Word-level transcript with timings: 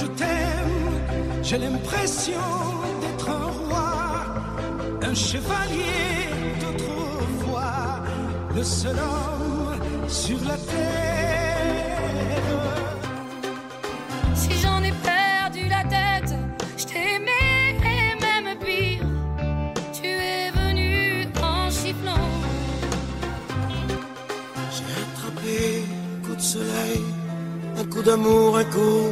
je 0.00 0.06
t'aime, 0.20 0.94
j'ai 1.42 1.58
l'impression 1.58 2.46
d'être 3.00 3.28
un 3.30 3.48
roi, 3.60 3.90
un 5.10 5.14
chevalier 5.14 6.28
d'autrefois, 6.60 8.02
le 8.54 8.62
seul 8.62 8.96
homme 8.98 10.08
sur 10.08 10.38
la 10.50 10.56
terre. 10.72 11.96
Si 14.34 14.52
j'en 14.62 14.82
ai 14.82 14.92
perdu 15.12 15.62
la 15.76 15.82
tête, 15.96 16.34
je 16.76 16.84
t'aimais 16.90 17.62
et 17.94 18.08
même 18.26 18.50
pire. 18.66 19.06
Tu 19.96 20.08
es 20.08 20.50
venu 20.60 21.26
en 21.42 21.70
chifflant. 21.70 22.28
J'ai 24.74 24.88
attrapé 25.04 25.56
un 26.12 26.26
coup 26.26 26.36
de 26.36 26.46
soleil, 26.54 27.02
un 27.80 27.84
coup 27.92 28.02
d'amour, 28.02 28.58
un 28.58 28.64
coup 28.64 29.04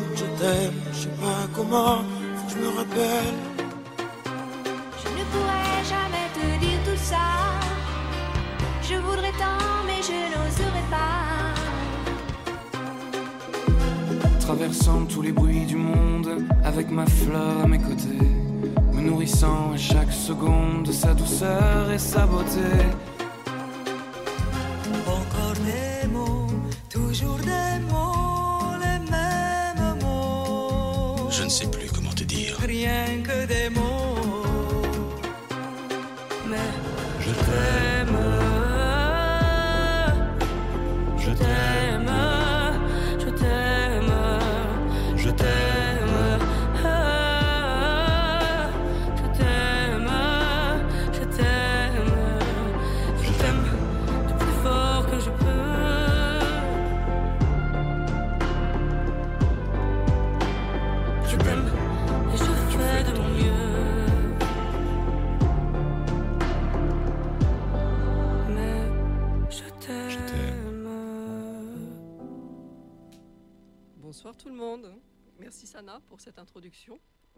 t'aime. 0.45 0.79
Je 0.93 0.99
sais 1.03 1.17
pas 1.25 1.43
comment, 1.57 1.99
faut 2.37 2.47
que 2.47 2.53
je 2.55 2.59
me 2.65 2.71
rappelle. 2.79 3.37
Je 5.03 5.09
ne 5.19 5.25
pourrais 5.33 5.81
jamais 5.95 6.27
te 6.37 6.45
dire 6.65 6.81
tout 6.87 7.01
ça. 7.13 7.27
Je 8.89 8.97
voudrais 9.07 9.35
tant, 9.43 9.69
mais 9.89 10.01
je 10.09 10.19
n'oserais 10.33 10.87
pas. 10.97 11.25
Traversant 14.41 15.07
tous 15.07 15.23
les 15.23 15.33
bruits 15.33 15.67
du 15.67 15.77
monde, 15.77 16.31
avec 16.65 16.91
ma 16.91 17.07
fleur 17.07 17.55
à 17.65 17.67
mes 17.67 17.79
côtés, 17.79 18.29
me 18.93 19.01
nourrissant 19.01 19.73
à 19.73 19.79
chaque 19.79 20.13
seconde 20.13 20.83
de 20.89 20.93
sa 20.93 21.15
douceur 21.15 21.91
et 21.91 21.99
sa 21.99 22.27
beauté. 22.27 22.71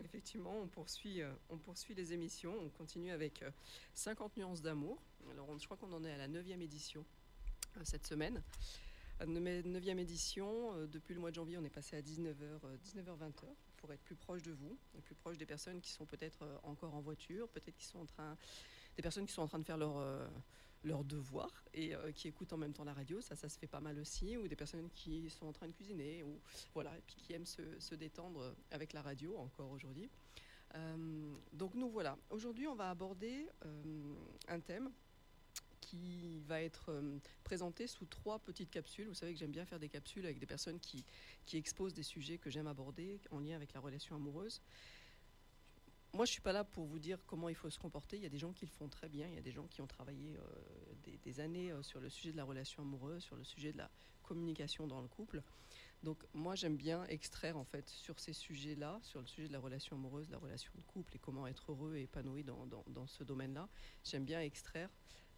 Effectivement, 0.05 0.55
on 0.61 0.67
poursuit, 0.69 1.23
euh, 1.23 1.33
on 1.49 1.57
poursuit 1.57 1.95
les 1.95 2.13
émissions. 2.13 2.55
On 2.61 2.69
continue 2.69 3.11
avec 3.13 3.43
euh, 3.43 3.51
50 3.95 4.37
nuances 4.37 4.61
d'amour. 4.63 5.01
Alors, 5.31 5.49
on- 5.49 5.59
je 5.59 5.65
crois 5.65 5.77
qu'on 5.79 5.93
en 5.93 6.05
est 6.05 6.13
à 6.13 6.19
la 6.19 6.29
9e 6.29 6.61
édition 6.61 7.05
euh, 7.77 7.81
cette 7.85 8.07
semaine. 8.07 8.43
À 9.19 9.25
la 9.25 9.33
9e 9.63 9.99
édition, 9.99 10.75
euh, 10.75 10.87
depuis 10.87 11.15
le 11.15 11.21
mois 11.21 11.31
de 11.31 11.37
janvier, 11.37 11.57
on 11.57 11.65
est 11.65 11.71
passé 11.71 11.97
à 11.97 12.03
19h, 12.03 12.61
19h-20h 12.85 13.45
pour 13.79 13.91
être 13.93 14.03
plus 14.03 14.17
proche 14.17 14.43
de 14.43 14.53
vous, 14.53 14.77
plus 15.05 15.15
proche 15.15 15.39
des 15.39 15.47
personnes 15.47 15.81
qui 15.81 15.91
sont 15.91 16.05
peut-être 16.05 16.43
euh, 16.43 16.59
encore 16.65 16.95
en 16.95 17.01
voiture, 17.01 17.49
peut-être 17.49 17.77
qui 17.79 17.87
sont 17.87 18.01
en 18.01 18.07
train, 18.07 18.37
des 18.97 19.03
personnes 19.03 19.25
qui 19.27 19.33
sont 19.33 19.43
en 19.43 19.49
train 19.49 19.59
de 19.59 19.65
faire 19.65 19.79
leur, 19.79 19.97
euh, 20.87 20.89
leur 20.89 21.05
devoir 21.05 21.51
et 21.75 21.95
euh, 21.95 22.13
qui 22.13 22.29
écoutent 22.29 22.53
en 22.53 22.57
même 22.57 22.73
temps 22.73 22.85
la 22.85 22.95
radio. 22.95 23.21
Ça, 23.21 23.37
ça 23.37 23.49
se 23.49 23.59
fait 23.59 23.67
pas 23.67 23.81
mal 23.81 23.99
aussi. 23.99 24.37
Ou 24.37 24.49
des 24.49 24.57
personnes 24.57 24.89
qui 24.95 25.29
sont 25.31 25.47
en 25.47 25.53
train 25.53 25.67
de 25.67 25.73
cuisiner 25.73 26.23
ou 26.23 26.41
voilà, 26.75 26.97
et 26.97 27.03
puis 27.07 27.17
qui 27.17 27.33
aiment 27.33 27.47
se, 27.47 27.63
se 27.79 27.95
détendre 27.95 28.55
avec 28.71 28.93
la 28.93 29.03
radio 29.03 29.37
encore 29.39 29.71
aujourd'hui. 29.71 30.09
Euh, 30.75 31.35
donc 31.53 31.75
nous 31.75 31.89
voilà. 31.89 32.17
Aujourd'hui, 32.31 32.67
on 32.67 32.75
va 32.75 32.91
aborder 32.91 33.49
euh, 33.65 34.15
un 34.49 34.61
thème 34.61 34.91
qui 35.81 36.41
va 36.41 36.61
être 36.61 36.91
euh, 36.91 37.19
présenté 37.45 37.87
sous 37.87 38.07
trois 38.07 38.39
petites 38.41 38.71
capsules. 38.71 39.07
Vous 39.07 39.15
savez 39.15 39.33
que 39.33 39.39
j'aime 39.39 39.53
bien 39.53 39.65
faire 39.65 39.79
des 39.79 39.89
capsules 39.89 40.25
avec 40.25 40.39
des 40.39 40.47
personnes 40.47 40.81
qui, 40.81 41.05
qui 41.47 41.57
exposent 41.57 41.95
des 41.95 42.03
sujets 42.03 42.39
que 42.39 42.51
j'aime 42.51 42.67
aborder 42.67 43.21
en 43.31 43.39
lien 43.39 43.55
avec 43.55 43.73
la 43.73 43.81
relation 43.81 44.17
amoureuse. 44.17 44.61
Moi, 46.17 46.25
je 46.25 46.33
suis 46.33 46.41
pas 46.41 46.53
là 46.53 46.65
pour 46.65 46.87
vous 46.87 46.99
dire 46.99 47.19
comment 47.27 47.51
il 47.51 47.55
faut 47.55 47.69
se 47.69 47.79
comporter. 47.79 48.17
Il 48.17 48.23
y 48.23 48.27
a 48.27 48.31
des 48.31 48.39
gens 48.39 48.51
qui 48.51 48.65
le 48.65 48.71
font 48.71 48.89
très 48.89 49.07
bien. 49.07 49.29
Il 49.29 49.35
y 49.35 49.39
a 49.39 49.43
des 49.43 49.53
gens 49.53 49.67
qui 49.67 49.83
ont 49.83 49.87
travaillé 49.87 50.39
euh, 50.39 51.19
des, 51.23 51.41
années 51.41 51.71
euh, 51.71 51.83
sur 51.83 52.01
le 52.01 52.09
sujet 52.09 52.33
de 52.33 52.39
la 52.39 52.45
relation 52.45 52.83
amoureuse, 52.83 53.23
sur 53.23 53.37
le 53.37 53.45
sujet 53.45 53.71
de 53.71 53.77
la 53.77 53.91
communication 54.23 54.87
dans 54.87 55.03
le 55.03 55.09
couple. 55.09 55.43
Donc, 56.03 56.25
moi, 56.33 56.55
j'aime 56.55 56.79
bien 56.79 57.05
extraire 57.09 57.59
en 57.59 57.65
fait 57.65 57.91
sur 57.91 58.19
ces 58.19 58.33
sujets-là, 58.33 58.99
sur 59.03 59.21
le 59.21 59.27
sujet 59.27 59.47
de 59.47 59.53
la 59.53 59.59
relation 59.59 59.95
amoureuse, 59.95 60.29
de 60.29 60.33
la 60.33 60.39
relation 60.39 60.73
de 60.75 60.81
couple 60.91 61.17
et 61.17 61.19
comment 61.19 61.47
être 61.47 61.71
heureux 61.71 61.97
et 61.97 62.05
épanoui 62.05 62.45
dans, 62.45 63.07
ce 63.07 63.23
domaine-là. 63.23 63.69
J'aime 64.03 64.25
bien 64.25 64.41
extraire 64.41 64.89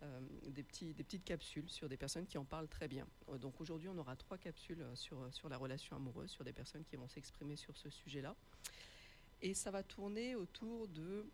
euh, 0.05 0.21
des, 0.47 0.63
petits, 0.63 0.95
des 0.95 1.03
petites 1.03 1.25
capsules 1.25 1.69
sur 1.69 1.89
des 1.89 1.97
personnes 1.97 2.29
qui 2.29 2.39
en 2.39 2.45
parlent 2.45 2.69
très 2.69 2.87
bien. 2.87 3.09
Donc, 3.41 3.61
aujourd'hui, 3.61 3.89
on 3.89 3.99
aura 3.99 4.15
trois 4.15 4.39
capsules 4.39 4.87
sur 4.95 5.49
la 5.49 5.57
relation 5.57 5.97
amoureuse, 5.97 6.31
sur 6.31 6.45
des 6.45 6.53
personnes 6.53 6.85
qui 6.85 6.95
vont 6.95 7.09
s'exprimer 7.09 7.57
sur 7.57 7.77
ce 7.77 7.91
sujet-là. 7.91 8.37
Et 9.43 9.55
ça 9.55 9.71
va 9.71 9.83
tourner 9.83 10.35
autour 10.35 10.89
de, 10.89 11.27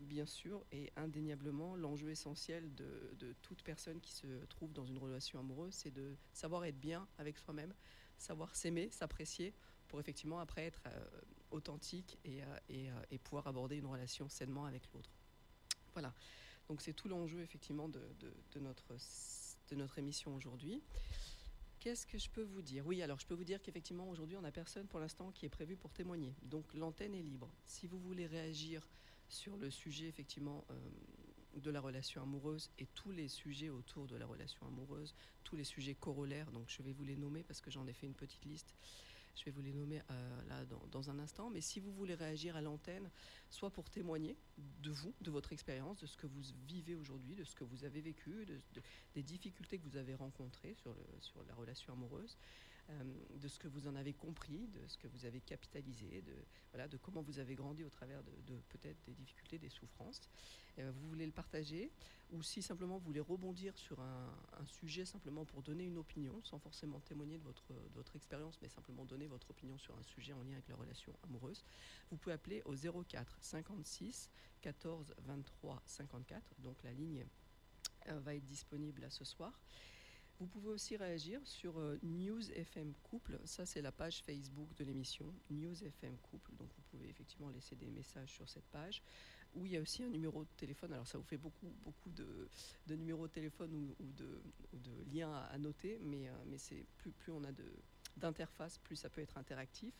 bien 0.00 0.26
sûr, 0.26 0.64
et 0.72 0.92
indéniablement, 0.96 1.74
l'enjeu 1.76 2.10
essentiel 2.10 2.74
de, 2.74 3.34
toute 3.42 3.62
personne 3.62 4.00
qui 4.00 4.12
se 4.12 4.26
trouve 4.46 4.72
dans 4.72 4.84
une 4.84 4.98
relation 4.98 5.38
amoureuse, 5.38 5.74
c'est 5.74 5.90
de 5.90 6.16
savoir 6.32 6.64
être 6.64 6.78
bien 6.78 7.06
avec 7.18 7.38
soi-même, 7.38 7.72
savoir 8.18 8.54
s'aimer, 8.54 8.90
s'apprécier, 8.90 9.54
pour 9.88 10.00
effectivement 10.00 10.40
après 10.40 10.64
être 10.64 10.80
euh, 10.86 11.06
authentique 11.50 12.18
et, 12.24 12.42
euh, 12.42 12.58
et, 12.68 12.90
euh, 12.90 12.94
et 13.10 13.18
pouvoir 13.18 13.46
aborder 13.46 13.76
une 13.76 13.86
relation 13.86 14.28
sainement 14.28 14.64
avec 14.64 14.82
l'autre. 14.92 15.10
Voilà. 15.92 16.12
Donc 16.68 16.82
c'est 16.82 16.92
tout 16.92 17.08
l'enjeu 17.08 17.40
effectivement 17.40 17.88
de 17.88 18.00
notre, 18.56 18.96
de 19.68 19.76
notre 19.76 19.98
émission 19.98 20.34
aujourd'hui. 20.34 20.82
Qu'est-ce 21.86 22.04
que 22.04 22.18
je 22.18 22.28
peux 22.28 22.42
vous 22.42 22.62
dire? 22.62 22.84
Oui, 22.84 23.00
alors 23.00 23.20
je 23.20 23.26
peux 23.28 23.36
vous 23.36 23.44
dire 23.44 23.62
qu'effectivement 23.62 24.10
aujourd'hui 24.10 24.36
on 24.36 24.40
n'a 24.40 24.50
personne 24.50 24.88
pour 24.88 24.98
l'instant 24.98 25.30
qui 25.30 25.46
est 25.46 25.48
prévu 25.48 25.76
pour 25.76 25.92
témoigner. 25.92 26.34
Donc 26.42 26.74
l'antenne 26.74 27.14
est 27.14 27.22
libre. 27.22 27.48
Si 27.64 27.86
vous 27.86 28.00
voulez 28.00 28.26
réagir 28.26 28.90
sur 29.28 29.56
le 29.56 29.70
sujet 29.70 30.08
effectivement 30.08 30.64
euh, 30.72 30.74
de 31.54 31.70
la 31.70 31.80
relation 31.80 32.20
amoureuse 32.20 32.72
et 32.80 32.86
tous 32.86 33.12
les 33.12 33.28
sujets 33.28 33.68
autour 33.68 34.08
de 34.08 34.16
la 34.16 34.26
relation 34.26 34.66
amoureuse, 34.66 35.14
tous 35.44 35.54
les 35.54 35.62
sujets 35.62 35.94
corollaires, 35.94 36.50
donc 36.50 36.64
je 36.66 36.82
vais 36.82 36.90
vous 36.90 37.04
les 37.04 37.14
nommer 37.14 37.44
parce 37.44 37.60
que 37.60 37.70
j'en 37.70 37.86
ai 37.86 37.92
fait 37.92 38.08
une 38.08 38.14
petite 38.14 38.44
liste. 38.46 38.74
Je 39.36 39.44
vais 39.44 39.50
vous 39.50 39.60
les 39.60 39.72
nommer 39.72 40.00
euh, 40.10 40.42
là 40.48 40.64
dans, 40.90 41.10
un 41.10 41.18
instant. 41.18 41.50
Mais 41.50 41.60
si 41.60 41.78
vous 41.78 41.92
voulez 41.92 42.14
réagir 42.14 42.56
à 42.56 42.62
l'antenne, 42.62 43.10
soit 43.50 43.70
pour 43.70 43.90
témoigner 43.90 44.36
de 44.82 44.90
vous, 44.90 45.14
de 45.20 45.30
votre 45.30 45.52
expérience, 45.52 45.98
de 45.98 46.06
ce 46.06 46.16
que 46.16 46.26
vous 46.26 46.40
vivez 46.66 46.94
aujourd'hui, 46.94 47.34
de 47.34 47.44
ce 47.44 47.54
que 47.54 47.64
vous 47.64 47.84
avez 47.84 48.00
vécu, 48.00 48.46
de, 48.46 48.60
de- 48.72 48.82
des 49.14 49.22
difficultés 49.22 49.78
que 49.78 49.84
vous 49.84 49.96
avez 49.96 50.14
rencontrées 50.14 50.74
sur, 50.74 50.94
la 51.46 51.54
relation 51.54 51.92
amoureuse, 51.92 52.36
de 52.88 53.48
ce 53.48 53.58
que 53.58 53.68
vous 53.68 53.88
en 53.88 53.96
avez 53.96 54.12
compris, 54.12 54.68
de 54.68 54.86
ce 54.86 54.96
que 54.96 55.08
vous 55.08 55.24
avez 55.24 55.40
capitalisé, 55.40 56.22
de, 56.22 56.34
voilà, 56.72 56.88
de 56.88 56.96
comment 56.96 57.22
vous 57.22 57.38
avez 57.38 57.54
grandi 57.54 57.84
au 57.84 57.90
travers 57.90 58.22
de, 58.22 58.54
peut-être 58.68 59.02
des 59.04 59.12
difficultés, 59.12 59.58
des 59.58 59.68
souffrances. 59.68 60.20
Euh, 60.78 60.90
vous 60.94 61.08
voulez 61.08 61.26
le 61.26 61.32
partager, 61.32 61.90
ou 62.30 62.42
si 62.42 62.62
simplement 62.62 62.98
vous 62.98 63.06
voulez 63.06 63.20
rebondir 63.20 63.76
sur 63.76 64.00
un, 64.00 64.30
sujet 64.66 65.04
simplement 65.04 65.44
pour 65.44 65.62
donner 65.62 65.84
une 65.84 65.98
opinion, 65.98 66.40
sans 66.42 66.58
forcément 66.58 67.00
témoigner 67.00 67.38
de 67.38 67.44
votre, 67.44 67.72
votre 67.94 68.16
expérience, 68.16 68.58
mais 68.62 68.68
simplement 68.68 69.04
donner 69.04 69.26
votre 69.26 69.50
opinion 69.50 69.78
sur 69.78 69.96
un 69.96 70.02
sujet 70.02 70.32
en 70.32 70.42
lien 70.42 70.52
avec 70.52 70.68
la 70.68 70.76
relation 70.76 71.12
amoureuse, 71.24 71.64
vous 72.10 72.16
pouvez 72.16 72.34
appeler 72.34 72.62
au 72.64 72.74
04 72.74 73.38
56 73.40 74.30
14 74.60 75.14
23 75.18 75.82
54. 75.86 76.60
Donc 76.60 76.82
la 76.82 76.92
ligne 76.92 77.24
euh, 78.08 78.18
va 78.20 78.34
être 78.34 78.44
disponible 78.44 79.06
ce 79.10 79.24
soir. 79.24 79.52
Vous 80.38 80.46
pouvez 80.46 80.68
aussi 80.68 80.96
réagir 80.96 81.40
sur 81.44 81.78
euh, 81.78 81.98
News 82.02 82.50
FM 82.52 82.92
Couple. 83.04 83.38
Ça, 83.44 83.64
c'est 83.64 83.80
la 83.80 83.90
page 83.90 84.22
Facebook 84.22 84.68
de 84.76 84.84
l'émission 84.84 85.32
News 85.50 85.82
FM 85.82 86.14
Couple. 86.18 86.52
Donc, 86.56 86.68
vous 86.76 86.82
pouvez 86.90 87.08
effectivement 87.08 87.48
laisser 87.48 87.74
des 87.74 87.88
messages 87.88 88.32
sur 88.32 88.46
cette 88.48 88.66
page. 88.66 89.02
Où 89.54 89.64
il 89.64 89.72
y 89.72 89.76
a 89.78 89.80
aussi 89.80 90.02
un 90.02 90.10
numéro 90.10 90.44
de 90.44 90.48
téléphone. 90.58 90.92
Alors, 90.92 91.06
ça 91.06 91.16
vous 91.16 91.24
fait 91.24 91.38
beaucoup, 91.38 91.72
beaucoup 91.82 92.10
de, 92.10 92.48
numéros 92.90 93.26
de 93.26 93.32
téléphone 93.32 93.94
ou, 93.98 94.12
de, 94.12 94.42
liens 95.10 95.32
à, 95.32 95.44
à 95.44 95.58
noter. 95.58 95.98
Mais, 96.02 96.28
euh, 96.28 96.32
mais 96.46 96.58
c'est 96.58 96.84
plus, 96.98 97.12
plus 97.12 97.32
on 97.32 97.42
a 97.44 97.52
d'interface, 98.18 98.76
plus 98.78 98.96
ça 98.96 99.08
peut 99.08 99.22
être 99.22 99.38
interactif. 99.38 99.94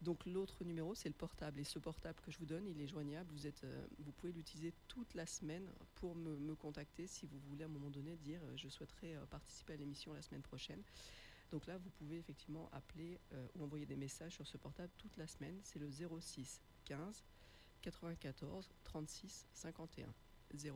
Donc 0.00 0.24
l'autre 0.26 0.64
numéro, 0.64 0.94
c'est 0.94 1.08
le 1.08 1.14
portable. 1.14 1.58
Et 1.58 1.64
ce 1.64 1.78
portable 1.78 2.20
que 2.20 2.30
je 2.30 2.38
vous 2.38 2.46
donne, 2.46 2.66
il 2.66 2.80
est 2.80 2.86
joignable. 2.86 3.28
Vous, 3.32 3.46
êtes, 3.46 3.64
euh, 3.64 3.86
vous 3.98 4.12
pouvez 4.12 4.32
l'utiliser 4.32 4.72
toute 4.86 5.14
la 5.14 5.26
semaine 5.26 5.68
pour 5.96 6.14
me, 6.14 6.54
contacter 6.54 7.06
si 7.06 7.26
vous 7.26 7.38
voulez 7.48 7.64
à 7.64 7.66
un 7.66 7.70
moment 7.70 7.90
donné 7.90 8.16
dire 8.16 8.40
euh, 8.44 8.56
je 8.56 8.68
souhaiterais 8.68 9.14
euh, 9.14 9.26
participer 9.26 9.74
à 9.74 9.76
l'émission 9.76 10.12
la 10.12 10.22
semaine 10.22 10.42
prochaine. 10.42 10.82
Donc 11.50 11.66
là, 11.66 11.78
vous 11.78 11.90
pouvez 11.90 12.18
effectivement 12.18 12.68
appeler 12.72 13.18
ou 13.54 13.64
envoyer 13.64 13.86
des 13.86 13.96
messages 13.96 14.34
sur 14.34 14.46
ce 14.46 14.58
portable 14.58 14.92
toute 14.98 15.16
la 15.16 15.26
semaine. 15.26 15.58
C'est 15.62 15.78
le 15.78 15.88
06 15.90 16.60
15 16.84 17.24
94 17.80 18.68
36 18.84 19.46
51. 19.54 20.12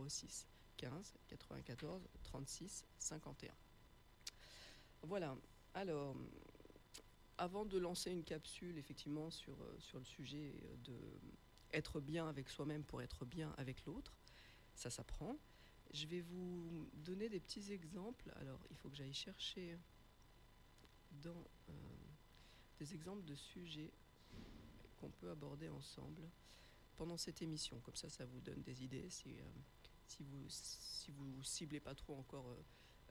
06 0.08 0.46
15 0.78 1.12
94 1.28 2.08
36 2.22 2.86
51. 2.98 3.52
Voilà. 5.02 5.36
Alors, 5.74 6.16
avant 7.38 7.64
de 7.64 7.78
lancer 7.78 8.10
une 8.10 8.24
capsule 8.24 8.78
effectivement 8.78 9.30
sur, 9.30 9.54
euh, 9.60 9.78
sur 9.78 9.98
le 9.98 10.04
sujet 10.04 10.54
de 10.84 10.96
être 11.72 12.00
bien 12.00 12.28
avec 12.28 12.48
soi-même 12.48 12.84
pour 12.84 13.00
être 13.02 13.24
bien 13.24 13.54
avec 13.56 13.84
l'autre, 13.86 14.12
ça 14.74 14.90
s'apprend. 14.90 15.38
Je 15.92 16.06
vais 16.06 16.20
vous 16.20 16.88
donner 16.94 17.28
des 17.28 17.40
petits 17.40 17.72
exemples. 17.72 18.32
Alors, 18.36 18.60
il 18.70 18.76
faut 18.76 18.88
que 18.88 18.96
j'aille 18.96 19.12
chercher 19.12 19.78
dans 21.10 21.46
euh, 21.68 21.72
des 22.78 22.94
exemples 22.94 23.24
de 23.24 23.34
sujets 23.34 23.90
qu'on 25.00 25.10
peut 25.10 25.30
aborder 25.30 25.68
ensemble 25.70 26.28
pendant 26.96 27.16
cette 27.16 27.42
émission. 27.42 27.80
Comme 27.80 27.96
ça, 27.96 28.10
ça 28.10 28.24
vous 28.26 28.40
donne 28.40 28.62
des 28.62 28.84
idées. 28.84 29.08
Si, 29.10 29.38
euh, 29.38 29.44
si 30.06 30.22
vous 30.22 30.44
si 30.48 31.10
vous 31.10 31.42
ciblez 31.42 31.80
pas 31.80 31.94
trop 31.94 32.16
encore 32.16 32.48
euh, 32.48 32.62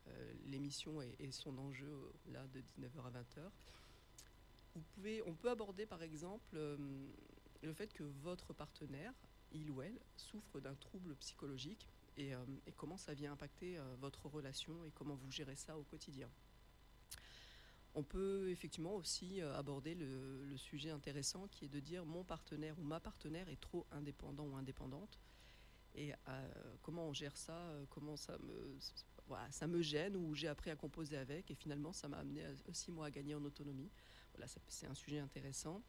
euh, 0.08 0.34
l'émission 0.46 1.02
et, 1.02 1.32
son 1.32 1.58
enjeu 1.58 1.88
euh, 1.88 2.32
là 2.32 2.48
de 2.48 2.62
19h 2.62 3.06
à 3.06 3.12
20h, 3.12 3.52
on 5.26 5.34
peut 5.34 5.50
aborder 5.50 5.86
par 5.86 6.02
exemple 6.04 6.56
euh, 6.56 6.78
le 7.62 7.74
fait 7.74 7.94
que 7.94 8.04
votre 8.04 8.54
partenaire, 8.54 9.14
il 9.52 9.70
ou 9.70 9.82
elle, 9.82 10.00
souffre 10.16 10.60
d'un 10.60 10.76
trouble 10.76 11.16
psychologique 11.16 11.88
et, 12.18 12.34
euh, 12.34 12.46
comment 12.78 12.98
ça 12.98 13.14
vient 13.14 13.34
impacter 13.34 13.78
euh, 13.78 13.96
votre 14.00 14.28
relation 14.28 14.86
et 14.86 14.92
comment 14.92 15.16
vous 15.16 15.32
gérez 15.32 15.56
ça 15.56 15.78
au 15.78 15.84
quotidien. 15.84 16.30
On 17.94 18.04
peut 18.04 18.50
effectivement 18.50 18.96
aussi 18.96 19.42
aborder 19.42 19.96
le, 19.96 20.56
sujet 20.56 20.92
intéressant 20.92 21.50
qui 21.50 21.66
est 21.66 21.70
de 21.70 21.82
dire 21.82 22.06
mon 22.06 22.24
partenaire 22.24 22.80
ou 22.80 22.84
ma 22.84 23.02
partenaire 23.02 23.50
est 23.50 23.60
trop 23.60 23.86
indépendant 23.92 24.46
ou 24.46 24.56
indépendante 24.56 25.20
et 25.96 26.14
comment 26.84 27.10
on 27.10 27.14
gère 27.14 27.36
ça, 27.36 27.70
comment 27.90 28.16
ça 28.16 28.38
me, 29.68 29.82
gêne 29.82 30.16
ou 30.16 30.34
j'ai 30.36 30.48
appris 30.48 30.70
à 30.70 30.78
composer 30.78 31.18
avec 31.18 31.52
et 31.52 31.56
finalement 31.56 31.92
ça 31.92 32.08
m'a 32.08 32.20
amené 32.20 32.46
aussi 32.70 32.94
moi 32.94 33.08
à 33.08 33.12
gagner 33.12 33.36
en 33.36 33.44
autonomie. 33.44 33.92
C'est 34.68 34.88
un 34.88 34.94
sujet 34.94 35.19
intéressant. 35.19 35.81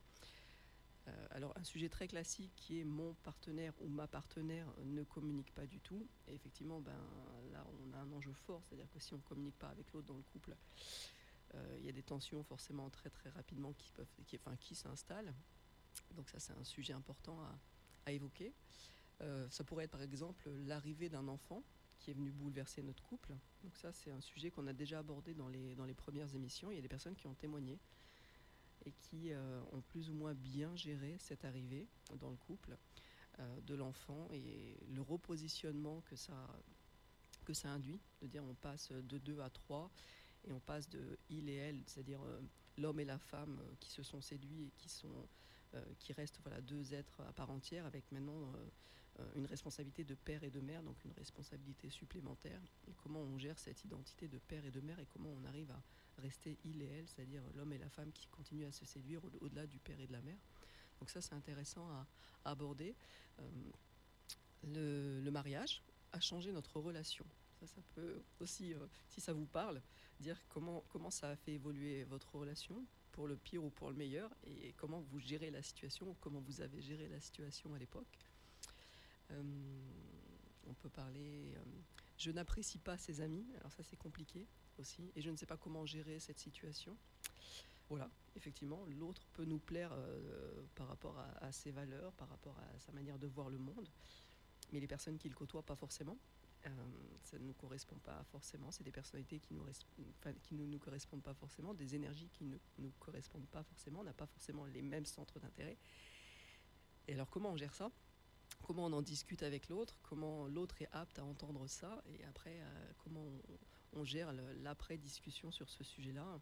Euh, 1.08 1.26
alors 1.30 1.52
un 1.56 1.64
sujet 1.64 1.88
très 1.88 2.06
classique 2.06 2.52
qui 2.54 2.80
est 2.80 2.84
mon 2.84 3.14
partenaire 3.24 3.72
ou 3.80 3.88
ma 3.88 4.06
partenaire 4.06 4.72
ne 4.84 5.02
communique 5.02 5.52
pas 5.52 5.66
du 5.66 5.80
tout. 5.80 6.06
Effectivement, 6.28 6.80
ben, 6.80 6.96
là 7.52 7.66
on 7.82 7.92
a 7.94 7.98
un 7.98 8.12
enjeu 8.12 8.32
fort, 8.32 8.62
c'est-à-dire 8.64 8.88
que 8.90 9.00
si 9.00 9.12
on 9.14 9.16
ne 9.16 9.22
communique 9.22 9.58
pas 9.58 9.70
avec 9.70 9.92
l'autre 9.92 10.06
dans 10.06 10.16
le 10.16 10.22
couple, 10.22 10.54
euh, 11.54 11.76
il 11.80 11.86
y 11.86 11.88
a 11.88 11.92
des 11.92 12.02
tensions 12.02 12.42
forcément 12.44 12.88
très 12.90 13.10
très 13.10 13.30
rapidement 13.30 13.72
qui, 13.72 13.92
qui, 14.26 14.36
enfin, 14.36 14.56
qui 14.56 14.74
s'installent. 14.74 15.34
Donc 16.14 16.28
ça 16.28 16.38
c'est 16.38 16.52
un 16.52 16.64
sujet 16.64 16.92
important 16.92 17.40
à, 17.42 17.58
à 18.06 18.12
évoquer. 18.12 18.52
Euh, 19.22 19.48
ça 19.50 19.64
pourrait 19.64 19.84
être 19.84 19.90
par 19.90 20.02
exemple 20.02 20.48
l'arrivée 20.66 21.08
d'un 21.08 21.26
enfant 21.26 21.64
qui 21.98 22.10
est 22.10 22.14
venu 22.14 22.30
bouleverser 22.30 22.82
notre 22.82 23.02
couple. 23.02 23.34
Donc 23.64 23.76
ça 23.76 23.92
c'est 23.92 24.10
un 24.10 24.20
sujet 24.20 24.50
qu'on 24.50 24.66
a 24.68 24.72
déjà 24.72 25.00
abordé 25.00 25.34
dans 25.34 25.48
les, 25.48 25.74
dans 25.74 25.84
les 25.84 25.94
premières 25.94 26.32
émissions. 26.34 26.70
Il 26.70 26.76
y 26.76 26.78
a 26.78 26.82
des 26.82 26.88
personnes 26.88 27.16
qui 27.16 27.26
ont 27.26 27.34
témoigné 27.34 27.78
et 28.84 28.92
qui 28.92 29.32
euh, 29.32 29.60
ont 29.72 29.80
plus 29.80 30.10
ou 30.10 30.14
moins 30.14 30.34
bien 30.34 30.74
géré 30.76 31.16
cette 31.18 31.44
arrivée 31.44 31.86
dans 32.18 32.30
le 32.30 32.36
couple 32.36 32.76
euh, 33.38 33.60
de 33.62 33.74
l'enfant 33.74 34.28
et 34.32 34.76
le 34.88 35.02
repositionnement 35.02 36.00
que 36.02 36.16
ça, 36.16 36.48
que 37.44 37.52
ça 37.52 37.70
induit, 37.70 38.00
de 38.20 38.26
dire 38.26 38.44
on 38.44 38.54
passe 38.54 38.92
de 38.92 39.18
2 39.18 39.40
à 39.40 39.50
3 39.50 39.90
et 40.44 40.52
on 40.52 40.60
passe 40.60 40.88
de 40.88 41.18
il 41.30 41.48
et 41.48 41.54
elle, 41.54 41.82
c'est-à-dire 41.86 42.22
euh, 42.22 42.40
l'homme 42.78 43.00
et 43.00 43.04
la 43.04 43.18
femme 43.18 43.60
qui 43.80 43.90
se 43.90 44.02
sont 44.02 44.20
séduits 44.20 44.64
et 44.64 44.72
qui, 44.78 44.88
sont, 44.88 45.28
qui 45.98 46.12
restent 46.12 46.40
voilà, 46.42 46.60
deux 46.60 46.94
êtres 46.94 47.20
à 47.20 47.32
part 47.32 47.50
entière 47.50 47.84
avec 47.86 48.10
maintenant 48.12 48.52
une 49.34 49.46
responsabilité 49.46 50.04
de 50.04 50.14
père 50.14 50.42
et 50.42 50.50
de 50.50 50.60
mère, 50.60 50.82
donc 50.82 50.96
une 51.04 51.12
responsabilité 51.12 51.90
supplémentaire. 51.90 52.60
Et 52.88 52.94
comment 53.02 53.20
on 53.20 53.38
gère 53.38 53.58
cette 53.58 53.84
identité 53.84 54.26
de 54.28 54.38
père 54.38 54.64
et 54.64 54.70
de 54.70 54.80
mère 54.80 54.98
et 54.98 55.06
comment 55.06 55.30
on 55.30 55.44
arrive 55.44 55.70
à 55.70 55.82
rester 56.18 56.58
il 56.64 56.82
et 56.82 56.86
elle, 56.86 57.08
c'est-à-dire 57.08 57.42
l'homme 57.54 57.72
et 57.72 57.78
la 57.78 57.88
femme 57.90 58.10
qui 58.12 58.26
continuent 58.28 58.66
à 58.66 58.72
se 58.72 58.84
séduire 58.84 59.22
au- 59.24 59.44
au-delà 59.44 59.66
du 59.66 59.78
père 59.78 59.98
et 60.00 60.06
de 60.06 60.12
la 60.12 60.22
mère. 60.22 60.38
Donc 60.98 61.10
ça 61.10 61.20
c'est 61.20 61.34
intéressant 61.34 61.88
à, 61.90 62.06
aborder. 62.44 62.94
Euh, 63.38 63.48
le, 64.64 65.20
le 65.20 65.30
mariage 65.30 65.82
a 66.12 66.20
changé 66.20 66.52
notre 66.52 66.80
relation. 66.80 67.24
Ça, 67.60 67.66
ça 67.66 67.82
peut 67.94 68.22
aussi, 68.40 68.74
euh, 68.74 68.86
si 69.08 69.20
ça 69.20 69.32
vous 69.32 69.46
parle, 69.46 69.80
dire 70.20 70.36
comment, 70.48 70.84
comment 70.88 71.10
ça 71.10 71.30
a 71.30 71.36
fait 71.36 71.52
évoluer 71.52 72.04
votre 72.04 72.34
relation, 72.36 72.84
pour 73.12 73.28
le 73.28 73.36
pire 73.36 73.62
ou 73.62 73.70
pour 73.70 73.90
le 73.90 73.96
meilleur, 73.96 74.30
et 74.46 74.72
comment 74.72 75.00
vous 75.00 75.18
gérez 75.20 75.50
la 75.50 75.62
situation, 75.62 76.10
ou 76.10 76.16
comment 76.20 76.40
vous 76.40 76.60
avez 76.60 76.80
géré 76.80 77.08
la 77.08 77.20
situation 77.20 77.74
à 77.74 77.78
l'époque. 77.78 78.06
Euh, 79.32 79.42
on 80.68 80.74
peut 80.74 80.90
parler. 80.90 81.54
euh, 81.56 81.60
je 82.16 82.30
n'apprécie 82.30 82.78
pas 82.78 82.96
ses 82.96 83.20
amis, 83.20 83.46
alors 83.58 83.72
ça 83.72 83.82
c'est 83.82 83.96
compliqué 83.96 84.46
aussi, 84.78 85.10
et 85.16 85.22
je 85.22 85.30
ne 85.30 85.36
sais 85.36 85.46
pas 85.46 85.56
comment 85.56 85.84
gérer 85.86 86.20
cette 86.20 86.38
situation. 86.38 86.96
Voilà, 87.88 88.08
effectivement, 88.36 88.84
l'autre 88.86 89.26
peut 89.32 89.44
nous 89.44 89.58
plaire 89.58 89.90
euh, 89.92 90.62
par 90.76 90.86
rapport 90.86 91.18
à, 91.40 91.52
ses 91.52 91.72
valeurs, 91.72 92.12
par 92.12 92.28
rapport 92.28 92.56
à 92.58 92.78
sa 92.78 92.92
manière 92.92 93.18
de 93.18 93.26
voir 93.26 93.50
le 93.50 93.58
monde, 93.58 93.88
mais 94.72 94.80
les 94.80 94.86
personnes 94.86 95.18
qu'il 95.18 95.34
côtoie, 95.34 95.62
pas 95.62 95.76
forcément. 95.76 96.16
Ça 97.24 97.38
ne 97.40 97.44
nous 97.44 97.54
correspond 97.54 97.96
pas 97.96 98.22
forcément. 98.30 98.70
C'est 98.70 98.84
des 98.84 98.92
personnalités 98.92 99.40
qui 99.40 99.56
qui 100.42 100.54
ne 100.54 100.64
nous 100.64 100.78
correspondent 100.78 101.22
pas 101.22 101.34
forcément, 101.34 101.74
des 101.74 101.96
énergies 101.96 102.28
qui 102.28 102.44
ne 102.44 102.56
nous 102.78 102.92
correspondent 103.00 103.48
pas 103.48 103.64
forcément. 103.64 104.00
On 104.00 104.04
n'a 104.04 104.12
pas 104.12 104.26
forcément 104.26 104.64
les 104.66 104.80
mêmes 104.80 105.04
centres 105.04 105.40
d'intérêt. 105.40 105.76
Et 107.08 107.14
alors, 107.14 107.28
comment 107.28 107.50
on 107.50 107.56
gère 107.56 107.74
ça? 107.74 107.90
Comment 108.62 108.86
on 108.86 108.92
en 108.92 109.02
discute 109.02 109.42
avec 109.42 109.68
l'autre 109.68 109.98
Comment 110.02 110.46
l'autre 110.46 110.80
est 110.82 110.88
apte 110.92 111.18
à 111.18 111.24
entendre 111.24 111.66
ça 111.66 112.02
Et 112.06 112.24
après, 112.24 112.60
euh, 112.60 112.92
comment 112.98 113.24
on, 113.94 114.04
gère 114.04 114.32
l'après-discussion 114.62 115.50
sur 115.50 115.68
ce 115.68 115.84
sujet-là 115.84 116.40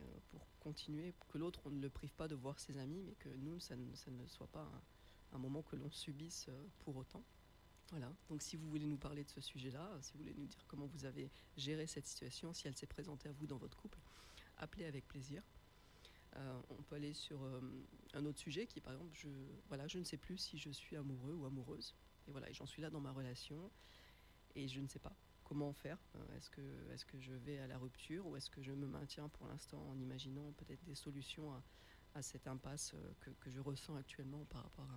euh, 0.00 0.02
pour 0.30 0.46
continuer, 0.58 1.14
que 1.28 1.38
l'autre, 1.38 1.60
on 1.66 1.70
ne 1.70 1.80
le 1.80 1.90
prive 1.90 2.14
pas 2.14 2.28
de 2.28 2.34
voir 2.34 2.58
ses 2.58 2.78
amis, 2.78 3.02
mais 3.02 3.14
que 3.14 3.28
nous, 3.28 3.60
ça 3.60 3.76
ne, 3.76 4.26
soit 4.26 4.48
pas 4.48 4.62
un, 5.32 5.36
un 5.36 5.38
moment 5.38 5.62
que 5.62 5.76
l'on 5.76 5.90
subisse 5.90 6.46
euh, 6.48 6.66
pour 6.80 6.96
autant. 6.96 7.22
Voilà, 7.90 8.12
donc 8.28 8.40
si 8.40 8.56
vous 8.56 8.68
voulez 8.68 8.86
nous 8.86 8.98
parler 8.98 9.24
de 9.24 9.30
ce 9.30 9.40
sujet-là, 9.40 9.98
si 10.00 10.12
vous 10.12 10.20
voulez 10.20 10.34
nous 10.36 10.46
dire 10.46 10.64
comment 10.68 10.86
vous 10.86 11.04
avez 11.04 11.28
géré 11.56 11.86
cette 11.86 12.06
situation, 12.06 12.54
si 12.54 12.68
elle 12.68 12.76
s'est 12.76 12.86
présentée 12.86 13.28
à 13.28 13.32
vous 13.32 13.46
dans 13.46 13.56
votre 13.56 13.76
couple, 13.76 13.98
appelez 14.58 14.84
avec 14.86 15.08
plaisir. 15.08 15.42
Euh, 16.40 16.60
on 16.70 16.82
peut 16.82 16.94
aller 16.94 17.12
sur 17.12 17.42
euh, 17.42 17.60
un 18.14 18.24
autre 18.24 18.38
sujet 18.38 18.66
qui 18.66 18.80
par 18.80 18.94
exemple, 18.94 19.10
je, 19.12 19.28
voilà, 19.68 19.86
je 19.86 19.98
ne 19.98 20.04
sais 20.04 20.16
plus 20.16 20.38
si 20.38 20.58
je 20.58 20.70
suis 20.70 20.96
amoureux 20.96 21.34
ou 21.34 21.44
amoureuse. 21.44 21.94
Et 22.26 22.30
voilà, 22.30 22.50
j'en 22.52 22.66
suis 22.66 22.80
là 22.80 22.90
dans 22.90 23.00
ma 23.00 23.12
relation 23.12 23.70
et 24.54 24.66
je 24.68 24.80
ne 24.80 24.88
sais 24.88 24.98
pas 24.98 25.14
comment 25.44 25.72
faire. 25.72 25.98
Euh, 26.16 26.36
est-ce, 26.36 26.48
que, 27.04 27.20
je 27.20 27.32
vais 27.32 27.58
à 27.58 27.66
la 27.66 27.76
rupture 27.76 28.26
ou 28.26 28.36
est-ce 28.36 28.48
que 28.48 28.62
je 28.62 28.72
me 28.72 28.86
maintiens 28.86 29.28
pour 29.28 29.46
l'instant 29.48 29.84
en 29.88 29.98
imaginant 29.98 30.52
peut-être 30.52 30.82
des 30.84 30.94
solutions 30.94 31.52
à, 32.14 32.22
cette 32.22 32.48
impasse 32.48 32.94
que, 33.20 33.50
je 33.50 33.60
ressens 33.60 33.94
actuellement 33.96 34.44
par 34.46 34.64
rapport 34.64 34.88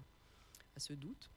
à, 0.76 0.80
ce 0.80 0.94
doute? 0.94 1.30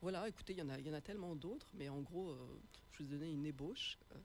Voilà, 0.00 0.28
écoutez, 0.28 0.52
il 0.52 0.58
y, 0.58 0.62
en 0.62 0.94
a, 0.94 1.00
tellement 1.00 1.34
d'autres, 1.34 1.66
mais 1.74 1.88
en 1.88 2.00
gros, 2.00 2.30
euh, 2.30 2.60
je 2.92 3.02
vous 3.02 3.08
donner 3.08 3.30
une 3.30 3.46
ébauche. 3.46 3.98
Euh, 4.12 4.18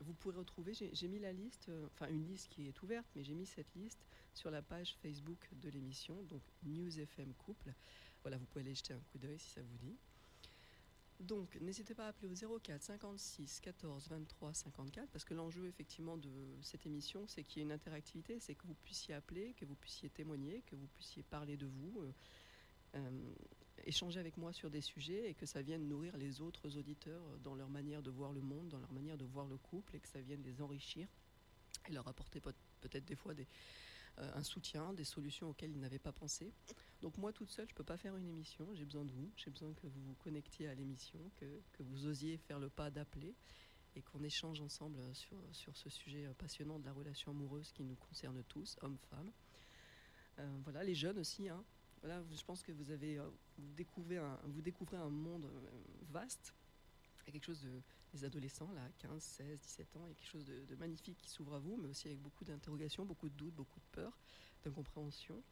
vous 0.00 0.12
pourrez 0.12 0.36
retrouver, 0.36 0.74
j'ai, 0.74 0.90
j'ai 0.92 1.08
mis 1.08 1.18
la 1.18 1.32
liste, 1.32 1.68
euh, 1.70 1.86
enfin 1.86 2.08
une 2.08 2.26
liste 2.26 2.48
qui 2.48 2.68
est 2.68 2.82
ouverte, 2.82 3.06
mais 3.16 3.24
j'ai 3.24 3.34
mis 3.34 3.46
cette 3.46 3.74
liste 3.74 4.04
sur 4.34 4.50
la 4.50 4.60
page 4.60 4.96
Facebook 5.00 5.48
de 5.62 5.70
l'émission, 5.70 6.22
donc 6.24 6.42
News 6.64 7.00
FM 7.00 7.32
Couple. 7.34 7.72
Voilà, 8.22 8.36
vous 8.36 8.44
pouvez 8.46 8.60
aller 8.64 8.74
jeter 8.74 8.92
un 8.92 9.00
coup 9.12 9.18
d'œil 9.18 9.38
si 9.38 9.48
ça 9.48 9.62
vous 9.62 9.78
dit. 9.78 9.96
Donc, 11.20 11.56
n'hésitez 11.60 11.94
pas 11.94 12.06
à 12.06 12.08
appeler 12.08 12.28
au 12.44 12.58
04 12.58 12.82
56 12.82 13.60
14 13.60 14.08
23 14.08 14.52
54, 14.52 15.08
parce 15.10 15.24
que 15.24 15.32
l'enjeu 15.32 15.66
effectivement 15.66 16.18
de 16.18 16.30
cette 16.60 16.84
émission, 16.84 17.26
c'est 17.28 17.44
qu'il 17.44 17.58
y 17.58 17.60
ait 17.60 17.66
une 17.66 17.72
interactivité, 17.72 18.38
c'est 18.40 18.54
que 18.54 18.66
vous 18.66 18.74
puissiez 18.74 19.14
appeler, 19.14 19.54
que 19.54 19.64
vous 19.64 19.76
puissiez 19.76 20.10
témoigner, 20.10 20.62
que 20.66 20.74
vous 20.74 20.88
puissiez 20.88 21.22
parler 21.22 21.56
de 21.56 21.66
vous. 21.66 22.12
Euh, 22.94 23.34
échanger 23.84 24.20
avec 24.20 24.36
moi 24.36 24.52
sur 24.52 24.70
des 24.70 24.80
sujets 24.80 25.28
et 25.30 25.34
que 25.34 25.46
ça 25.46 25.62
vienne 25.62 25.88
nourrir 25.88 26.16
les 26.16 26.40
autres 26.40 26.76
auditeurs 26.76 27.22
dans 27.42 27.54
leur 27.54 27.68
manière 27.68 28.02
de 28.02 28.10
voir 28.10 28.32
le 28.32 28.40
monde, 28.40 28.68
dans 28.68 28.78
leur 28.78 28.92
manière 28.92 29.16
de 29.18 29.24
voir 29.24 29.46
le 29.46 29.56
couple 29.56 29.96
et 29.96 30.00
que 30.00 30.08
ça 30.08 30.20
vienne 30.20 30.42
les 30.42 30.60
enrichir 30.62 31.08
et 31.88 31.92
leur 31.92 32.06
apporter 32.08 32.40
peut- 32.40 32.54
peut-être 32.80 33.04
des 33.04 33.16
fois 33.16 33.34
euh, 34.18 34.30
un 34.34 34.42
soutien, 34.42 34.92
des 34.92 35.04
solutions 35.04 35.50
auxquelles 35.50 35.72
ils 35.72 35.80
n'avaient 35.80 35.98
pas 35.98 36.12
pensé. 36.12 36.52
Donc 37.02 37.18
moi 37.18 37.32
toute 37.32 37.50
seule, 37.50 37.66
je 37.66 37.72
ne 37.72 37.76
peux 37.76 37.84
pas 37.84 37.96
faire 37.96 38.16
une 38.16 38.28
émission, 38.28 38.66
j'ai 38.74 38.84
besoin 38.84 39.04
de 39.04 39.10
vous, 39.10 39.30
j'ai 39.36 39.50
besoin 39.50 39.72
que 39.74 39.86
vous 39.86 40.00
vous 40.00 40.14
connectiez 40.14 40.68
à 40.68 40.74
l'émission, 40.74 41.18
que, 41.36 41.60
vous 41.80 42.06
osiez 42.06 42.38
faire 42.38 42.58
le 42.58 42.70
pas 42.70 42.90
d'appeler 42.90 43.34
et 43.96 44.02
qu'on 44.02 44.22
échange 44.22 44.60
ensemble 44.60 44.98
sur, 45.14 45.36
ce 45.76 45.90
sujet 45.90 46.26
passionnant 46.38 46.78
de 46.78 46.84
la 46.84 46.92
relation 46.92 47.32
amoureuse 47.32 47.72
qui 47.72 47.84
nous 47.84 47.96
concerne 47.96 48.42
tous, 48.44 48.76
hommes-femmes. 48.82 49.30
Euh, 50.38 50.58
voilà, 50.64 50.82
les 50.82 50.94
jeunes 50.94 51.18
aussi, 51.18 51.48
hein, 51.48 51.64
voilà, 52.04 52.22
je 52.30 52.44
pense 52.44 52.62
que 52.62 52.70
vous 52.70 52.90
avez 52.90 53.18
euh, 53.18 53.26
vous 53.56 53.72
découvrez 53.72 54.18
un, 54.18 54.38
vous 54.44 54.60
découvrez 54.60 54.98
un 54.98 55.08
monde 55.08 55.46
euh, 55.46 55.70
vaste 56.10 56.54
Il 57.22 57.26
y 57.26 57.30
a 57.30 57.32
quelque 57.32 57.46
chose 57.46 57.62
de. 57.62 57.80
Les 58.12 58.24
adolescents, 58.24 58.70
là, 58.72 58.88
15, 58.98 59.20
16, 59.20 59.58
17 59.58 59.96
ans, 59.96 60.02
il 60.06 60.10
y 60.10 60.12
a 60.12 60.14
quelque 60.14 60.28
chose 60.30 60.44
de, 60.44 60.76
magnifique 60.76 61.18
qui 61.18 61.28
s'ouvre 61.28 61.54
à 61.54 61.58
vous, 61.58 61.76
mais 61.76 61.88
aussi 61.88 62.06
avec 62.06 62.20
beaucoup 62.20 62.44
d'interrogations, 62.44 63.04
beaucoup 63.04 63.28
de 63.28 63.34
doutes, 63.34 63.54
beaucoup 63.54 63.80
de 63.80 63.86
peurs, 63.90 64.16
d'incompréhension. 64.62 65.42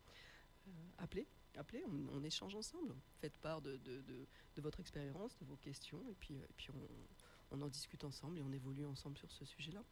Euh, 0.68 0.70
appelez, 0.98 1.26
appelez, 1.56 1.82
on, 1.86 2.18
on 2.18 2.22
échange 2.22 2.54
ensemble. 2.54 2.94
Faites 3.20 3.36
part 3.38 3.62
de, 3.62 3.78
de- 3.78 4.02
de- 4.02 4.60
votre 4.62 4.78
expérience, 4.78 5.36
de 5.38 5.44
vos 5.44 5.56
questions, 5.56 6.08
et 6.08 6.14
puis, 6.14 6.34
et 6.34 6.52
puis 6.56 6.68
on, 6.70 7.56
on 7.56 7.62
en 7.62 7.68
discute 7.68 8.04
ensemble 8.04 8.38
et 8.38 8.42
on 8.42 8.52
évolue 8.52 8.86
ensemble 8.86 9.18
sur 9.18 9.32
ce 9.32 9.44
sujet-là. 9.44 9.82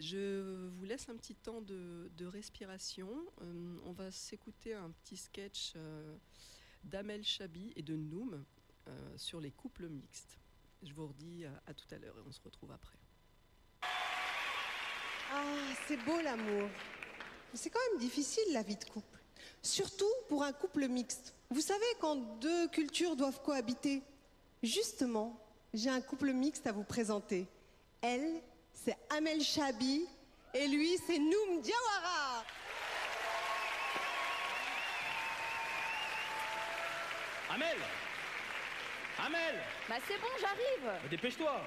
Je 0.00 0.70
vous 0.78 0.84
laisse 0.86 1.10
un 1.10 1.16
petit 1.16 1.34
temps 1.34 1.60
de, 1.60 2.10
de 2.16 2.24
respiration. 2.24 3.10
Euh, 3.42 3.76
on 3.84 3.92
va 3.92 4.10
s'écouter 4.10 4.72
un 4.72 4.90
petit 4.90 5.18
sketch 5.18 5.74
euh, 5.76 6.16
d'Amel 6.84 7.22
Chabi 7.22 7.70
et 7.76 7.82
de 7.82 7.94
Noum 7.96 8.42
euh, 8.88 9.18
sur 9.18 9.40
les 9.40 9.50
couples 9.50 9.88
mixtes. 9.88 10.38
Je 10.82 10.94
vous 10.94 11.06
redis 11.06 11.44
à, 11.66 11.74
tout 11.74 11.94
à 11.94 11.98
l'heure 11.98 12.16
et 12.16 12.22
on 12.26 12.32
se 12.32 12.40
retrouve 12.40 12.72
après. 12.72 12.96
Ah, 15.32 15.44
c'est 15.86 15.98
beau 15.98 16.18
l'amour. 16.22 16.70
C'est 17.52 17.68
quand 17.68 17.80
même 17.90 18.00
difficile 18.00 18.54
la 18.54 18.62
vie 18.62 18.76
de 18.76 18.84
couple. 18.84 19.20
Surtout 19.60 20.10
pour 20.30 20.44
un 20.44 20.54
couple 20.54 20.88
mixte. 20.88 21.34
Vous 21.50 21.60
savez, 21.60 21.84
quand 22.00 22.16
deux 22.40 22.68
cultures 22.68 23.16
doivent 23.16 23.42
cohabiter. 23.42 24.02
Justement, 24.62 25.38
j'ai 25.74 25.90
un 25.90 26.00
couple 26.00 26.32
mixte 26.32 26.66
à 26.66 26.72
vous 26.72 26.84
présenter. 26.84 27.46
Elle, 28.00 28.40
c'est 28.84 28.96
Amel 29.10 29.42
Chabi 29.42 30.06
et 30.54 30.66
lui, 30.66 30.96
c'est 31.06 31.18
Noum 31.18 31.60
Diawara. 31.60 32.44
Amel 37.52 37.76
Amel 39.26 39.54
Bah 39.88 39.96
c'est 40.06 40.18
bon, 40.18 40.28
j'arrive. 40.40 41.00
Mais 41.02 41.08
Dépêche-toi 41.08 41.60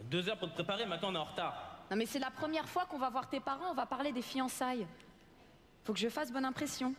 Deux 0.00 0.28
heures 0.28 0.38
pour 0.38 0.48
te 0.50 0.54
préparer, 0.54 0.86
maintenant 0.86 1.10
on 1.10 1.14
est 1.14 1.18
en 1.18 1.24
retard. 1.24 1.80
Non 1.90 1.96
mais 1.96 2.06
c'est 2.06 2.18
la 2.18 2.30
première 2.30 2.68
fois 2.68 2.84
qu'on 2.86 2.98
va 2.98 3.10
voir 3.10 3.28
tes 3.28 3.40
parents, 3.40 3.70
on 3.70 3.74
va 3.74 3.86
parler 3.86 4.12
des 4.12 4.22
fiançailles. 4.22 4.86
Faut 5.84 5.92
que 5.92 5.98
je 5.98 6.08
fasse 6.08 6.30
bonne 6.30 6.44
impression. 6.44 6.94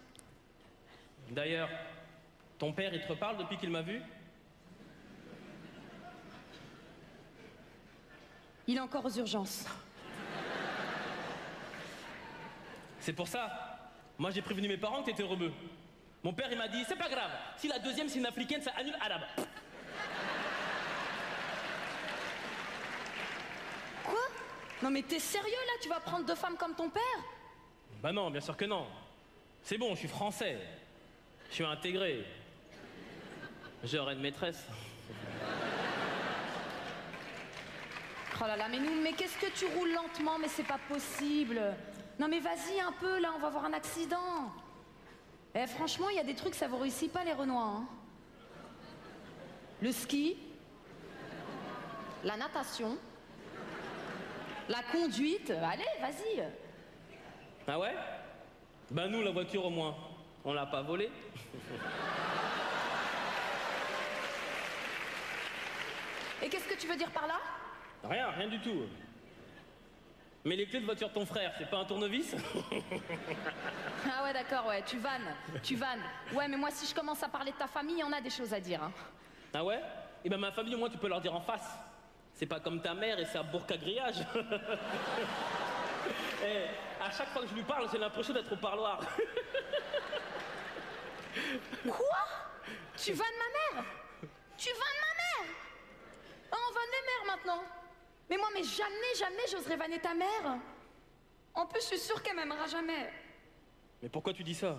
D'ailleurs, 1.30 1.70
ton 2.58 2.74
père, 2.74 2.94
il 2.94 3.02
te 3.02 3.08
reparle 3.08 3.38
depuis 3.38 3.58
qu'il 3.58 3.70
m'a 3.70 3.82
vu? 3.82 4.02
Il 8.66 8.78
est 8.78 8.82
encore 8.82 9.06
aux 9.06 9.18
urgences. 9.18 9.66
C'est 13.00 13.14
pour 13.14 13.28
ça. 13.28 13.94
Moi 14.18 14.32
j'ai 14.32 14.42
prévenu 14.42 14.68
mes 14.68 14.78
parents 14.78 15.02
que 15.02 15.12
t'étais 15.12 15.24
rebeu. 15.24 15.54
Mon 16.24 16.34
père 16.34 16.52
il 16.52 16.58
m'a 16.58 16.68
dit, 16.68 16.84
c'est 16.86 16.98
pas 16.98 17.10
grave, 17.10 17.32
si 17.56 17.68
la 17.68 17.80
deuxième 17.80 18.10
c'est 18.10 18.20
une 18.20 18.26
africaine, 18.26 18.62
ça 18.62 18.72
annule 18.76 18.98
arabe. 19.00 19.22
Quoi? 24.04 24.20
Non 24.82 24.90
mais 24.90 25.04
t'es 25.04 25.20
sérieux 25.20 25.52
là? 25.52 25.74
Tu 25.82 25.88
vas 25.88 26.00
prendre 26.00 26.26
deux 26.26 26.36
femmes 26.36 26.58
comme 26.58 26.76
ton 26.76 26.90
père? 26.90 27.04
Bah 28.02 28.12
non, 28.12 28.30
bien 28.30 28.42
sûr 28.42 28.58
que 28.58 28.66
non. 28.66 28.88
C'est 29.62 29.78
bon, 29.78 29.92
je 29.92 30.00
suis 30.00 30.08
français. 30.08 30.60
Je 31.50 31.56
suis 31.56 31.66
intégré. 31.66 32.26
J'aurai 33.84 34.14
une 34.14 34.22
maîtresse. 34.22 34.66
Oh 38.40 38.46
là 38.46 38.56
là, 38.56 38.68
mais 38.70 38.80
nous, 38.80 39.02
mais 39.02 39.14
qu'est-ce 39.14 39.38
que 39.38 39.52
tu 39.52 39.66
roules 39.76 39.94
lentement 39.94 40.38
Mais 40.40 40.48
c'est 40.48 40.64
pas 40.68 40.80
possible. 40.90 41.60
Non 42.20 42.28
mais 42.28 42.40
vas-y 42.40 42.80
un 42.80 42.92
peu 42.94 43.20
là, 43.20 43.30
on 43.36 43.40
va 43.40 43.48
avoir 43.48 43.66
un 43.66 43.74
accident. 43.74 44.52
Eh 45.56 45.66
franchement, 45.68 46.10
il 46.10 46.18
y 46.18 46.20
a 46.20 46.24
des 46.24 46.36
trucs, 46.36 46.56
ça 46.56 46.68
vous 46.68 46.78
réussit 46.78 47.12
pas 47.12 47.24
les 47.24 47.34
Renois. 47.34 47.64
hein. 47.64 47.86
Le 49.82 49.92
ski, 49.92 50.38
la 52.24 52.38
natation, 52.38 52.98
la 54.70 54.82
conduite. 54.92 55.52
Allez, 55.52 55.84
vas-y. 56.02 56.44
Ah 57.68 57.80
ouais? 57.80 57.96
Bah 58.90 59.08
nous, 59.08 59.22
la 59.22 59.32
voiture 59.32 59.66
au 59.66 59.70
moins, 59.70 59.96
on 60.44 60.54
l'a 60.54 60.66
pas 60.66 60.82
volée. 60.82 61.12
Et 66.42 66.50
qu'est-ce 66.50 66.68
que 66.68 66.76
tu 66.80 66.88
veux 66.88 66.96
dire 66.96 67.12
par 67.12 67.28
là? 67.28 67.36
Rien, 68.04 68.30
rien 68.30 68.48
du 68.48 68.60
tout. 68.62 68.84
Mais 70.46 70.56
les 70.56 70.68
clés 70.68 70.80
de 70.80 70.86
voiture 70.86 71.10
de 71.10 71.14
ton 71.14 71.26
frère, 71.26 71.54
c'est 71.58 71.70
pas 71.70 71.78
un 71.78 71.86
tournevis? 71.86 72.36
Ah 74.10 74.24
ouais, 74.24 74.32
d'accord, 74.34 74.66
ouais, 74.68 74.82
tu 74.86 74.98
vannes, 75.00 75.36
tu 75.64 75.76
vannes. 75.76 76.02
Ouais, 76.34 76.48
mais 76.48 76.56
moi, 76.56 76.70
si 76.72 76.88
je 76.88 76.96
commence 76.96 77.22
à 77.22 77.28
parler 77.28 77.52
de 77.52 77.58
ta 77.58 77.68
famille, 77.68 78.02
on 78.04 78.12
a 78.14 78.22
des 78.22 78.30
choses 78.30 78.54
à 78.54 78.60
dire. 78.60 78.82
hein. 78.82 78.92
Ah 79.54 79.64
ouais? 79.64 79.82
Eh 80.24 80.30
ben 80.30 80.38
ma 80.38 80.52
famille, 80.52 80.76
au 80.76 80.78
moins, 80.78 80.90
tu 80.90 80.98
peux 80.98 81.08
leur 81.10 81.20
dire 81.20 81.34
en 81.36 81.42
face. 81.42 81.68
C'est 82.34 82.46
pas 82.46 82.60
comme 82.60 82.82
ta 82.82 82.94
mère 82.94 83.20
et 83.20 83.26
sa 83.26 83.44
bourque 83.44 83.72
à 83.72 83.78
grillage. 83.78 84.18
Eh, 86.46 86.68
à 87.04 87.10
chaque 87.12 87.30
fois 87.30 87.42
que 87.42 87.48
je 87.50 87.54
lui 87.56 87.64
parle, 87.64 87.88
j'ai 87.92 87.98
l'impression 87.98 88.32
d'être 88.34 88.54
au 88.54 88.58
parloir. 88.58 89.00
Quoi? 91.84 92.18
Tu 92.96 93.12
vannes 93.14 93.28
ma 93.38 93.78
mère? 93.80 93.86
Tu 94.58 94.70
vannes 94.70 95.02
ma 95.02 95.44
mère? 95.44 95.54
Ah, 96.52 96.56
on 96.70 96.74
vanne 96.74 96.92
les 96.92 97.06
mères 97.06 97.36
maintenant 97.36 97.64
Mais 98.30 98.38
moi, 98.38 98.48
mais 98.54 98.64
jamais, 98.64 99.16
jamais 99.18 99.48
j'oserais 99.52 99.76
vanner 99.76 100.00
ta 100.00 100.14
mère 100.14 100.58
En 101.54 101.66
plus, 101.66 101.82
je 101.82 101.88
suis 101.88 102.00
sûre 102.00 102.22
qu'elle 102.22 102.36
m'aimera 102.36 102.68
jamais. 102.68 103.12
Mais 104.02 104.10
pourquoi 104.10 104.34
tu 104.34 104.44
dis 104.44 104.56
ça? 104.56 104.78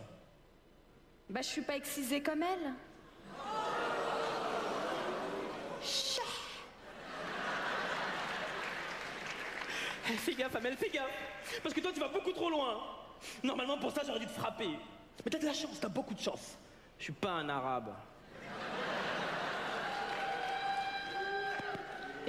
Bah, 1.28 1.42
je 1.42 1.48
suis 1.48 1.62
pas 1.62 1.76
excisée 1.76 2.22
comme 2.22 2.42
elle. 2.42 2.74
Chut. 5.82 6.22
Fais 10.18 10.34
gaffe, 10.34 10.56
Amel, 10.56 10.74
fais 10.76 10.88
gaffe 10.88 11.60
Parce 11.62 11.74
que 11.74 11.80
toi, 11.80 11.92
tu 11.92 12.00
vas 12.00 12.08
beaucoup 12.08 12.32
trop 12.32 12.48
loin 12.48 12.82
Normalement, 13.42 13.78
pour 13.78 13.92
ça, 13.92 14.02
j'aurais 14.06 14.20
dû 14.20 14.26
te 14.26 14.32
frapper. 14.32 14.68
Mais 15.24 15.30
t'as 15.30 15.38
de 15.38 15.46
la 15.46 15.52
chance, 15.52 15.78
t'as 15.80 15.88
beaucoup 15.88 16.14
de 16.14 16.20
chance. 16.20 16.56
Je 16.98 17.04
suis 17.04 17.12
pas 17.12 17.30
un 17.30 17.48
arabe. 17.48 17.94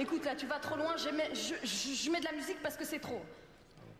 Écoute, 0.00 0.24
là, 0.24 0.34
tu 0.34 0.46
vas 0.46 0.58
trop 0.58 0.76
loin, 0.76 0.96
je 0.96 1.10
mets, 1.14 1.28
je, 1.34 1.54
je- 1.62 1.94
je 1.94 2.10
mets 2.10 2.20
de 2.20 2.24
la 2.24 2.32
musique 2.32 2.58
parce 2.62 2.74
que 2.76 2.84
c'est 2.86 3.00
trop. 3.00 3.22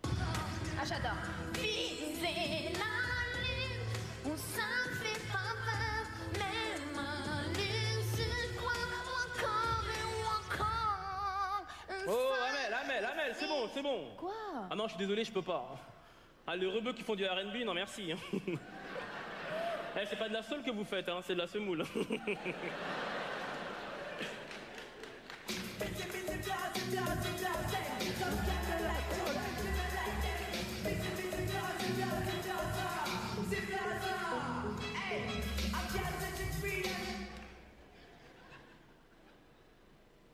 Ah, 0.05 0.85
j'adore. 0.89 1.13
Viser 1.55 2.73
la 2.73 2.97
lune, 3.37 3.85
où 4.25 4.31
ça 4.37 4.63
ne 4.89 4.95
fait 4.95 5.21
pas 5.31 5.53
peur, 5.67 6.07
mais 6.33 6.95
ma 6.97 7.43
lune 7.53 8.03
se 8.17 8.57
croit 8.57 8.73
encore 9.27 9.85
et 9.93 10.25
encore. 10.55 11.67
Oh, 12.09 12.33
Amel, 12.49 12.73
Amel, 12.83 13.05
Amel, 13.05 13.35
c'est 13.39 13.47
bon, 13.47 13.69
c'est 13.75 13.83
bon. 13.83 14.15
Quoi? 14.17 14.33
Ah 14.71 14.75
non, 14.75 14.85
je 14.85 14.95
suis 14.95 14.99
désolé, 15.05 15.23
je 15.23 15.33
peux 15.33 15.43
pas. 15.43 15.77
Ah, 16.47 16.57
les 16.57 16.67
rebeux 16.67 16.95
qui 16.95 17.03
font 17.03 17.15
du 17.15 17.27
RB, 17.27 17.57
non 17.67 17.75
merci. 17.75 18.15
Eh, 20.01 20.07
c'est 20.09 20.15
pas 20.17 20.29
de 20.29 20.35
la 20.35 20.43
soul 20.45 20.63
que 20.63 20.71
vous 20.71 20.85
faites, 20.85 21.09
hein, 21.09 21.19
c'est 21.27 21.35
de 21.35 21.41
la 21.41 21.49
semoule. 21.49 21.85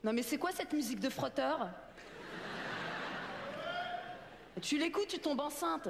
Non, 0.06 0.12
mais 0.12 0.22
c'est 0.22 0.38
quoi 0.38 0.52
cette 0.52 0.72
musique 0.72 1.00
de 1.00 1.10
frotteur? 1.10 1.68
Tu 4.62 4.78
l'écoutes, 4.78 5.08
tu 5.08 5.18
tombes 5.18 5.40
enceinte. 5.40 5.88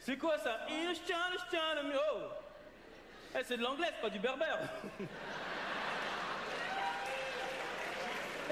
C'est 0.00 0.16
quoi 0.16 0.38
ça? 0.38 0.58
Oh. 1.94 2.22
Eh, 3.38 3.44
c'est 3.44 3.58
de 3.58 3.62
l'anglais, 3.62 3.92
pas 4.00 4.10
du 4.10 4.18
berbère. 4.18 4.58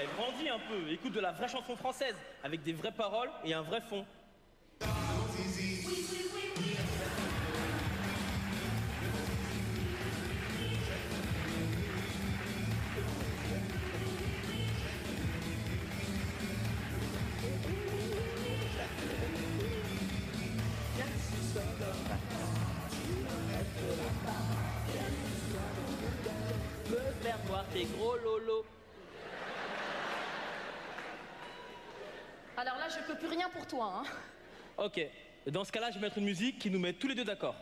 Eh, 0.00 0.07
grandis 0.17 0.49
un 0.49 0.61
peu, 0.61 0.93
écoute 0.93 1.12
de 1.12 1.19
la 1.19 1.33
vraie 1.33 1.49
chanson 1.49 1.75
française, 1.75 2.14
avec 2.45 2.62
des 2.62 2.73
vraies 2.73 2.93
paroles 2.93 3.31
et 3.43 3.52
un 3.52 3.62
vrai 3.62 3.81
fond. 3.81 4.07
Plus 33.18 33.28
rien 33.28 33.48
pour 33.50 33.66
toi. 33.66 34.02
Hein. 34.02 34.84
Ok. 34.84 35.00
Dans 35.46 35.64
ce 35.64 35.72
cas-là, 35.72 35.90
je 35.90 35.94
vais 35.96 36.00
mettre 36.02 36.18
une 36.18 36.25
musique 36.25 36.58
qui 36.58 36.70
nous 36.70 36.78
met 36.78 36.92
tous 36.92 37.08
les 37.08 37.14
deux 37.14 37.25
d'accord. 37.25 37.54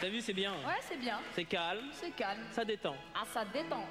T'as 0.00 0.08
vu, 0.08 0.20
c'est 0.20 0.32
bien. 0.34 0.52
hein 0.52 0.66
Ouais, 0.68 0.80
c'est 0.82 0.96
bien. 0.98 1.18
C'est 1.34 1.44
calme, 1.44 1.86
C'est 1.92 2.10
calme. 2.10 2.42
ça 2.52 2.64
détend. 2.64 2.96
Ah, 3.14 3.24
ça 3.32 3.44
détend. 3.46 3.84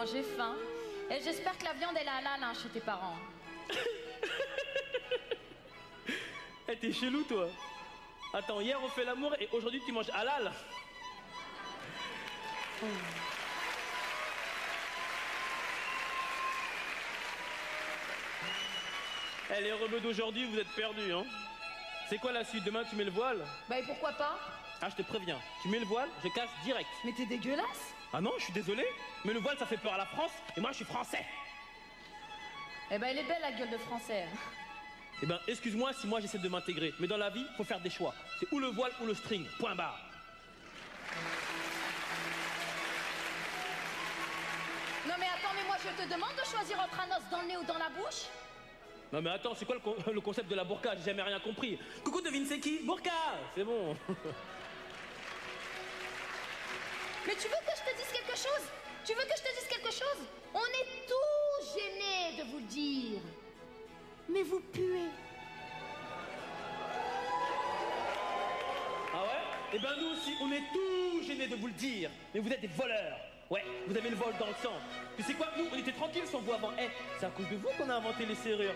Là 0.00 0.06
là, 0.06 0.12
j'ai 0.12 0.22
faim. 0.22 0.54
Et 1.10 1.22
j'espère 1.22 1.56
que 1.58 1.64
la 1.64 1.72
viande 1.74 1.96
est 1.96 2.06
halal 2.06 2.42
hein, 2.42 2.52
chez 2.60 2.68
tes 2.68 2.80
parents. 2.80 3.16
Eh, 6.72 6.76
t'es 6.76 6.92
chelou, 6.92 7.24
toi. 7.24 7.48
Attends, 8.32 8.60
hier 8.60 8.78
on 8.80 8.88
fait 8.90 9.04
l'amour 9.04 9.34
et 9.40 9.48
aujourd'hui 9.50 9.82
tu 9.84 9.90
manges 9.90 10.10
halal. 10.14 10.52
Eh, 19.50 19.60
les 19.60 19.72
rebeux 19.72 19.98
d'aujourd'hui, 19.98 20.44
vous 20.44 20.60
êtes 20.60 20.72
perdus, 20.76 21.12
hein. 21.12 21.24
C'est 22.08 22.18
quoi 22.18 22.30
la 22.30 22.44
suite? 22.44 22.62
Demain 22.62 22.84
tu 22.88 22.94
mets 22.94 23.02
le 23.02 23.10
voile? 23.10 23.44
Bah 23.68 23.80
et 23.80 23.82
pourquoi 23.82 24.12
pas? 24.12 24.38
Ah, 24.80 24.88
je 24.90 24.94
te 24.94 25.02
préviens. 25.02 25.40
Tu 25.62 25.68
mets 25.68 25.80
le 25.80 25.86
voile, 25.86 26.08
je 26.22 26.28
casse 26.28 26.50
direct. 26.62 26.88
Mais 27.04 27.12
t'es 27.12 27.26
dégueulasse? 27.26 27.94
Ah 28.12 28.20
non, 28.20 28.32
je 28.38 28.44
suis 28.44 28.52
désolé, 28.52 28.84
mais 29.24 29.32
le 29.32 29.40
voile 29.40 29.56
ça 29.58 29.66
fait 29.66 29.76
peur 29.76 29.94
à 29.94 29.98
la 29.98 30.06
France 30.06 30.32
et 30.56 30.60
moi 30.60 30.70
je 30.72 30.76
suis 30.76 30.84
français. 30.84 31.24
Eh 32.90 32.98
ben 32.98 33.06
elle 33.08 33.18
est 33.18 33.24
belle 33.24 33.40
la 33.40 33.52
gueule 33.52 33.70
de 33.70 33.78
français. 33.78 34.26
Eh 35.22 35.26
ben, 35.26 35.38
excuse-moi 35.46 35.92
si 35.92 36.06
moi 36.06 36.18
j'essaie 36.20 36.38
de 36.38 36.48
m'intégrer, 36.48 36.92
mais 36.98 37.06
dans 37.06 37.16
la 37.18 37.30
vie, 37.30 37.46
faut 37.56 37.62
faire 37.64 37.80
des 37.80 37.90
choix. 37.90 38.14
C'est 38.40 38.50
ou 38.52 38.58
le 38.58 38.68
voile 38.68 38.90
ou 39.00 39.06
le 39.06 39.14
string. 39.14 39.46
Point 39.58 39.74
barre. 39.76 40.00
Non 45.06 45.14
mais 45.18 45.26
attends, 45.26 45.54
mais 45.54 45.66
moi 45.66 45.76
je 45.78 46.02
te 46.02 46.08
demande 46.12 46.34
de 46.34 46.44
choisir 46.44 46.80
entre 46.80 47.00
un 47.00 47.16
os 47.16 47.22
dans 47.30 47.40
le 47.42 47.46
nez 47.46 47.56
ou 47.56 47.64
dans 47.64 47.78
la 47.78 47.88
bouche 47.90 48.24
Non 49.12 49.22
mais 49.22 49.30
attends, 49.30 49.54
c'est 49.54 49.64
quoi 49.64 49.76
le, 49.76 49.80
con- 49.80 49.96
le 50.12 50.20
concept 50.20 50.48
de 50.50 50.54
la 50.56 50.64
burqa? 50.64 50.96
J'ai 50.96 51.04
jamais 51.04 51.22
rien 51.22 51.38
compris. 51.40 51.78
Coucou, 52.04 52.20
devine 52.20 52.44
c'est 52.46 52.58
qui? 52.58 52.80
Burqa 52.84 53.10
C'est 53.54 53.64
bon. 53.64 53.96
Mais 57.26 57.34
tu 57.34 57.48
veux 57.48 57.54
que 57.66 57.72
je 57.76 57.90
te 57.90 57.96
dise 57.96 58.12
quelque 58.12 58.36
chose? 58.36 58.66
Tu 59.04 59.14
veux 59.14 59.22
que 59.22 59.36
je 59.36 59.42
te 59.42 59.52
dise 59.58 59.68
quelque 59.68 59.92
chose? 59.92 60.24
On 60.54 60.58
est 60.60 61.06
tous 61.06 61.78
gênés 61.78 62.42
de 62.42 62.50
vous 62.50 62.58
le 62.58 62.64
dire. 62.64 63.20
Mais 64.28 64.42
vous 64.42 64.60
puez. 64.60 65.08
Ah 69.12 69.22
ouais? 69.22 69.42
Eh 69.74 69.78
ben 69.78 69.90
nous 70.00 70.12
aussi, 70.12 70.34
on 70.40 70.50
est 70.52 70.62
tous 70.72 71.26
gênés 71.26 71.46
de 71.46 71.56
vous 71.56 71.66
le 71.66 71.72
dire. 71.74 72.10
Mais 72.34 72.40
vous 72.40 72.50
êtes 72.50 72.60
des 72.60 72.68
voleurs. 72.68 73.18
Ouais, 73.50 73.64
vous 73.86 73.96
avez 73.96 74.10
le 74.10 74.16
vol 74.16 74.32
dans 74.38 74.46
le 74.46 74.54
sang. 74.62 74.74
Tu 75.16 75.24
sais 75.24 75.34
quoi? 75.34 75.48
Nous, 75.56 75.66
on 75.72 75.76
était 75.76 75.92
tranquilles 75.92 76.26
sans 76.26 76.40
vous 76.40 76.52
avant. 76.52 76.70
Eh, 76.78 76.88
c'est 77.18 77.26
à 77.26 77.30
cause 77.30 77.48
de 77.48 77.56
vous 77.56 77.68
qu'on 77.76 77.90
a 77.90 77.94
inventé 77.94 78.24
les 78.24 78.36
serrures. 78.36 78.74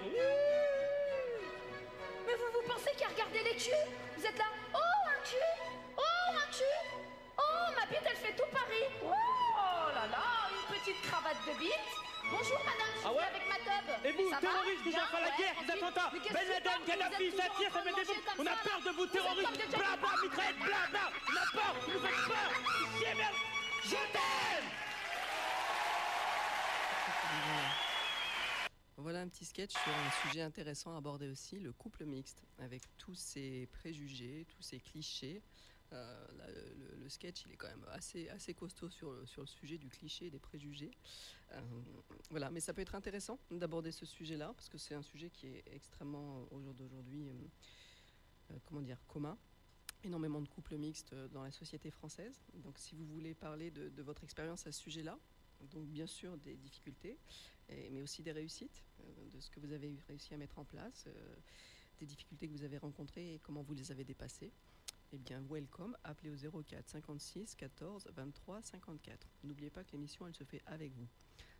Mais 2.26 2.34
vous, 2.34 2.60
vous 2.60 2.66
pensez 2.66 2.90
qu'à 2.98 3.06
regarder 3.06 3.38
les 3.44 3.56
culs 3.56 3.72
Vous 4.16 4.26
êtes 4.26 4.36
là? 4.36 4.53
Ma 7.84 7.90
bite, 7.90 8.06
elle 8.08 8.16
fait 8.16 8.36
tout 8.36 8.48
Paris 8.52 8.88
Oh 9.02 9.88
là 9.94 10.06
là, 10.08 10.24
une 10.50 10.74
petite 10.78 11.00
cravate 11.02 11.36
de 11.46 11.52
bite 11.58 11.90
Bonjour 12.30 12.58
madame, 12.64 12.92
je 12.96 13.04
Ah 13.04 13.08
suis 13.08 13.16
ouais 13.18 13.24
avec 13.28 13.44
ma 13.48 13.58
teub 13.60 13.86
Et 14.04 14.12
vous, 14.12 14.30
Ça 14.30 14.38
terroristes, 14.40 14.80
vous 14.84 14.96
avez 14.96 15.06
fait 15.12 15.20
la 15.20 15.28
ouais, 15.28 15.36
guerre, 15.36 15.54
des 15.60 15.66
tranquille. 15.66 15.84
attentats, 15.84 16.10
Ben 16.32 16.48
Laden, 16.48 16.80
Kadhafi, 16.86 17.24
êtes 17.28 17.36
ça 17.36 17.48
tire, 17.58 17.68
en 17.68 17.72
ça 17.74 17.80
train 17.80 17.84
met 17.84 17.90
de 17.92 17.96
des 17.96 18.04
bombes. 18.04 18.24
On 18.38 18.46
a 18.46 18.50
ça, 18.50 18.56
peur 18.64 18.80
de 18.80 18.90
vous, 18.96 19.06
terroristes. 19.06 19.44
comme 19.44 19.56
des 19.56 19.66
Bla 19.66 19.76
jeunes 19.76 20.00
bla, 20.00 20.08
enfants. 20.08 20.22
mitraillette, 20.24 20.56
bla 20.58 20.80
bla. 20.90 21.04
On 21.28 21.36
a 21.36 21.46
peur, 21.52 21.74
vous 21.84 21.92
nous 21.92 22.00
faites 22.00 22.24
peur. 22.24 22.50
Chier, 22.98 23.14
merde. 23.14 23.34
Je 23.84 23.90
t'aime 23.90 24.68
Voilà 28.96 29.20
un 29.20 29.28
petit 29.28 29.44
sketch 29.44 29.72
sur 29.72 29.92
un 29.92 30.10
sujet 30.28 30.40
intéressant 30.40 30.94
à 30.94 30.98
aborder 30.98 31.28
aussi, 31.30 31.60
le 31.60 31.72
couple 31.74 32.04
mixte, 32.06 32.42
avec 32.58 32.82
tous 32.96 33.14
ses 33.14 33.68
préjugés, 33.72 34.46
tous 34.56 34.62
ses 34.62 34.80
clichés. 34.80 35.42
Euh, 35.92 36.26
le, 36.98 37.08
sketch, 37.08 37.44
il 37.46 37.52
est 37.52 37.56
quand 37.56 37.68
même 37.68 37.86
assez, 37.90 38.54
costaud 38.54 38.88
sur, 38.88 39.12
le- 39.12 39.46
sujet 39.46 39.78
du 39.78 39.88
cliché 39.88 40.30
des 40.30 40.38
préjugés. 40.38 40.90
Euh, 41.52 41.60
voilà, 42.30 42.50
mais 42.50 42.60
ça 42.60 42.72
peut 42.72 42.80
être 42.80 42.94
intéressant 42.94 43.38
d'aborder 43.50 43.92
ce 43.92 44.06
sujet-là, 44.06 44.52
parce 44.54 44.68
que 44.68 44.78
c'est 44.78 44.94
un 44.94 45.02
sujet 45.02 45.30
qui 45.30 45.48
est 45.48 45.64
extrêmement, 45.72 46.40
euh, 46.40 46.56
au 46.56 46.60
jour 46.60 46.74
d'aujourd'hui, 46.74 47.28
comment 48.64 48.80
dire, 48.80 48.98
commun. 49.06 49.38
Énormément 50.02 50.40
de 50.40 50.48
couples 50.48 50.76
mixtes 50.76 51.14
dans 51.32 51.42
la 51.42 51.50
société 51.50 51.90
française. 51.90 52.40
Donc, 52.54 52.78
si 52.78 52.94
vous 52.94 53.06
voulez 53.06 53.34
parler 53.34 53.70
de, 53.70 54.02
votre 54.02 54.24
expérience 54.24 54.66
à 54.66 54.72
ce 54.72 54.80
sujet-là, 54.80 55.18
donc 55.70 55.86
bien 55.86 56.06
sûr 56.06 56.36
des 56.38 56.56
difficultés, 56.56 57.18
mais 57.70 58.02
aussi 58.02 58.22
des 58.22 58.32
réussites, 58.32 58.84
de 59.32 59.40
ce 59.40 59.48
que 59.50 59.60
vous 59.60 59.72
avez 59.72 59.96
réussi 60.08 60.34
à 60.34 60.36
mettre 60.36 60.58
en 60.58 60.64
place, 60.64 61.06
des 61.98 62.04
difficultés 62.06 62.48
que 62.48 62.52
vous 62.52 62.64
avez 62.64 62.76
rencontrées 62.76 63.34
et 63.34 63.38
comment 63.38 63.62
vous 63.62 63.72
les 63.72 63.90
avez 63.92 64.04
dépassées. 64.04 64.52
Eh 65.14 65.18
bien, 65.18 65.40
welcome, 65.48 65.96
appelez 66.02 66.30
au 66.30 66.62
04 66.64 66.88
56 66.88 67.54
14 67.54 68.08
23 68.16 68.62
54. 68.62 69.28
N'oubliez 69.44 69.70
pas 69.70 69.84
que 69.84 69.92
l'émission, 69.92 70.26
elle 70.26 70.34
se 70.34 70.42
fait 70.42 70.60
avec 70.66 70.92
vous. 70.92 71.06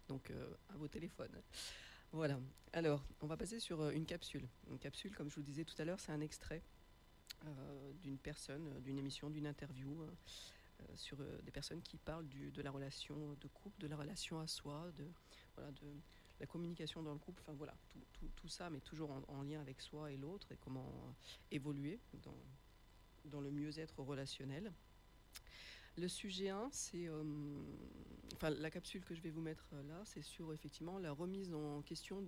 Donc, 0.09 0.33
euh, 0.33 0.57
à 0.71 0.77
vos 0.77 0.88
téléphones. 0.88 1.40
Voilà. 2.11 2.40
Alors, 2.73 3.05
on 3.21 3.29
va 3.29 3.37
passer 3.37 3.61
sur 3.61 3.81
euh, 3.81 3.93
une 3.93 4.07
capsule. 4.07 4.49
Une 4.69 4.81
capsule, 4.81 5.14
comme 5.14 5.31
je 5.31 5.37
vous 5.37 5.43
disais 5.43 5.64
tout 5.64 5.81
à 5.81 5.85
l'heure, 5.85 6.01
c'est 6.01 6.11
un 6.11 6.21
extrait 6.21 6.64
euh, 7.47 7.93
d'une 8.03 8.19
personne, 8.19 8.81
d'une 8.81 8.99
émission, 8.99 9.31
d'une 9.31 9.47
interview 9.47 10.03
euh, 10.03 10.09
sur 10.97 11.19
des 11.45 11.53
personnes 11.53 11.81
qui 11.81 11.97
parlent 11.97 12.29
de 12.29 12.61
la 12.61 12.73
relation 12.73 13.37
de 13.40 13.47
couple, 13.47 13.81
de 13.81 13.87
la 13.87 13.97
relation 13.97 14.40
à 14.40 14.49
soi, 14.49 14.90
de, 14.97 15.07
la 16.40 16.47
communication 16.47 17.05
dans 17.05 17.12
le 17.12 17.21
couple, 17.21 17.40
enfin 17.47 17.57
voilà, 17.57 17.77
tout, 18.35 18.49
ça, 18.49 18.69
mais 18.69 18.81
toujours 18.81 19.12
en, 19.12 19.23
en 19.29 19.43
lien 19.43 19.61
avec 19.61 19.81
soi 19.81 20.11
et 20.11 20.17
l'autre 20.17 20.51
et 20.51 20.57
comment 20.57 21.14
évoluer 21.53 22.01
dans, 22.25 22.37
dans 23.25 23.41
le 23.41 23.51
mieux-être 23.51 24.01
relationnel. 24.01 24.73
Le 25.97 26.09
sujet 26.09 26.49
1, 26.49 26.69
c'est. 26.73 27.07
euh, 27.07 27.23
enfin, 28.35 28.51
la 28.51 28.71
capsule 28.71 29.05
que 29.05 29.15
je 29.15 29.21
vais 29.21 29.31
vous 29.31 29.41
mettre 29.41 29.69
euh, 29.75 29.83
là, 29.85 30.03
c'est 30.05 30.23
sur 30.23 30.53
effectivement 30.53 30.99
la 30.99 31.13
remise 31.13 31.55
en 31.55 31.83
question 31.83 32.25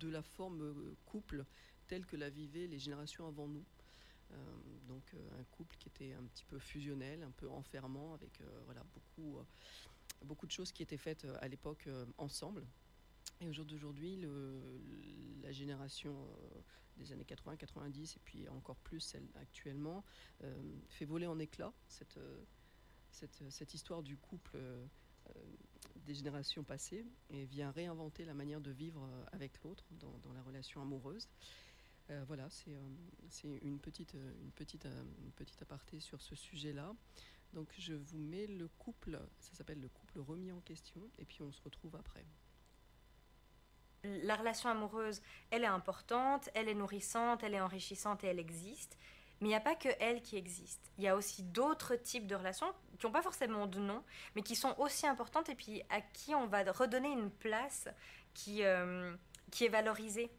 de 0.00 0.08
la 0.08 0.22
forme 0.22 0.62
euh, 0.62 0.96
couple 1.04 1.44
telle 1.88 2.06
que 2.06 2.16
la 2.16 2.30
vivaient 2.30 2.66
les 2.66 2.78
générations 2.78 3.26
avant 3.26 3.48
nous. 3.48 3.64
Donc, 4.88 5.14
un 5.38 5.44
couple 5.50 5.76
qui 5.76 5.88
était 5.88 6.14
un 6.14 6.22
petit 6.24 6.46
peu 6.46 6.58
fusionnel, 6.58 7.22
un 7.22 7.30
peu 7.32 7.50
enfermant, 7.50 8.14
avec 8.14 8.40
voilà, 8.64 8.82
beaucoup, 8.94 9.36
beaucoup 10.24 10.46
de 10.46 10.50
choses 10.50 10.72
qui 10.72 10.82
étaient 10.82 10.96
faites 10.96 11.26
à 11.42 11.48
l'époque 11.48 11.86
ensemble. 12.16 12.66
Et 13.42 13.48
au 13.48 13.52
jour 13.52 13.66
d'aujourd'hui, 13.66 14.24
la 15.42 15.52
génération 15.52 16.16
des 16.96 17.12
années 17.12 17.24
80, 17.24 17.56
90 17.56 18.16
et 18.16 18.20
puis 18.24 18.48
encore 18.48 18.78
plus 18.78 19.00
celle 19.00 19.26
actuellement 19.36 20.04
euh, 20.42 20.54
fait 20.88 21.04
voler 21.04 21.26
en 21.26 21.38
éclats 21.38 21.72
cette, 21.88 22.16
euh, 22.16 22.44
cette, 23.10 23.42
cette 23.50 23.74
histoire 23.74 24.02
du 24.02 24.16
couple 24.16 24.52
euh, 24.56 24.86
euh, 25.28 25.40
des 25.96 26.14
générations 26.14 26.64
passées 26.64 27.06
et 27.30 27.44
vient 27.44 27.70
réinventer 27.70 28.24
la 28.24 28.34
manière 28.34 28.60
de 28.60 28.70
vivre 28.70 29.04
euh, 29.04 29.24
avec 29.32 29.62
l'autre 29.62 29.84
dans, 29.92 30.32
la 30.34 30.42
relation 30.42 30.82
amoureuse. 30.82 31.28
Euh, 32.10 32.24
voilà, 32.26 32.48
c'est 32.50 32.74
euh, 32.74 33.58
une 33.62 33.78
petite, 33.78 34.14
euh, 34.14 34.32
une, 34.42 34.50
petite, 34.50 34.86
euh, 34.86 35.04
une 35.22 35.32
petite 35.32 35.62
aparté 35.62 36.00
sur 36.00 36.20
ce 36.20 36.34
sujet-là. 36.34 36.94
Donc 37.52 37.72
je 37.78 37.94
vous 37.94 38.18
mets 38.18 38.46
le 38.46 38.66
couple, 38.66 39.20
ça 39.38 39.54
s'appelle 39.54 39.80
le 39.80 39.88
couple 39.88 40.18
remis 40.18 40.50
en 40.50 40.60
question, 40.60 41.10
et 41.18 41.24
puis 41.24 41.42
on 41.42 41.52
se 41.52 41.60
retrouve 41.62 41.94
après. 41.94 42.24
La 44.04 44.34
relation 44.34 44.68
amoureuse, 44.68 45.22
elle 45.50 45.62
est 45.62 45.68
importante, 45.68 46.48
elle 46.54 46.68
est 46.68 46.74
nourrissante, 46.74 47.44
elle 47.44 47.54
est 47.54 47.60
enrichissante 47.60 48.24
et 48.24 48.26
elle 48.26 48.40
existe. 48.40 48.98
Mais 49.40 49.48
il 49.48 49.50
n'y 49.50 49.56
a 49.56 49.60
pas 49.60 49.74
que 49.74 49.88
elle 50.00 50.22
qui 50.22 50.36
existe. 50.36 50.90
Il 50.98 51.04
y 51.04 51.08
a 51.08 51.16
aussi 51.16 51.42
d'autres 51.42 51.96
types 51.96 52.26
de 52.26 52.34
relations 52.34 52.66
qui 52.98 53.06
n'ont 53.06 53.12
pas 53.12 53.22
forcément 53.22 53.66
de 53.66 53.78
nom, 53.78 54.02
mais 54.34 54.42
qui 54.42 54.56
sont 54.56 54.74
aussi 54.78 55.06
importantes 55.06 55.48
et 55.48 55.54
puis 55.54 55.82
à 55.90 56.00
qui 56.00 56.34
on 56.34 56.46
va 56.46 56.62
redonner 56.70 57.10
une 57.10 57.30
place 57.30 57.88
qui, 58.34 58.62
euh, 58.62 59.14
qui 59.50 59.64
est 59.64 59.68
valorisée. 59.68 60.30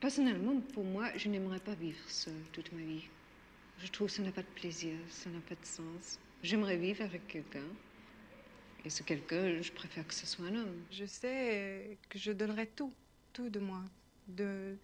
Personnellement, 0.00 0.60
pour 0.72 0.84
moi, 0.84 1.08
je 1.16 1.28
n'aimerais 1.28 1.60
pas 1.60 1.74
vivre 1.74 1.98
seule 2.08 2.42
toute 2.52 2.70
ma 2.72 2.82
vie. 2.82 3.08
Je 3.78 3.88
trouve 3.88 4.08
que 4.08 4.14
ça 4.14 4.22
n'a 4.22 4.32
pas 4.32 4.42
de 4.42 4.46
plaisir, 4.46 4.96
ça 5.08 5.30
n'a 5.30 5.40
pas 5.40 5.54
de 5.54 5.64
sens. 5.64 6.18
J'aimerais 6.42 6.76
vivre 6.76 7.02
avec 7.02 7.26
quelqu'un. 7.26 7.66
Et 8.86 8.88
ce 8.88 9.02
quelqu'un, 9.02 9.60
je 9.62 9.72
préfère 9.72 10.06
que 10.06 10.14
ce 10.14 10.26
soit 10.26 10.46
un 10.46 10.54
homme. 10.54 10.84
Je 10.92 11.06
sais 11.06 11.98
que 12.08 12.20
je 12.20 12.30
donnerais 12.30 12.66
tout, 12.66 12.92
tout 13.32 13.50
de 13.50 13.58
moi. 13.58 13.82
De... 14.28 14.76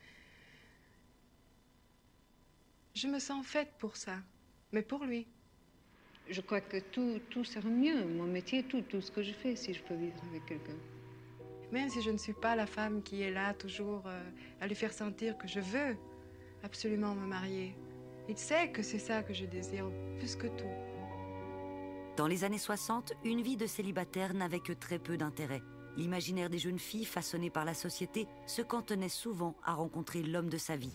Je 2.95 3.07
me 3.07 3.21
sens 3.21 3.47
faite 3.47 3.71
pour 3.79 3.97
ça, 3.97 4.17
mais 4.73 4.83
pour 4.83 5.05
lui. 5.05 5.29
Je 6.29 6.41
crois 6.41 6.61
que 6.61 6.79
tout, 6.79 7.21
tout 7.31 7.45
sera 7.45 7.69
mieux, 7.69 8.05
mon 8.05 8.25
métier, 8.25 8.65
tout, 8.65 8.83
tout 8.83 9.01
ce 9.01 9.12
que 9.12 9.23
je 9.23 9.33
fais, 9.33 9.55
si 9.55 9.73
je 9.73 9.81
peux 9.81 9.95
vivre 9.95 10.21
avec 10.31 10.47
quelqu'un. 10.47 10.79
Même 11.71 11.88
si 11.88 12.03
je 12.03 12.11
ne 12.11 12.19
suis 12.19 12.33
pas 12.33 12.57
la 12.57 12.67
femme 12.67 13.05
qui 13.05 13.23
est 13.23 13.31
là 13.31 13.55
toujours 13.55 14.03
euh, 14.07 14.21
à 14.61 14.67
lui 14.67 14.75
faire 14.75 14.93
sentir 14.93 15.38
que 15.38 15.47
je 15.47 15.61
veux 15.61 15.97
absolument 16.65 17.15
me 17.15 17.29
marier, 17.29 17.73
il 18.29 18.37
sait 18.37 18.69
que 18.71 18.83
c'est 18.83 18.99
ça 18.99 19.23
que 19.23 19.33
je 19.33 19.45
désire 19.45 19.88
plus 20.19 20.35
que 20.35 20.49
tout. 20.49 20.91
Dans 22.14 22.27
les 22.27 22.44
années 22.44 22.59
60, 22.59 23.14
une 23.25 23.40
vie 23.40 23.57
de 23.57 23.66
célibataire 23.66 24.35
n'avait 24.35 24.61
que 24.61 24.75
très 24.75 24.98
peu 24.98 25.16
d'intérêt. 25.16 25.62
L'imaginaire 25.96 26.51
des 26.51 26.59
jeunes 26.59 26.79
filles 26.79 27.07
façonné 27.07 27.48
par 27.48 27.64
la 27.64 27.72
société 27.72 28.29
se 28.46 28.61
cantonnait 28.61 29.09
souvent 29.09 29.55
à 29.64 29.72
rencontrer 29.72 30.22
l'homme 30.22 30.51
de 30.51 30.59
sa 30.59 30.77
vie. 30.77 30.94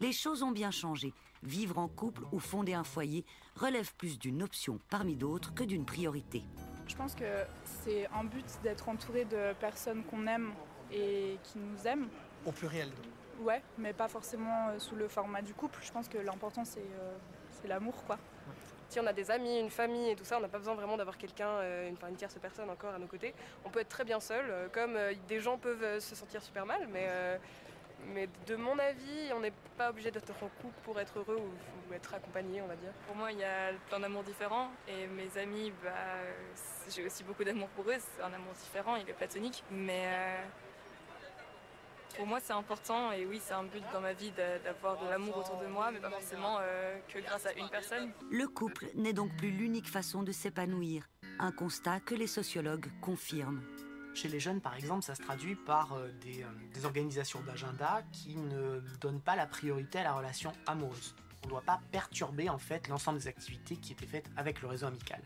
Les 0.00 0.12
choses 0.12 0.42
ont 0.42 0.52
bien 0.52 0.70
changé. 0.70 1.12
Vivre 1.42 1.76
en 1.76 1.86
couple 1.86 2.22
ou 2.32 2.38
fonder 2.38 2.72
un 2.72 2.84
foyer 2.84 3.26
relève 3.56 3.94
plus 3.96 4.18
d'une 4.18 4.42
option 4.42 4.80
parmi 4.88 5.16
d'autres 5.16 5.52
que 5.52 5.64
d'une 5.64 5.84
priorité. 5.84 6.44
Je 6.88 6.96
pense 6.96 7.14
que 7.14 7.44
c'est 7.64 8.08
un 8.14 8.24
but 8.24 8.46
d'être 8.62 8.88
entouré 8.88 9.26
de 9.26 9.52
personnes 9.60 10.02
qu'on 10.04 10.26
aime 10.26 10.52
et 10.90 11.36
qui 11.44 11.58
nous 11.58 11.86
aiment. 11.86 12.08
Au 12.46 12.52
pluriel. 12.52 12.88
Ouais, 13.42 13.62
mais 13.76 13.92
pas 13.92 14.08
forcément 14.08 14.68
euh, 14.68 14.78
sous 14.78 14.96
le 14.96 15.08
format 15.08 15.42
du 15.42 15.52
couple. 15.52 15.78
Je 15.82 15.92
pense 15.92 16.08
que 16.08 16.18
l'important 16.18 16.64
c'est 16.64 16.80
euh, 16.80 17.16
c'est 17.50 17.68
l'amour 17.68 18.04
quoi. 18.06 18.18
Si 18.90 18.98
on 18.98 19.06
a 19.06 19.12
des 19.12 19.30
amis, 19.30 19.60
une 19.60 19.70
famille 19.70 20.10
et 20.10 20.16
tout 20.16 20.24
ça, 20.24 20.36
on 20.36 20.40
n'a 20.40 20.48
pas 20.48 20.58
besoin 20.58 20.74
vraiment 20.74 20.96
d'avoir 20.96 21.16
quelqu'un, 21.16 21.46
euh, 21.46 21.88
une, 21.88 22.16
tierce 22.16 22.36
personne 22.42 22.68
encore 22.68 22.92
à 22.92 22.98
nos 22.98 23.06
côtés. 23.06 23.32
On 23.64 23.70
peut 23.70 23.78
être 23.78 23.88
très 23.88 24.02
bien 24.02 24.18
seul, 24.18 24.44
euh, 24.50 24.68
comme 24.68 24.96
euh, 24.96 25.14
des 25.28 25.38
gens 25.38 25.58
peuvent 25.58 26.00
se 26.00 26.16
sentir 26.16 26.42
super 26.42 26.66
mal, 26.66 26.88
mais, 26.92 27.08
mais 28.12 28.28
de 28.48 28.56
mon 28.56 28.76
avis, 28.80 29.32
on 29.32 29.38
n'est 29.38 29.52
pas 29.78 29.90
obligé 29.90 30.10
d'être 30.10 30.32
en 30.42 30.48
couple 30.60 30.74
pour 30.82 30.98
être 30.98 31.20
heureux 31.20 31.38
ou, 31.38 31.94
être 31.94 32.14
accompagné, 32.14 32.62
on 32.62 32.66
va 32.66 32.74
dire. 32.74 32.90
Pour 33.06 33.14
moi, 33.14 33.30
il 33.30 33.38
y 33.38 33.44
a 33.44 33.70
plein 33.88 34.00
d'amours 34.00 34.24
différents 34.24 34.70
et 34.88 35.06
mes 35.06 35.40
amis, 35.40 35.72
bah, 35.84 35.90
j'ai 36.88 37.04
aussi 37.04 37.22
beaucoup 37.22 37.44
d'amour 37.44 37.68
pour 37.68 37.88
eux. 37.88 37.96
C'est 37.96 38.22
un 38.22 38.32
amour 38.32 38.54
différent, 38.60 38.96
il 38.96 39.08
est 39.08 39.12
platonique. 39.12 39.62
Mais 39.70 40.08
pour 42.16 42.26
moi, 42.26 42.38
c'est 42.40 42.52
important 42.52 43.12
et 43.12 43.24
oui, 43.26 43.40
c'est 43.42 43.54
un 43.54 43.64
but 43.64 43.82
dans 43.92 44.00
ma 44.00 44.12
vie 44.12 44.30
d'a- 44.32 44.58
d'avoir 44.58 44.98
de 45.02 45.08
l'amour 45.08 45.38
autour 45.38 45.58
de 45.58 45.66
moi, 45.66 45.90
mais 45.90 46.00
pas 46.00 46.10
forcément 46.10 46.58
euh, 46.60 46.98
que 47.08 47.18
grâce 47.20 47.46
à 47.46 47.52
une 47.54 47.68
personne. 47.68 48.10
Le 48.30 48.46
couple 48.48 48.88
n'est 48.94 49.12
donc 49.12 49.34
plus 49.36 49.50
l'unique 49.50 49.88
façon 49.88 50.22
de 50.22 50.32
s'épanouir, 50.32 51.08
un 51.38 51.52
constat 51.52 52.00
que 52.00 52.14
les 52.14 52.26
sociologues 52.26 52.86
confirment. 53.00 53.62
Chez 54.12 54.28
les 54.28 54.40
jeunes, 54.40 54.60
par 54.60 54.74
exemple, 54.74 55.04
ça 55.04 55.14
se 55.14 55.22
traduit 55.22 55.54
par 55.54 55.92
euh, 55.92 56.08
des, 56.20 56.42
euh, 56.42 56.46
des 56.74 56.84
organisations 56.84 57.40
d'agenda 57.42 58.02
qui 58.12 58.36
ne 58.36 58.80
donnent 59.00 59.20
pas 59.20 59.36
la 59.36 59.46
priorité 59.46 60.00
à 60.00 60.02
la 60.02 60.12
relation 60.14 60.52
amoureuse. 60.66 61.14
On 61.42 61.46
ne 61.46 61.50
doit 61.52 61.62
pas 61.62 61.80
perturber 61.92 62.50
en 62.50 62.58
fait 62.58 62.88
l'ensemble 62.88 63.18
des 63.18 63.28
activités 63.28 63.76
qui 63.76 63.92
étaient 63.92 64.06
faites 64.06 64.28
avec 64.36 64.60
le 64.62 64.68
réseau 64.68 64.86
amical. 64.86 65.22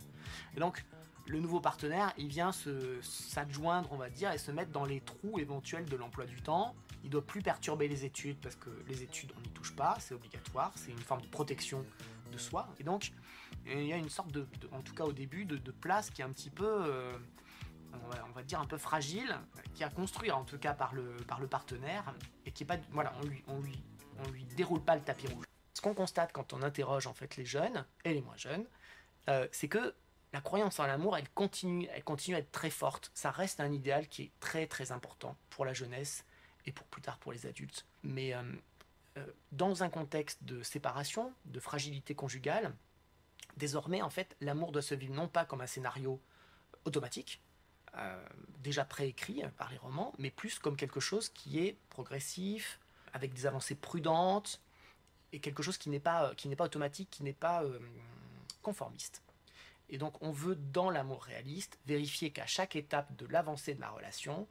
Et 0.57 0.61
donc, 0.61 0.85
le 1.26 1.40
nouveau 1.40 1.60
partenaire, 1.60 2.12
il 2.18 2.28
vient 2.28 2.50
s'adjoindre, 3.02 3.88
on 3.92 3.96
va 3.96 4.10
dire, 4.10 4.32
et 4.32 4.38
se 4.38 4.50
mettre 4.50 4.70
dans 4.70 4.84
les 4.84 5.00
trous 5.00 5.38
éventuels 5.38 5.87
de 5.87 5.96
l'emploi 5.96 6.26
du 6.26 6.40
temps. 6.42 6.74
Il 7.02 7.10
doit 7.10 7.24
plus 7.24 7.42
perturber 7.42 7.88
les 7.88 8.04
études 8.04 8.38
parce 8.38 8.56
que 8.56 8.70
les 8.88 9.02
études, 9.02 9.32
on 9.37 9.40
n'y 9.40 9.50
touche 9.50 9.74
pas, 9.74 9.96
c'est 10.00 10.14
obligatoire, 10.14 10.72
c'est 10.76 10.90
une 10.90 10.98
forme 10.98 11.22
de 11.22 11.26
protection 11.26 11.84
de 12.30 12.38
soi. 12.38 12.68
Et 12.78 12.84
donc, 12.84 13.12
il 13.66 13.87
y 13.87 13.92
a 13.92 13.96
une 13.96 14.08
sorte 14.08 14.32
de, 14.32 14.46
en 14.72 14.82
tout 14.82 14.94
cas 14.94 15.04
au 15.04 15.12
début, 15.12 15.44
de, 15.44 15.56
place 15.70 16.10
qui 16.10 16.22
est 16.22 16.24
un 16.24 16.30
petit 16.30 16.50
peu, 16.50 16.66
euh, 16.66 17.12
on, 17.92 18.08
va, 18.08 18.24
on 18.28 18.32
va 18.32 18.42
dire 18.42 18.60
un 18.60 18.66
peu 18.66 18.78
fragile, 18.78 19.34
qui 19.74 19.82
est 19.82 19.87
à 19.87 19.90
construire 19.90 20.37
en 20.37 20.44
tout 20.44 20.58
cas 20.58 20.74
par 20.74 20.94
le, 20.94 21.16
par 21.26 21.40
le 21.40 21.46
partenaire, 21.46 22.14
et 22.44 22.50
qui 22.52 22.64
est 22.64 22.66
pas, 22.66 22.78
voilà, 22.90 23.12
on 23.22 23.26
lui, 23.26 23.42
on 23.48 23.60
lui, 23.60 23.82
on 24.18 24.30
lui 24.30 24.44
déroule 24.56 24.82
pas 24.82 24.94
le 24.94 25.02
tapis 25.02 25.26
rouge. 25.26 25.44
Ce 25.74 25.80
qu'on 25.80 25.94
constate 25.94 26.32
quand 26.32 26.52
on 26.52 26.62
interroge 26.62 27.06
en 27.06 27.14
fait 27.14 27.37
les 27.37 27.44
jeunes 27.44 27.84
et 28.04 28.14
les 28.14 28.22
moins 28.22 28.37
jeunes, 28.37 28.64
euh, 29.28 29.48
c'est 29.52 29.68
que 29.68 29.94
la 30.35 30.40
croyance 30.40 30.81
en 30.81 30.87
l'amour, 30.87 31.16
elle 31.16 31.31
continue, 31.31 31.87
elle 31.94 32.03
continue 32.03 32.35
à 32.35 32.40
être 32.40 32.51
très 32.51 32.68
forte. 32.68 33.12
Ça 33.14 33.31
reste 33.31 33.61
un 33.61 33.70
idéal 33.70 34.09
qui 34.09 34.23
est 34.23 34.33
très 34.40 34.66
très 34.66 34.90
important 34.90 35.37
pour 35.49 35.64
la 35.64 35.73
jeunesse 35.73 36.25
et 36.66 36.73
pour 36.73 36.88
plus 36.88 37.01
tard 37.01 37.18
pour 37.18 37.31
les 37.33 37.47
adultes. 37.47 37.87
Mais 38.03 38.35
euh, 38.35 38.42
euh, 39.16 39.25
dans 39.53 39.85
un 39.85 39.88
contexte 39.88 40.42
de 40.42 40.64
séparation, 40.64 41.33
de 41.44 41.61
fragilité 41.61 42.16
conjugale, 42.16 42.75
désormais 43.59 44.03
en 44.03 44.11
fait 44.11 44.37
l'amour 44.40 44.73
doit 44.73 44.83
se 44.83 44.97
vivre 44.97 45.14
non 45.14 45.29
pas 45.29 45.44
comme 45.44 45.61
un 45.61 45.68
scénario 45.68 46.20
automatique, 46.85 47.40
euh, 47.97 48.29
déjà 48.59 48.85
préécrit 48.85 49.44
par 49.57 49.70
les 49.70 49.79
romans, 49.79 50.12
mais 50.18 50.33
plus 50.33 50.59
comme 50.59 50.77
quelque 50.77 50.99
chose 50.99 51.29
qui 51.29 51.61
est 51.61 51.79
progressif, 51.90 52.81
avec 53.12 53.33
des 53.35 53.47
avancées 53.47 53.77
prudentes, 53.77 54.61
et 55.31 55.38
quelque 55.38 55.62
chose 55.62 55.79
qui 55.79 55.90
n'est 55.90 56.01
pas, 56.01 56.35
qui 56.35 56.49
n'est 56.49 56.57
pas 56.57 56.64
automatique, 56.64 57.09
qui 57.09 57.23
n'est 57.23 57.33
pas 57.33 57.62
conformiste. 58.62 59.23
Et 59.94 59.96
donc 59.96 60.20
on 60.22 60.33
veut, 60.33 60.57
dans 60.57 60.90
l'amour 60.90 61.22
réaliste, 61.22 61.78
vérifier 61.87 62.30
qu'à 62.30 62.46
chaque 62.46 62.74
étape 62.74 63.14
de 63.14 63.26
l'avancée 63.26 63.76
de 63.76 63.80
la 63.80 63.90
relation, 63.90 64.48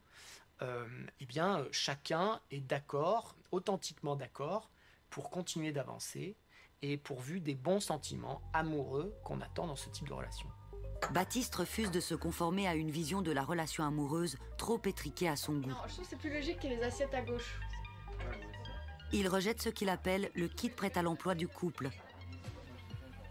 euh, 0.61 0.87
eh 1.19 1.25
bien, 1.25 1.65
chacun 1.69 2.39
est 2.49 2.61
d'accord, 2.61 3.35
authentiquement 3.51 4.15
d'accord, 4.15 4.69
pour 5.09 5.29
continuer 5.29 5.73
d'avancer 5.73 6.37
et 6.81 6.95
pourvu 6.95 7.41
des 7.41 7.55
bons 7.55 7.81
sentiments 7.81 8.41
amoureux 8.53 9.13
qu'on 9.25 9.41
attend 9.41 9.67
dans 9.67 9.75
ce 9.75 9.89
type 9.89 10.07
de 10.07 10.13
relation. 10.13 10.47
Baptiste 11.11 11.55
refuse 11.55 11.91
de 11.91 11.99
se 11.99 12.15
conformer 12.15 12.65
à 12.65 12.75
une 12.75 12.89
vision 12.89 13.21
de 13.21 13.33
la 13.33 13.43
relation 13.43 13.83
amoureuse 13.83 14.37
trop 14.57 14.81
étriquée 14.85 15.27
à 15.27 15.35
son 15.35 15.55
goût. 15.55 15.71
Non, 15.71 15.75
je 15.87 15.95
trouve 15.95 16.05
que 16.05 16.09
c'est 16.09 16.15
plus 16.15 16.33
logique 16.33 16.59
qu'il 16.59 16.71
y 16.71 16.73
ait 16.75 16.77
les 16.77 16.83
assiettes 16.83 17.13
à 17.13 17.21
gauche. 17.21 17.59
Il 19.11 19.27
rejette 19.27 19.61
ce 19.61 19.67
qu'il 19.67 19.89
appelle 19.89 20.31
le 20.35 20.47
kit 20.47 20.69
prêt 20.69 20.97
à 20.97 21.01
l'emploi 21.01 21.35
du 21.35 21.49
couple. 21.49 21.89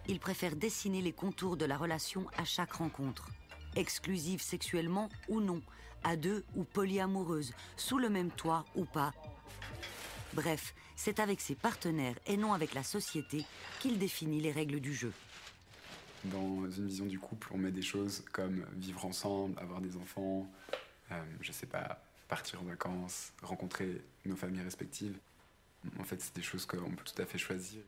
Il 0.09 0.19
préfère 0.19 0.57
dessiner 0.57 1.01
les 1.01 1.12
contours 1.12 1.57
de 1.57 1.65
la 1.65 1.77
relation 1.77 2.27
à 2.37 2.45
chaque 2.45 2.73
rencontre. 2.73 3.29
Exclusive 3.77 4.43
sexuellement 4.43 5.09
ou 5.29 5.41
non, 5.41 5.62
à 6.03 6.17
deux 6.17 6.45
ou 6.57 6.65
polyamoureuse, 6.65 7.55
sous 7.77 7.99
le 7.99 8.11
même 8.11 8.31
toit 8.31 8.65
ou 8.75 8.85
pas. 8.85 9.15
Bref, 10.35 10.75
c'est 10.97 11.21
avec 11.21 11.41
ses 11.41 11.55
partenaires 11.55 12.19
et 12.27 12.37
non 12.37 12.53
avec 12.53 12.75
la 12.75 12.83
société 12.83 13.45
qu'il 13.81 13.99
définit 13.99 14.41
les 14.41 14.51
règles 14.51 14.81
du 14.81 14.95
jeu. 14.95 15.12
Dans 16.25 16.71
une 16.71 16.87
vision 16.87 17.07
du 17.07 17.19
couple, 17.19 17.49
on 17.53 17.59
met 17.59 17.73
des 17.73 17.83
choses 17.83 18.25
comme 18.33 18.65
vivre 18.75 19.05
ensemble, 19.05 19.59
avoir 19.59 19.81
des 19.81 19.97
enfants, 19.97 20.51
euh, 21.11 21.23
je 21.41 21.53
sais 21.53 21.67
pas, 21.67 22.03
partir 22.29 22.61
en 22.61 22.65
vacances, 22.65 23.33
rencontrer 23.43 24.03
nos 24.25 24.37
familles 24.37 24.62
respectives. 24.62 25.19
En 25.99 26.05
fait, 26.05 26.21
c'est 26.21 26.35
des 26.35 26.43
choses 26.43 26.65
qu'on 26.65 26.91
peut 26.91 27.05
tout 27.05 27.21
à 27.21 27.27
fait 27.27 27.38
choisir. 27.38 27.83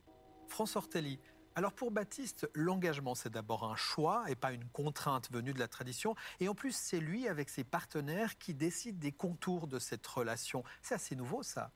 France 0.49 0.77
Ortelli. 0.77 1.19
Alors 1.57 1.73
pour 1.73 1.93
Baptiste, 1.93 2.51
l'engagement, 2.55 3.15
c'est 3.15 3.31
d'abord 3.31 3.65
un 3.65 3.77
choix 3.77 4.25
et 4.29 4.35
pas 4.35 4.53
une 4.53 4.65
contrainte 4.71 5.31
venue 5.31 5.53
de 5.53 5.61
la 5.61 5.69
tradition. 5.69 6.17
Et 6.41 6.49
en 6.49 6.55
plus, 6.55 6.75
c'est 6.75 6.99
lui, 6.99 7.29
avec 7.29 7.49
ses 7.49 7.63
partenaires, 7.63 8.39
qui 8.39 8.55
décide 8.55 8.99
des 8.99 9.13
contours 9.13 9.69
de 9.69 9.79
cette 9.79 10.05
relation. 10.05 10.65
C'est 10.83 10.97
assez 10.97 11.15
nouveau, 11.15 11.45
ça. 11.45 11.71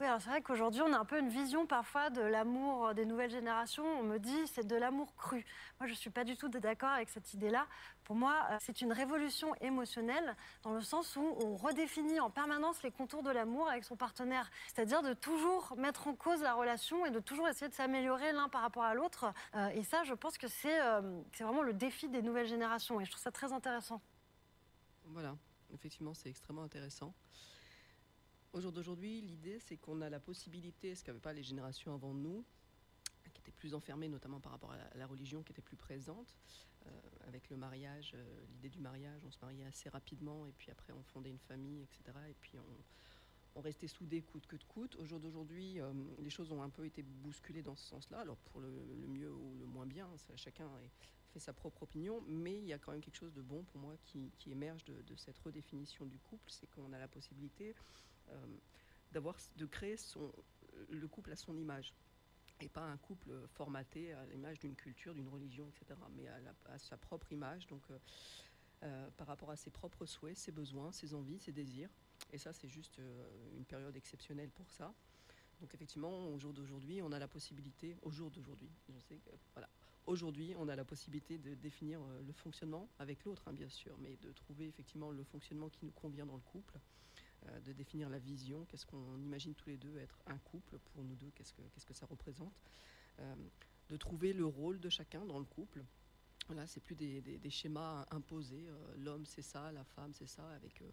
Oui, 0.00 0.06
alors 0.06 0.20
c'est 0.20 0.30
vrai 0.30 0.42
qu'aujourd'hui, 0.42 0.80
on 0.82 0.92
a 0.92 0.96
un 0.96 1.04
peu 1.04 1.18
une 1.18 1.28
vision 1.28 1.66
parfois 1.66 2.08
de 2.10 2.20
l'amour 2.20 2.94
des 2.94 3.04
nouvelles 3.04 3.32
générations. 3.32 3.84
On 3.98 4.04
me 4.04 4.18
dit 4.18 4.46
c'est 4.46 4.64
de 4.64 4.76
l'amour 4.76 5.12
cru. 5.16 5.44
Moi, 5.80 5.88
je 5.88 5.92
ne 5.92 5.96
suis 5.96 6.10
pas 6.10 6.22
du 6.22 6.36
tout 6.36 6.48
d'accord 6.48 6.90
avec 6.90 7.08
cette 7.08 7.34
idée-là. 7.34 7.66
Pour 8.04 8.14
moi, 8.14 8.46
euh, 8.52 8.56
c'est 8.60 8.80
une 8.80 8.92
révolution 8.92 9.56
émotionnelle 9.56 10.36
dans 10.62 10.72
le 10.72 10.82
sens 10.82 11.16
où 11.16 11.36
on 11.44 11.56
redéfinit 11.56 12.20
en 12.20 12.30
permanence 12.30 12.80
les 12.84 12.92
contours 12.92 13.24
de 13.24 13.30
l'amour 13.30 13.68
avec 13.68 13.82
son 13.82 13.96
partenaire. 13.96 14.48
C'est-à-dire 14.72 15.02
de 15.02 15.14
toujours 15.14 15.74
mettre 15.76 16.06
en 16.06 16.14
cause 16.14 16.42
la 16.42 16.54
relation 16.54 17.04
et 17.04 17.10
de 17.10 17.18
toujours 17.18 17.48
essayer 17.48 17.68
de 17.68 17.74
s'améliorer 17.74 18.30
l'un 18.30 18.48
par 18.48 18.62
rapport 18.62 18.84
à 18.84 18.94
l'autre. 18.94 19.32
Euh, 19.56 19.68
et 19.70 19.82
ça, 19.82 20.04
je 20.04 20.14
pense 20.14 20.38
que 20.38 20.46
euh, 20.46 21.22
c'est 21.32 21.42
vraiment 21.42 21.62
le 21.62 21.72
défi 21.72 22.08
des 22.08 22.22
nouvelles 22.22 22.46
générations. 22.46 23.00
Et 23.00 23.04
je 23.04 23.10
trouve 23.10 23.22
ça 23.22 23.32
très 23.32 23.52
intéressant. 23.52 24.00
Voilà, 25.06 25.34
effectivement, 25.74 26.14
c'est 26.14 26.28
extrêmement 26.28 26.62
intéressant. 26.62 27.12
Au 28.52 28.60
jour 28.60 28.72
d'aujourd'hui, 28.72 29.20
l'idée, 29.20 29.58
c'est 29.58 29.76
qu'on 29.76 30.00
a 30.00 30.08
la 30.08 30.20
possibilité, 30.20 30.94
ce 30.94 31.04
qu'avaient 31.04 31.18
pas 31.18 31.34
les 31.34 31.42
générations 31.42 31.92
avant 31.92 32.14
nous, 32.14 32.44
qui 33.34 33.40
étaient 33.40 33.52
plus 33.52 33.74
enfermées, 33.74 34.08
notamment 34.08 34.40
par 34.40 34.52
rapport 34.52 34.72
à 34.72 34.96
la, 34.96 35.06
religion, 35.06 35.42
qui 35.42 35.52
était 35.52 35.62
plus 35.62 35.76
présente, 35.76 36.34
euh, 36.86 36.90
avec 37.26 37.50
le 37.50 37.56
mariage, 37.56 38.12
euh, 38.14 38.44
l'idée 38.52 38.70
du 38.70 38.80
mariage, 38.80 39.22
on 39.26 39.30
se 39.30 39.38
mariait 39.42 39.64
assez 39.64 39.90
rapidement, 39.90 40.46
et 40.46 40.52
puis 40.52 40.70
après 40.70 40.94
on 40.94 41.02
fondait 41.02 41.30
une 41.30 41.38
famille, 41.38 41.82
etc. 41.82 42.18
Et 42.30 42.34
puis 42.40 42.52
on, 42.58 43.60
restait 43.60 43.88
soudés 43.88 44.22
coûte 44.22 44.46
que 44.46 44.54
de 44.54 44.62
coûte. 44.62 44.94
Au 44.94 45.02
euh, 45.02 45.92
les 46.20 46.30
choses 46.30 46.52
ont 46.52 46.62
un 46.62 46.70
peu 46.70 46.86
été 46.86 47.02
bousculées 47.02 47.60
dans 47.62 47.74
ce 47.74 47.88
sens-là, 47.88 48.20
alors 48.20 48.36
pour 48.36 48.60
le, 48.60 48.70
mieux 49.08 49.32
ou 49.32 49.56
le 49.58 49.66
moins 49.66 49.84
bien, 49.84 50.08
chacun 50.36 50.70
fait 51.32 51.40
sa 51.40 51.52
propre 51.52 51.82
opinion, 51.82 52.22
mais 52.28 52.56
il 52.56 52.66
y 52.66 52.72
a 52.72 52.78
quand 52.78 52.92
même 52.92 53.00
quelque 53.00 53.16
chose 53.16 53.34
de 53.34 53.42
bon 53.42 53.64
pour 53.64 53.80
moi 53.80 53.96
qui, 54.04 54.30
émerge 54.46 54.84
de, 54.84 55.16
cette 55.16 55.38
redéfinition 55.38 56.06
du 56.06 56.18
couple, 56.20 56.48
c'est 56.48 56.70
qu'on 56.70 56.92
a 56.92 56.98
la 57.00 57.08
possibilité 57.08 57.74
d'avoir, 59.12 59.36
de 59.56 59.66
créer 59.66 59.96
son, 59.96 60.32
le 60.90 61.08
couple 61.08 61.32
à 61.32 61.36
son 61.36 61.56
image 61.56 61.94
et 62.60 62.68
pas 62.68 62.82
un 62.82 62.96
couple 62.96 63.30
formaté 63.54 64.12
à 64.12 64.26
l'image 64.26 64.58
d'une 64.58 64.74
culture, 64.74 65.14
d'une 65.14 65.28
religion, 65.28 65.68
etc., 65.68 65.98
mais 66.16 66.26
à, 66.66 66.78
sa 66.78 66.96
propre 66.96 67.32
image, 67.32 67.66
donc 67.68 67.82
euh, 67.90 67.98
euh, 68.82 69.10
par 69.16 69.26
rapport 69.26 69.50
à 69.50 69.56
ses 69.56 69.70
propres 69.70 70.06
souhaits, 70.06 70.36
ses 70.36 70.52
besoins, 70.52 70.90
ses 70.92 71.14
envies, 71.14 71.38
ses 71.38 71.52
désirs. 71.52 71.90
Et 72.32 72.38
ça, 72.38 72.52
c'est 72.52 72.68
juste 72.68 72.98
euh, 72.98 73.56
une 73.56 73.64
période 73.64 73.96
exceptionnelle 73.96 74.50
pour 74.50 74.70
ça. 74.70 74.92
Donc 75.60 75.74
effectivement, 75.74 76.28
au 76.28 76.38
jour 76.38 76.52
d'aujourd'hui, 76.52 77.02
on 77.02 77.10
a 77.12 77.18
la 77.18 77.28
possibilité, 77.28 77.96
au 78.02 78.10
jour 78.10 78.30
d'aujourd'hui, 78.30 78.70
voilà, 79.54 79.68
aujourd'hui, 80.06 80.54
on 80.56 80.68
a 80.68 80.76
la 80.76 80.84
possibilité 80.84 81.38
de 81.38 81.54
définir 81.54 82.00
euh, 82.00 82.22
le 82.26 82.32
fonctionnement 82.32 82.88
avec 82.98 83.24
l'autre, 83.24 83.42
hein, 83.46 83.52
bien 83.52 83.68
sûr, 83.68 83.96
mais 83.98 84.16
de 84.16 84.32
trouver 84.32 84.68
effectivement 84.68 85.10
le 85.10 85.24
fonctionnement 85.24 85.68
qui 85.68 85.84
nous 85.84 85.90
convient 85.92 86.26
dans 86.26 86.36
le 86.36 86.42
couple, 86.42 86.76
euh, 86.76 86.80
de 87.64 87.72
définir 87.72 88.08
la 88.08 88.18
vision, 88.18 88.64
qu'est-ce 88.66 88.86
qu'on 88.86 89.18
imagine 89.18 89.54
tous 89.54 89.68
les 89.68 89.76
deux 89.76 89.96
être 89.98 90.18
un 90.26 90.38
couple 90.38 90.78
pour 90.78 91.02
nous 91.04 91.14
deux, 91.16 91.30
qu'est-ce 91.34 91.52
que, 91.52 91.62
que 91.86 91.94
ça 91.94 92.06
représente, 92.06 92.52
euh, 93.20 93.34
de 93.88 93.96
trouver 93.96 94.32
le 94.32 94.44
rôle 94.46 94.78
de 94.80 94.88
chacun 94.88 95.24
dans 95.24 95.38
le 95.38 95.44
couple. 95.44 95.82
Voilà, 96.46 96.66
c'est 96.66 96.80
plus 96.80 96.94
des, 96.94 97.50
schémas 97.50 98.06
imposés. 98.10 98.66
euh, 98.68 98.94
L'homme 98.98 99.26
c'est 99.26 99.42
ça, 99.42 99.70
la 99.72 99.84
femme 99.84 100.12
c'est 100.14 100.26
ça, 100.26 100.48
avec 100.52 100.80
euh, 100.80 100.90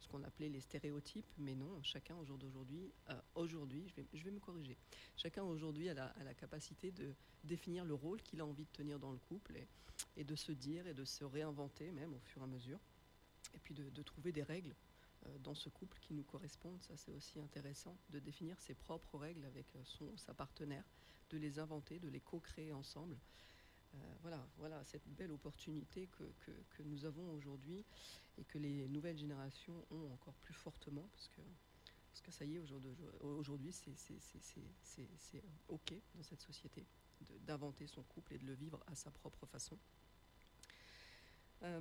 ce 0.00 0.08
qu'on 0.08 0.22
appelait 0.22 0.48
les 0.48 0.60
stéréotypes. 0.60 1.30
Mais 1.38 1.54
non, 1.54 1.82
chacun 1.82 2.16
au 2.16 2.24
jour 2.24 2.36
d'aujourd'hui, 2.36 2.92
euh, 3.10 3.14
aujourd'hui, 3.34 3.86
je 3.88 3.94
vais, 3.96 4.06
je 4.12 4.22
vais 4.22 4.30
me 4.30 4.40
corriger. 4.40 4.76
Chacun 5.16 5.44
aujourd'hui 5.44 5.88
a 5.88 5.94
la, 5.94 6.06
a 6.06 6.24
la 6.24 6.34
capacité 6.34 6.90
de 6.90 7.14
définir 7.44 7.84
le 7.84 7.94
rôle 7.94 8.20
qu'il 8.22 8.40
a 8.40 8.46
envie 8.46 8.64
de 8.64 8.72
tenir 8.72 8.98
dans 8.98 9.12
le 9.12 9.18
couple 9.18 9.56
et, 9.56 9.66
et 10.16 10.24
de 10.24 10.34
se 10.34 10.52
dire 10.52 10.86
et 10.86 10.94
de 10.94 11.04
se 11.04 11.24
réinventer 11.24 11.90
même 11.90 12.12
au 12.14 12.20
fur 12.20 12.42
et 12.42 12.44
à 12.44 12.48
mesure. 12.48 12.78
Et 13.54 13.58
puis 13.58 13.74
de, 13.74 13.88
de 13.88 14.02
trouver 14.02 14.30
des 14.32 14.42
règles 14.42 14.70
euh, 14.72 14.87
dans 15.40 15.54
ce 15.54 15.68
couple 15.68 15.98
qui 16.00 16.14
nous 16.14 16.24
correspondent. 16.24 16.82
Ça, 16.82 16.96
c'est 16.96 17.12
aussi 17.12 17.38
intéressant 17.38 17.96
de 18.10 18.18
définir 18.18 18.60
ses 18.60 18.74
propres 18.74 19.18
règles 19.18 19.44
avec 19.44 19.66
euh, 19.76 19.84
son, 19.84 20.16
sa 20.16 20.34
partenaire, 20.34 20.84
de 21.30 21.38
les 21.38 21.58
inventer, 21.58 21.98
de 21.98 22.08
les 22.08 22.20
co-créer 22.20 22.72
ensemble. 22.72 23.16
Euh, 23.94 23.98
voilà, 24.20 24.46
voilà 24.58 24.84
cette 24.84 25.06
belle 25.08 25.32
opportunité 25.32 26.08
que, 26.08 26.24
que- 26.70 26.82
nous 26.82 27.04
avons 27.04 27.32
aujourd'hui 27.32 27.84
et 28.36 28.44
que 28.44 28.58
les 28.58 28.86
nouvelles 28.88 29.16
générations 29.18 29.84
ont 29.90 30.12
encore 30.12 30.34
plus 30.36 30.54
fortement 30.54 31.08
parce 31.12 31.28
que, 31.28 31.40
parce 32.10 32.20
que 32.22 32.30
ça 32.30 32.44
y 32.44 32.56
est, 32.56 32.58
aujourd'hui, 33.22 33.72
c'est- 33.72 33.94
c'est- 33.96 35.36
euh, 35.36 35.40
OK 35.68 35.94
dans 36.14 36.22
cette 36.22 36.40
société 36.42 36.86
d'inventer 37.40 37.86
son 37.86 38.02
couple 38.04 38.34
et 38.34 38.38
de 38.38 38.46
le 38.46 38.54
vivre 38.54 38.82
à 38.86 38.94
sa 38.94 39.10
propre 39.10 39.44
façon. 39.46 39.78
Euh, 41.62 41.80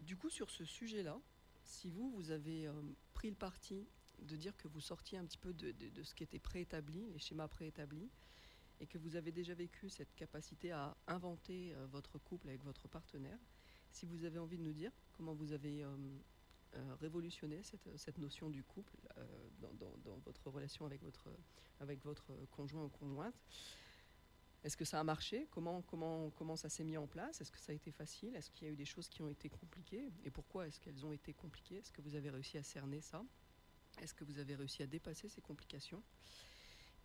du 0.00 0.16
coup, 0.16 0.30
sur 0.30 0.50
ce 0.50 0.64
sujet-là, 0.64 1.20
si 1.68 1.88
vous, 1.88 2.10
vous 2.10 2.30
avez 2.30 2.66
euh, 2.66 2.72
pris 3.12 3.28
le 3.28 3.36
parti 3.36 3.86
de 4.18 4.36
dire 4.36 4.56
que 4.56 4.66
vous 4.68 4.80
sortiez 4.80 5.18
un 5.18 5.24
petit 5.24 5.38
peu 5.38 5.52
de, 5.52 6.02
ce 6.02 6.14
qui 6.14 6.24
était 6.24 6.38
préétabli, 6.40 7.06
les 7.12 7.18
schémas 7.18 7.46
préétablis, 7.46 8.10
et 8.80 8.86
que 8.86 8.98
vous 8.98 9.16
avez 9.16 9.32
déjà 9.32 9.54
vécu 9.54 9.88
cette 9.88 10.14
capacité 10.14 10.72
à 10.72 10.96
inventer 11.06 11.72
euh, 11.74 11.86
votre 11.86 12.18
couple 12.18 12.48
avec 12.48 12.64
votre 12.64 12.88
partenaire, 12.88 13.38
si 13.90 14.06
vous 14.06 14.24
avez 14.24 14.38
envie 14.38 14.56
de 14.58 14.62
nous 14.62 14.72
dire 14.72 14.92
comment 15.12 15.34
vous 15.34 15.52
avez 15.52 15.82
euh, 15.84 16.18
révolutionné 17.00 17.62
cette, 17.62 17.96
cette 17.96 18.18
notion 18.18 18.50
du 18.50 18.62
couple 18.64 18.96
dans, 19.58 19.72
dans- 19.74 19.96
dans 19.98 20.18
votre 20.18 20.48
relation 20.50 20.84
avec 20.86 21.02
votre, 21.02 21.28
avec 21.80 22.02
votre 22.04 22.32
conjoint 22.50 22.84
ou 22.84 22.88
conjointe, 22.88 23.34
est-ce 24.68 24.76
que 24.76 24.84
ça 24.84 25.00
a 25.00 25.04
marché? 25.04 25.48
Comment, 25.50 25.80
comment, 25.80 26.28
comment 26.32 26.54
ça 26.54 26.68
s'est 26.68 26.84
mis 26.84 26.98
en 26.98 27.06
place? 27.06 27.40
Est-ce 27.40 27.50
que 27.50 27.58
ça 27.58 27.72
a 27.72 27.74
été 27.74 27.90
facile? 27.90 28.36
Est-ce 28.36 28.50
qu'il 28.50 28.66
y 28.66 28.70
a 28.70 28.72
eu 28.74 28.76
des 28.76 28.84
choses 28.84 29.08
qui 29.08 29.22
ont 29.22 29.28
été 29.30 29.48
compliquées? 29.48 30.12
Et 30.26 30.30
pourquoi 30.30 30.66
est-ce 30.66 30.78
qu'elles 30.78 31.06
ont 31.06 31.12
été 31.12 31.32
compliquées? 31.32 31.76
Est-ce 31.76 31.90
que 31.90 32.02
vous 32.02 32.14
avez 32.14 32.28
réussi 32.28 32.58
à 32.58 32.62
cerner 32.62 33.00
ça? 33.00 33.24
Est-ce 34.02 34.12
que 34.12 34.24
vous 34.24 34.38
avez 34.38 34.54
réussi 34.54 34.82
à 34.82 34.86
dépasser 34.86 35.30
ces 35.30 35.40
complications? 35.40 36.02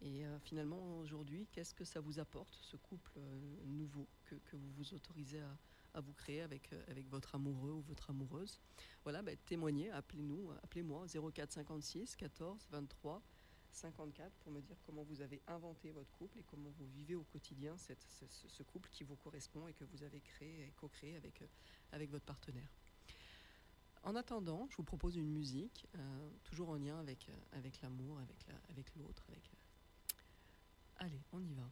Et 0.02 0.26
euh, 0.26 0.38
finalement, 0.40 1.00
aujourd'hui, 1.00 1.48
qu'est-ce 1.54 1.74
que 1.74 1.86
ça 1.86 2.02
vous 2.02 2.20
apporte, 2.20 2.54
ce 2.54 2.76
couple 2.76 3.14
euh, 3.16 3.40
nouveau 3.64 4.10
que, 4.26 4.36
que 4.36 4.58
vous 4.58 4.72
vous 4.74 4.94
autorisez 4.94 5.40
à, 5.40 5.58
à 5.94 6.02
vous 6.02 6.12
créer 6.12 6.42
avec, 6.42 6.74
euh, 6.74 6.84
avec 6.90 7.08
votre 7.08 7.34
amoureux 7.34 7.72
ou 7.72 7.82
votre 7.84 8.10
amoureuse? 8.10 8.60
Voilà, 9.04 9.22
bah, 9.22 9.32
témoignez, 9.46 9.90
appelez-nous, 9.90 10.52
appelez-moi 10.64 11.06
04 11.08 11.54
56 11.54 12.18
14 12.18 12.68
23 12.72 13.22
54 13.76 14.34
pour 14.38 14.52
me 14.52 14.62
dire 14.62 14.78
comment 14.86 15.04
vous 15.04 15.22
avez 15.22 15.42
inventé 15.48 15.92
votre 15.92 16.12
couple 16.12 16.40
et 16.40 16.44
comment 16.44 16.70
vous 16.70 16.88
vivez 16.88 17.16
au 17.16 17.24
quotidien 17.24 17.78
cette- 17.78 18.04
ce, 18.04 18.64
couple 18.64 18.90
qui 18.90 19.04
vous 19.04 19.16
correspond 19.16 19.68
et 19.68 19.74
que 19.74 19.84
vous 19.84 20.04
avez 20.04 20.22
créé 20.22 20.68
et 20.68 20.72
co-créé 20.72 21.16
avec, 21.16 21.42
euh, 21.42 21.48
avec 21.92 22.10
votre 22.10 22.26
partenaire. 22.26 22.70
En 24.04 24.16
attendant, 24.16 24.68
je 24.70 24.78
vous 24.78 24.84
propose 24.84 25.16
une 25.16 25.32
musique, 25.32 25.88
euh, 25.96 26.30
toujours 26.44 26.70
en 26.70 26.76
lien 26.76 27.00
avec, 27.00 27.30
euh, 27.30 27.34
avec 27.52 27.82
l'amour, 27.82 28.20
avec 28.20 28.46
la- 28.48 28.62
avec 28.70 28.96
l'autre. 28.96 29.24
Avec, 29.30 29.52
Allez, 30.98 31.22
on 31.32 31.40
y 31.40 31.54
va. 31.54 31.72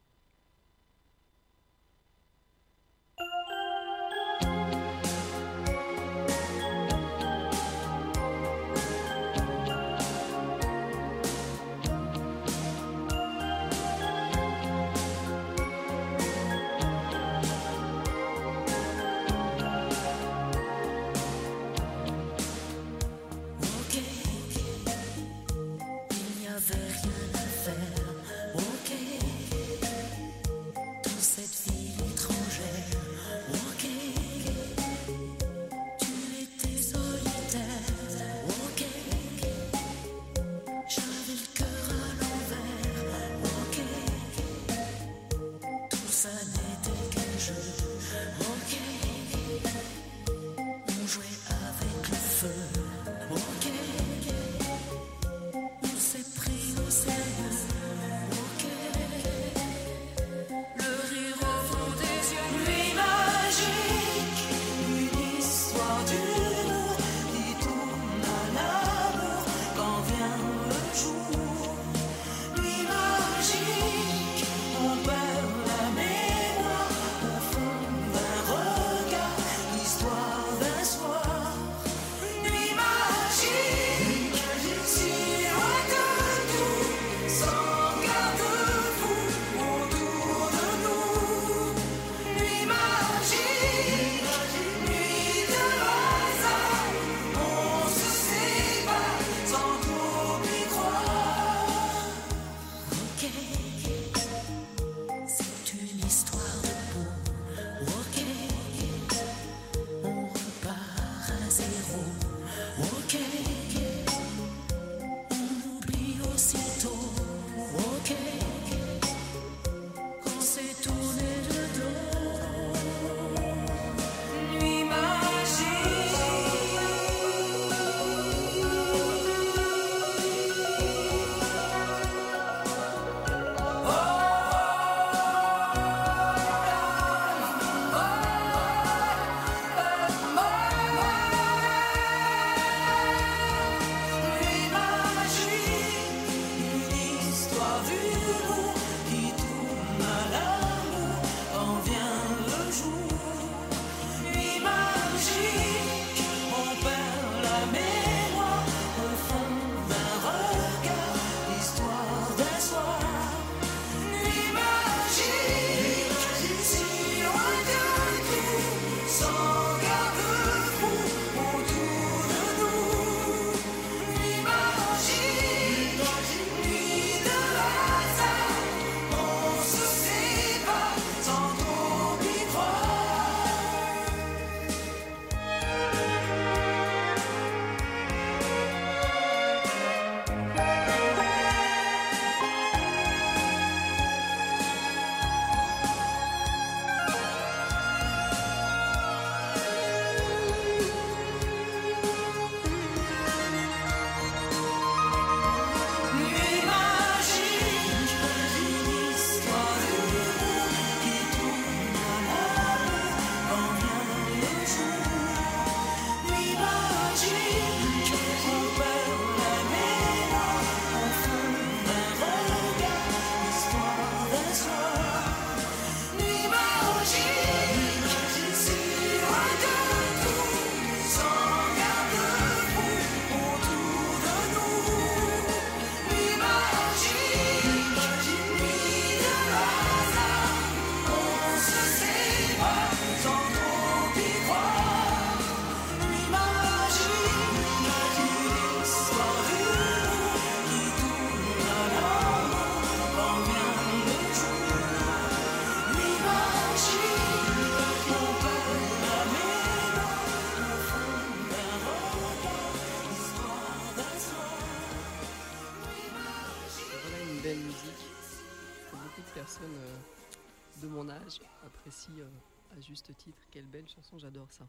Âge 271.81 271.87
apprécient 271.87 272.13
euh, 272.19 272.77
à 272.77 272.79
juste 272.79 273.15
titre. 273.17 273.37
Quelle 273.51 273.65
belle 273.65 273.87
chanson, 273.89 274.17
j'adore 274.17 274.51
ça. 274.51 274.67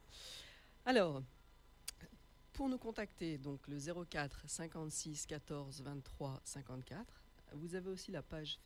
Alors, 0.84 1.22
pour 2.52 2.68
nous 2.68 2.78
contacter, 2.78 3.38
donc 3.38 3.66
le 3.68 3.78
04 3.78 4.44
56 4.48 5.26
14 5.26 5.82
23 5.82 6.40
54. 6.44 7.04
Vous 7.54 7.74
avez 7.74 7.90
aussi 7.90 8.10
la 8.12 8.22
page 8.22 8.58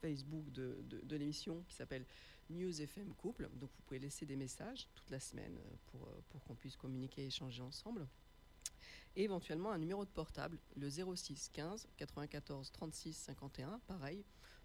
Facebook- 0.00 0.50
de 0.52 1.16
l'émission 1.16 1.62
qui 1.68 1.74
s'appelle 1.74 2.06
News 2.50 2.80
FM 2.80 3.12
Couple. 3.14 3.48
Donc 3.54 3.70
vous 3.76 3.82
pouvez 3.86 3.98
laisser 3.98 4.24
des 4.26 4.36
messages 4.36 4.86
toute 4.94 5.10
la 5.10 5.18
semaine 5.18 5.56
euh, 5.56 5.76
pour, 5.86 6.02
euh, 6.04 6.20
pour 6.28 6.42
qu'on 6.44 6.54
puisse 6.54 6.76
communiquer 6.76 7.22
et 7.22 7.26
échanger 7.26 7.62
ensemble. 7.62 8.06
Et 9.16 9.24
éventuellement 9.24 9.70
un 9.72 9.78
numéro 9.78 10.04
de 10.04 10.10
portable, 10.10 10.58
le 10.76 10.88
06 10.90 11.48
15 11.52 11.88
94 11.96 12.70
36 12.72 13.12
51, 13.16 13.78
pareil, 13.86 14.24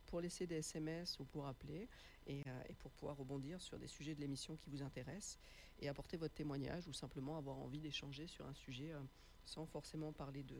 pour 0.09 0.21
laisser 0.21 0.47
des 0.47 0.55
SMS 0.55 1.19
ou 1.19 1.25
pour 1.25 1.45
appeler 1.45 1.87
et, 2.25 2.41
euh, 2.47 2.61
et 2.67 2.73
pour 2.73 2.91
pouvoir 2.91 3.15
rebondir 3.15 3.61
sur 3.61 3.77
des 3.77 3.87
sujets 3.87 4.15
de 4.15 4.19
l'émission 4.19 4.55
qui 4.55 4.69
vous 4.69 4.81
intéressent 4.81 5.37
et 5.79 5.87
apporter 5.87 6.17
votre 6.17 6.33
témoignage 6.33 6.87
ou 6.87 6.93
simplement 6.93 7.37
avoir 7.37 7.59
envie 7.59 7.79
d'échanger 7.79 8.25
sur 8.25 8.47
un 8.47 8.53
sujet 8.53 8.91
euh, 8.91 8.99
sans 9.45 9.67
forcément 9.67 10.11
parler 10.11 10.43
de, 10.43 10.55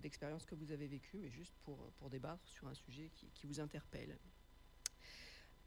que 0.00 0.54
vous 0.54 0.72
avez 0.72 0.86
vécues, 0.86 1.18
mais 1.18 1.30
juste 1.30 1.54
pour, 1.64 1.90
pour 1.96 2.08
débattre 2.08 2.46
sur 2.48 2.68
un 2.68 2.74
sujet 2.74 3.10
qui, 3.14 3.28
qui 3.30 3.46
vous 3.46 3.60
interpelle. 3.60 4.16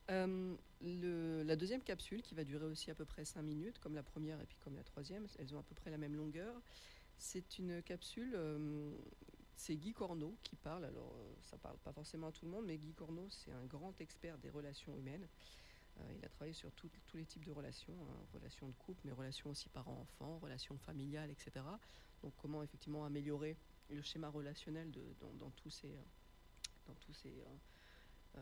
Euh, 0.10 0.56
la 0.82 1.56
deuxième 1.56 1.82
capsule, 1.82 2.22
qui 2.22 2.34
va 2.34 2.46
durer 2.46 2.66
aussi 2.66 2.92
à 2.92 2.96
peu 2.96 3.06
près 3.06 3.26
5 3.26 3.42
minutes, 3.42 3.80
comme 3.80 3.96
la 3.96 4.04
première 4.04 4.40
et 4.42 4.46
puis 4.46 4.58
comme 4.60 4.76
la 4.76 4.84
troisième, 4.84 5.28
elles 5.38 5.54
ont 5.54 5.60
à 5.60 5.64
peu 5.64 5.76
près 5.76 5.92
la 5.92 5.98
même 5.98 6.16
longueur. 6.16 6.62
C'est 7.18 7.60
une 7.60 7.82
capsule, 7.82 8.38
c'est 9.58 9.76
Guy 9.76 9.92
Corneau 9.94 10.38
qui 10.44 10.56
parle. 10.56 10.86
Alors, 10.86 11.16
euh, 11.18 11.34
ça 11.42 11.58
parle 11.58 11.78
pas 11.80 11.92
forcément 11.92 12.28
à 12.28 12.32
tout 12.32 12.46
le 12.46 12.52
monde, 12.52 12.66
mais 12.66 12.78
Guy 12.78 12.94
Corneau, 12.94 13.28
c'est 13.30 13.52
un 13.52 13.66
grand 13.66 14.00
expert 14.00 14.38
des 14.38 14.50
relations 14.50 14.96
humaines. 14.96 15.28
Euh, 16.00 16.14
il 16.16 16.24
a 16.24 16.30
travaillé 16.30 16.54
sur 16.54 16.72
tous 16.74 16.90
les 17.16 17.26
types 17.26 17.44
de 17.44 17.52
relations, 17.52 17.98
hein, 18.04 18.26
relations 18.34 18.68
de 18.68 18.74
couple, 18.74 19.02
mais 19.04 19.12
relations 19.12 19.50
aussi 19.50 19.68
parents-enfants, 19.70 20.38
relations 20.40 20.78
familiales, 20.78 21.32
etc. 21.32 21.66
Donc, 22.22 22.34
comment 22.38 22.62
effectivement 22.62 23.04
améliorer 23.04 23.58
le 23.90 24.02
schéma 24.02 24.30
relationnel 24.30 24.92
dans, 25.40 25.50
tous 25.52 25.70
ces, 25.70 25.96
euh, 28.36 28.42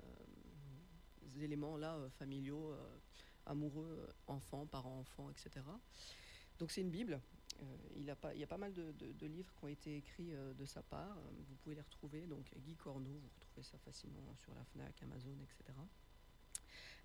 éléments-là 1.39 2.09
familiaux, 2.17 2.75
amoureux, 3.45 4.13
enfants, 4.27 4.65
parents-enfants, 4.65 5.29
etc. 5.29 5.63
Donc 6.59 6.71
c'est 6.71 6.81
une 6.81 6.89
Bible. 6.89 7.21
Euh, 7.61 7.77
il, 7.95 8.09
a 8.09 8.15
pas, 8.15 8.33
il 8.33 8.39
y 8.39 8.43
a 8.43 8.47
pas 8.47 8.57
mal 8.57 8.73
de, 8.73 9.25
livres 9.25 9.53
qui 9.57 9.63
ont 9.63 9.67
été 9.67 9.95
écrits 9.95 10.33
euh, 10.33 10.53
de 10.53 10.65
sa 10.65 10.81
part. 10.83 11.17
Euh, 11.17 11.31
Vous 11.47 11.55
pouvez 11.55 11.75
les 11.75 11.81
retrouver. 11.81 12.25
Donc 12.25 12.51
Guy 12.57 12.75
Corneau, 12.75 13.11
vous 13.11 13.29
retrouvez 13.35 13.63
ça 13.63 13.77
facilement 13.79 14.35
sur 14.35 14.53
la 14.53 14.63
FNAC, 14.65 15.01
Amazon, 15.03 15.35
etc. 15.41 15.77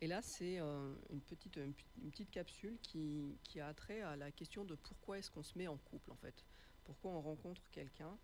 Et 0.03 0.07
là, 0.07 0.23
c'est 0.23 0.59
une, 0.59 1.21
petite, 1.21 2.31
capsule 2.31 2.79
qui, 2.81 3.37
qui 3.45 3.61
a 3.61 3.75
trait 3.75 4.01
à 4.01 4.17
la 4.17 4.33
question 4.33 4.65
de 4.65 4.75
pourquoi 4.75 5.19
est-ce 5.19 5.31
qu'on 5.31 5.43
se 5.43 5.59
met 5.59 5.69
en 5.69 5.77
couple, 5.77 6.11
en 6.11 6.17
fait. 6.17 6.47
Pourquoi 6.85 7.11
on 7.11 7.21
rencontre 7.21 7.61
quelqu'un 7.71 8.17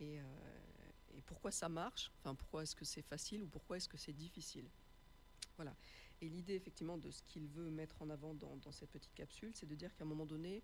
et, 0.00 0.18
pourquoi 1.26 1.50
ça 1.50 1.68
marche, 1.68 2.10
enfin 2.18 2.34
pourquoi 2.34 2.62
est-ce 2.62 2.74
que 2.74 2.86
c'est 2.86 3.02
facile 3.02 3.42
ou 3.42 3.46
pourquoi 3.46 3.76
est-ce 3.76 3.88
que 3.88 3.98
c'est 3.98 4.14
difficile? 4.14 4.64
Voilà. 5.56 5.76
Et 6.22 6.28
l'idée, 6.30 6.54
effectivement, 6.54 6.96
de 6.96 7.10
ce 7.10 7.22
qu'il 7.24 7.46
veut 7.48 7.70
mettre 7.70 8.00
en 8.00 8.08
avant 8.08 8.32
dans 8.32 8.72
cette 8.72 8.90
petite 8.90 9.14
capsule, 9.14 9.52
c'est 9.54 9.66
de 9.66 9.74
dire 9.74 9.94
qu'à 9.94 10.04
un 10.04 10.06
moment 10.06 10.24
donné, 10.24 10.62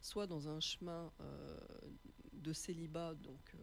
soit 0.00 0.26
dans 0.26 0.48
un 0.48 0.60
chemin 0.60 1.12
de 2.32 2.52
célibat, 2.52 3.14
donc 3.14 3.56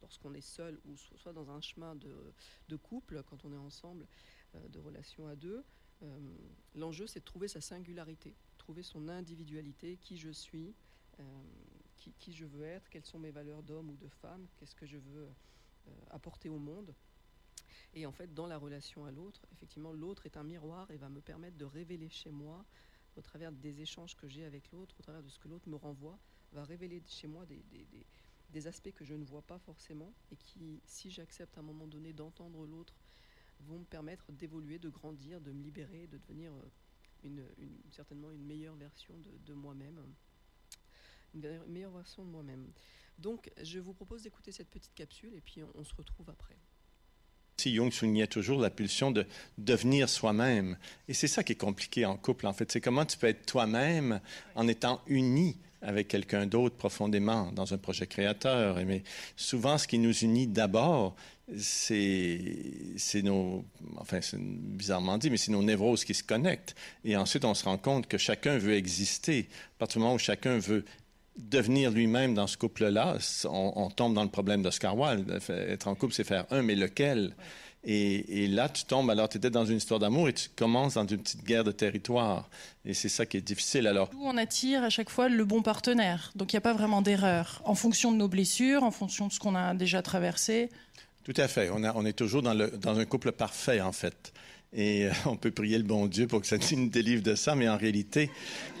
lorsqu'on 0.00 0.34
est 0.34 0.40
seul, 0.40 0.78
ou 0.84 0.96
so- 0.96 1.16
soit 1.16 1.32
dans 1.32 1.50
un 1.50 1.60
chemin 1.60 1.96
de, 1.96 2.76
couple, 2.76 3.22
quand 3.24 3.44
on 3.44 3.52
est 3.52 3.56
ensemble, 3.58 4.06
euh, 4.54 4.68
de 4.68 4.78
relation 4.78 5.26
à 5.26 5.34
deux, 5.36 5.64
euh, 6.02 6.18
l'enjeu, 6.74 7.06
c'est 7.06 7.20
de 7.20 7.24
trouver 7.24 7.48
sa 7.48 7.60
singularité, 7.60 8.36
trouver 8.58 8.82
son 8.82 9.08
individualité, 9.08 9.96
qui 9.96 10.16
je 10.16 10.30
suis, 10.30 10.74
euh, 11.18 11.22
qui, 11.96 12.12
qui 12.12 12.32
je 12.32 12.44
veux 12.44 12.64
être, 12.64 12.88
quelles 12.88 13.04
sont 13.04 13.18
mes 13.18 13.30
valeurs 13.30 13.62
d'homme 13.62 13.90
ou 13.90 13.96
de 13.96 14.08
femme, 14.08 14.46
qu'est-ce 14.56 14.74
que 14.74 14.86
je 14.86 14.98
veux 14.98 15.28
apporter 16.10 16.48
au 16.48 16.58
monde. 16.58 16.92
Et 17.94 18.06
en 18.06 18.12
fait, 18.12 18.34
dans 18.34 18.48
la 18.48 18.58
relation 18.58 19.04
à 19.04 19.12
l'autre, 19.12 19.46
effectivement, 19.52 19.92
l'autre 19.92 20.26
est 20.26 20.36
un 20.36 20.42
miroir 20.42 20.90
et 20.90 20.96
va 20.96 21.08
me 21.08 21.20
permettre 21.20 21.56
de 21.56 21.64
révéler 21.64 22.08
chez 22.08 22.30
moi, 22.30 22.64
au 23.16 23.22
travers 23.22 23.52
des 23.52 23.80
échanges 23.80 24.14
que 24.14 24.28
j'ai 24.28 24.44
avec 24.44 24.70
l'autre, 24.72 24.94
au 24.98 25.02
travers 25.02 25.22
de 25.22 25.28
ce 25.28 25.38
que 25.38 25.48
l'autre 25.48 25.68
me 25.68 25.76
renvoie, 25.76 26.18
va 26.52 26.64
révéler 26.64 27.02
chez 27.06 27.26
moi 27.26 27.44
des, 27.46 28.66
aspects 28.66 28.92
que 28.92 29.04
je 29.04 29.14
ne 29.14 29.24
vois 29.24 29.42
pas 29.42 29.58
forcément 29.58 30.14
et 30.30 30.36
qui, 30.36 30.80
si 30.86 31.10
j'accepte 31.10 31.56
à 31.58 31.60
un 31.60 31.64
moment 31.64 31.86
donné 31.86 32.12
d'entendre 32.12 32.66
l'autre, 32.66 32.94
vont 33.60 33.78
me 33.80 33.84
permettre 33.84 34.32
d'évoluer, 34.32 34.78
de 34.78 34.88
grandir, 34.88 35.40
de 35.40 35.52
me 35.52 35.62
libérer, 35.62 36.06
de 36.06 36.18
devenir 36.18 36.52
euh, 37.24 37.48
certainement 37.90 38.30
une 38.30 38.44
meilleure 38.44 38.76
version 38.76 39.14
de, 39.18 39.52
moi-même, 39.52 40.00
une 41.34 41.64
meilleure- 41.66 41.92
version 41.92 42.24
de 42.24 42.30
moi-même. 42.30 42.72
Donc, 43.18 43.50
je 43.62 43.78
vous 43.78 43.94
propose 43.94 44.22
d'écouter 44.22 44.52
cette 44.52 44.70
petite 44.70 44.94
capsule 44.94 45.34
et 45.34 45.40
puis 45.40 45.62
on 45.74 45.84
se 45.84 45.94
retrouve 45.94 46.28
après. 46.30 46.56
Si 47.58 47.74
Jung 47.74 47.90
soulignait 47.90 48.26
toujours 48.26 48.60
la 48.60 48.68
pulsion 48.68 49.10
de 49.10 49.24
devenir 49.56 50.08
soi-même. 50.08 50.76
Et 51.08 51.14
c'est 51.14 51.26
ça 51.26 51.42
qui 51.42 51.52
est 51.52 51.56
compliqué 51.56 52.04
en 52.04 52.16
couple, 52.16 52.46
en 52.46 52.52
fait. 52.52 52.70
C'est 52.70 52.82
comment 52.82 53.06
tu 53.06 53.16
peux 53.16 53.28
être 53.28 53.46
toi-même 53.46 54.20
en 54.54 54.68
étant 54.68 55.00
uni 55.06 55.56
avec 55.80 56.08
quelqu'un 56.08 56.46
d'autre 56.46 56.76
profondément 56.76 57.52
dans 57.52 57.72
un 57.72 57.78
projet 57.78 58.06
créateur. 58.06 58.76
Mais 58.84 59.02
souvent, 59.36 59.78
ce 59.78 59.86
qui 59.86 59.98
nous 59.98 60.12
unit 60.12 60.46
d'abord, 60.46 61.14
c'est 61.56 62.40
c'est 62.96 63.22
nos, 63.22 63.64
enfin, 63.96 64.20
c'est 64.20 64.38
bizarrement 64.38 65.16
dit, 65.16 65.30
mais 65.30 65.36
c'est 65.36 65.52
nos 65.52 65.62
névroses 65.62 66.04
qui 66.04 66.14
se 66.14 66.24
connectent. 66.24 66.74
Et 67.04 67.16
ensuite, 67.16 67.44
on 67.44 67.54
se 67.54 67.64
rend 67.64 67.78
compte 67.78 68.06
que 68.08 68.18
chacun 68.18 68.58
veut 68.58 68.74
exister. 68.74 69.48
À 69.76 69.78
partir 69.78 69.98
du 69.98 70.02
moment 70.02 70.14
où 70.14 70.18
chacun 70.18 70.58
veut 70.58 70.84
devenir 71.38 71.90
lui-même 71.90 72.34
dans 72.34 72.46
ce 72.46 72.56
couple-là, 72.56 73.18
on, 73.44 73.72
on 73.76 73.90
tombe 73.90 74.14
dans 74.14 74.22
le 74.24 74.28
problème 74.30 74.62
d'Oscar 74.62 74.96
Wilde. 74.96 75.38
Être 75.48 75.88
en 75.88 75.94
couple, 75.94 76.14
c'est 76.14 76.24
faire 76.24 76.46
un, 76.50 76.62
mais 76.62 76.74
lequel? 76.74 77.34
Et, 77.88 78.42
et 78.44 78.48
là, 78.48 78.68
tu 78.68 78.84
tombes, 78.84 79.08
alors 79.10 79.28
tu 79.28 79.36
étais 79.38 79.48
dans 79.50 79.64
une 79.64 79.76
histoire 79.76 80.00
d'amour 80.00 80.28
et 80.28 80.32
tu 80.32 80.48
commences 80.56 80.94
dans 80.94 81.06
une 81.06 81.18
petite 81.18 81.44
guerre 81.44 81.62
de 81.62 81.70
territoire. 81.70 82.48
Et 82.84 82.94
c'est 82.94 83.08
ça 83.08 83.26
qui 83.26 83.36
est 83.36 83.40
difficile. 83.42 83.86
Alors, 83.86 84.10
Nous, 84.12 84.24
on 84.24 84.36
attire 84.36 84.82
à 84.82 84.90
chaque 84.90 85.08
fois 85.10 85.28
le 85.28 85.44
bon 85.44 85.62
partenaire. 85.62 86.32
Donc 86.34 86.52
il 86.52 86.56
n'y 86.56 86.58
a 86.58 86.62
pas 86.62 86.72
vraiment 86.74 87.00
d'erreur. 87.00 87.62
En 87.64 87.76
fonction 87.76 88.10
de 88.10 88.16
nos 88.16 88.26
blessures, 88.26 88.82
en 88.82 88.90
fonction 88.90 89.28
de 89.28 89.32
ce 89.32 89.38
qu'on 89.38 89.54
a 89.54 89.72
déjà 89.74 90.02
traversé. 90.02 90.68
Tout 91.22 91.34
à 91.36 91.46
fait. 91.46 91.70
On, 91.72 91.84
a- 91.84 91.92
on 91.94 92.04
est 92.04 92.12
toujours 92.12 92.42
dans, 92.42 92.54
le, 92.54 92.70
dans 92.70 92.98
un 92.98 93.04
couple 93.04 93.30
parfait, 93.30 93.80
en 93.80 93.92
fait. 93.92 94.32
Et 94.72 95.06
euh, 95.06 95.10
on 95.26 95.36
peut 95.36 95.52
prier 95.52 95.78
le 95.78 95.84
bon 95.84 96.06
Dieu 96.06 96.26
pour 96.26 96.40
que 96.40 96.46
ça 96.48 96.56
nous 96.72 96.88
délivre 96.88 97.22
de 97.22 97.36
ça, 97.36 97.54
mais 97.54 97.68
en 97.68 97.76
réalité... 97.76 98.30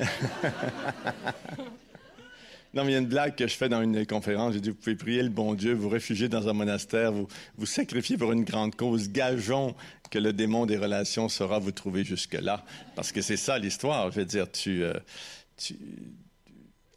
non, 2.76 2.84
mais 2.84 2.90
il 2.90 2.92
y 2.92 2.96
a 2.96 3.00
une 3.00 3.06
blague 3.06 3.34
que 3.34 3.48
je 3.48 3.54
fais 3.54 3.70
dans 3.70 3.80
une 3.80 4.06
conférence. 4.06 4.52
J'ai 4.52 4.60
dit, 4.60 4.68
vous 4.68 4.74
pouvez 4.76 4.96
prier 4.96 5.22
le 5.22 5.30
bon 5.30 5.54
Dieu, 5.54 5.72
vous 5.72 5.88
réfugier 5.88 6.28
dans 6.28 6.46
un 6.46 6.52
monastère, 6.52 7.10
vous 7.10 7.26
vous 7.56 7.64
sacrifiez 7.64 8.18
pour 8.18 8.32
une 8.32 8.44
grande 8.44 8.74
cause. 8.76 9.08
Gageons 9.08 9.74
que 10.10 10.18
le 10.18 10.34
démon 10.34 10.66
des 10.66 10.76
relations 10.76 11.30
saura 11.30 11.58
vous 11.58 11.72
trouver 11.72 12.04
jusque-là. 12.04 12.66
Parce 12.94 13.12
que 13.12 13.22
c'est 13.22 13.38
ça 13.38 13.58
l'histoire. 13.58 14.10
Je 14.12 14.20
veux 14.20 14.26
dire, 14.26 14.52
tu... 14.52 14.82
euh, 14.84 14.92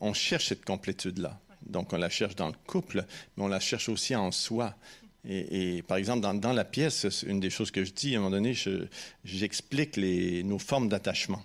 on 0.01 0.13
cherche 0.13 0.47
cette 0.49 0.65
complétude-là. 0.65 1.39
Donc, 1.65 1.93
on 1.93 1.97
la 1.97 2.09
cherche 2.09 2.35
dans 2.35 2.47
le 2.47 2.55
couple, 2.67 3.05
mais 3.37 3.43
on 3.43 3.47
la 3.47 3.61
cherche 3.61 3.87
aussi 3.87 4.13
en 4.17 4.31
soi. 4.33 4.75
Et, 5.23 5.81
par 5.87 5.95
exemple, 5.95 6.21
dans, 6.39 6.53
la 6.53 6.65
pièce, 6.65 7.23
une 7.25 7.39
des 7.39 7.49
choses 7.49 7.71
que 7.71 7.85
je 7.85 7.91
dis, 7.93 8.15
à 8.15 8.17
un 8.17 8.21
moment 8.21 8.31
donné, 8.31 8.53
je- 8.53 8.85
j'explique 9.23 9.97
nos 9.97 10.59
formes 10.59 10.89
d'attachement. 10.89 11.43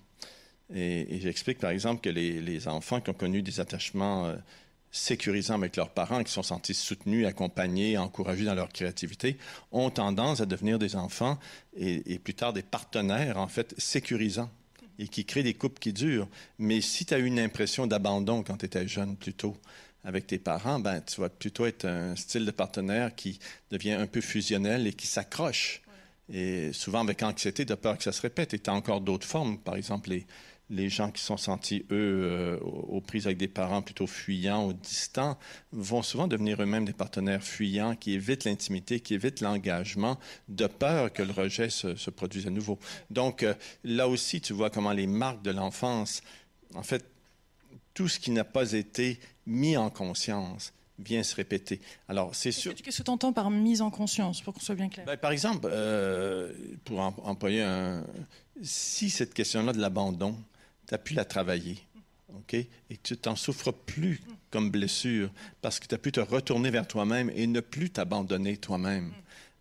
Et, 0.73 1.15
et 1.15 1.21
j'explique, 1.21 1.59
par 1.59 1.71
exemple, 1.71 2.01
que 2.01 2.11
les, 2.11 2.41
les 2.41 2.69
enfants 2.69 3.01
qui 3.01 3.11
ont 3.11 3.15
connu 3.15 3.43
des 3.43 3.61
attachements 3.61 4.27
euh, 4.27 4.37
sécurisants 4.91 5.57
avec 5.57 5.77
leurs 5.77 5.91
parents, 5.91 6.23
qui 6.23 6.31
se 6.31 6.37
sont 6.37 6.43
sentis 6.43 6.75
soutenus, 6.75 7.27
accompagnés, 7.27 7.99
encouragés 7.99 8.45
dans 8.45 8.55
leur 8.55 8.71
créativité, 8.71 9.37
ont 9.73 9.91
tendance 9.91 10.41
à 10.41 10.47
devenir 10.47 10.79
des 10.79 10.97
enfants 10.97 11.39
et, 11.77 12.15
et 12.15 12.19
plus 12.19 12.35
tard 12.35 12.53
des 12.53 12.63
partenaires, 12.63 13.37
en 13.37 13.49
fait, 13.49 13.75
sécurisants 13.79 14.51
et 14.99 15.09
qui 15.09 15.25
créent 15.25 15.43
des 15.43 15.55
couples 15.55 15.81
qui 15.81 15.93
durent. 15.93 16.29
Mais 16.59 16.81
si 16.81 17.05
tu 17.05 17.15
as 17.15 17.19
eu 17.19 17.27
une 17.27 17.41
impression 17.41 17.87
d'abandon 17.87 18.43
quand 18.43 18.59
tu 18.59 18.67
étais 18.67 18.87
jeune, 18.87 19.17
plutôt, 19.17 19.57
avec 20.05 20.27
tes 20.27 20.39
parents, 20.39 20.79
ben, 20.79 21.01
tu 21.01 21.21
vas 21.21 21.31
plutôt 21.31 21.67
être 21.67 21.87
un 21.87 22.15
style 22.15 22.45
de 22.45 22.51
partenaire 22.51 23.15
qui 23.15 23.39
devient 23.71 23.93
un 23.93 24.07
peu 24.07 24.21
fusionnel 24.21 24.87
et 24.87 24.93
qui 24.93 25.07
s'accroche. 25.07 25.81
Et 26.33 26.73
souvent 26.73 27.01
avec 27.01 27.23
anxiété, 27.23 27.65
de 27.65 27.75
peur 27.75 27.97
que 27.97 28.05
ça 28.05 28.13
se 28.13 28.21
répète. 28.23 28.55
Et 28.55 28.59
tu 28.59 28.71
as 28.71 28.75
encore 28.75 29.01
d'autres 29.01 29.27
formes. 29.27 29.59
Par 29.59 29.77
exemple, 29.77 30.11
les, 30.11 30.27
les 30.71 30.89
gens 30.89 31.11
qui 31.11 31.23
sont 31.23 31.37
sentis, 31.37 31.85
eux, 31.91 32.23
euh, 32.25 32.59
aux 32.61 33.01
prises 33.01 33.27
avec 33.27 33.37
des 33.37 33.49
parents 33.49 33.83
plutôt 33.83 34.07
fuyants 34.07 34.67
ou 34.67 34.73
distants, 34.73 35.39
vont 35.73 36.03
souvent 36.03 36.27
devenir 36.27 36.61
eux-mêmes 36.63 36.87
des 36.87 36.95
partenaires 36.95 37.43
fuyants 37.43 37.95
qui 37.97 38.13
évitent 38.13 38.45
l'intimité, 38.45 39.01
qui 39.01 39.15
évitent 39.15 39.41
l'engagement, 39.41 40.19
de 40.49 40.67
peur 40.67 41.13
que 41.13 41.23
le 41.23 41.33
rejet 41.33 41.69
se, 41.69 41.97
se 41.97 42.11
produise 42.11 42.47
à 42.47 42.51
nouveau. 42.51 42.79
Donc, 43.11 43.43
euh, 43.43 43.55
là 43.85 44.09
aussi, 44.09 44.41
tu 44.41 44.55
vois 44.55 44.71
comment 44.71 44.93
les 44.93 45.07
marques 45.07 45.43
de 45.43 45.51
l'enfance, 45.51 46.23
en 46.75 46.83
fait, 46.83 47.05
tout 47.93 48.09
ce 48.09 48.19
qui 48.19 48.31
n'a 48.31 48.45
pas 48.45 48.73
été 48.73 49.21
mis 49.47 49.77
en 49.77 49.91
conscience 49.91 50.73
vient 50.99 51.23
se 51.23 51.35
répéter. 51.35 51.81
Alors, 52.09 52.35
c'est 52.35 52.53
sûr. 52.53 52.75
Qu'est-ce 52.75 52.99
que 52.99 53.03
tu 53.03 53.11
entends 53.11 53.33
par 53.33 53.51
mise 53.51 53.83
en 53.83 53.91
conscience, 53.91 54.41
pour 54.41 54.55
qu'on 54.55 54.61
soit 54.61 54.75
bien 54.77 54.89
clair? 54.89 55.05
Ben, 55.05 55.17
par 55.17 55.33
exemple, 55.33 55.69
euh, 55.71 56.53
pour 56.85 57.01
em- 57.01 57.15
employer 57.25 57.63
un. 57.63 58.05
Si 58.63 59.11
cette 59.11 59.35
question-là 59.35 59.73
de 59.73 59.81
l'abandon, 59.81 60.37
tu 60.95 61.01
as 61.01 61.03
pu 61.03 61.15
la 61.15 61.25
travailler, 61.25 61.79
OK? 62.35 62.55
Et 62.55 62.69
tu 63.03 63.17
t'en 63.17 63.37
souffres 63.37 63.73
plus 63.73 64.21
comme 64.51 64.71
blessure 64.71 65.31
parce 65.61 65.81
que 65.81 65.87
tu 65.87 65.95
as 65.95 65.99
pu 65.99 66.13
te 66.13 66.21
retourner 66.21 66.71
vers 66.71 66.87
toi-même 66.87 67.31
et 67.35 67.47
ne 67.47 67.61
plus 67.61 67.91
t'abandonner 67.91 68.57
toi-même. 68.57 69.13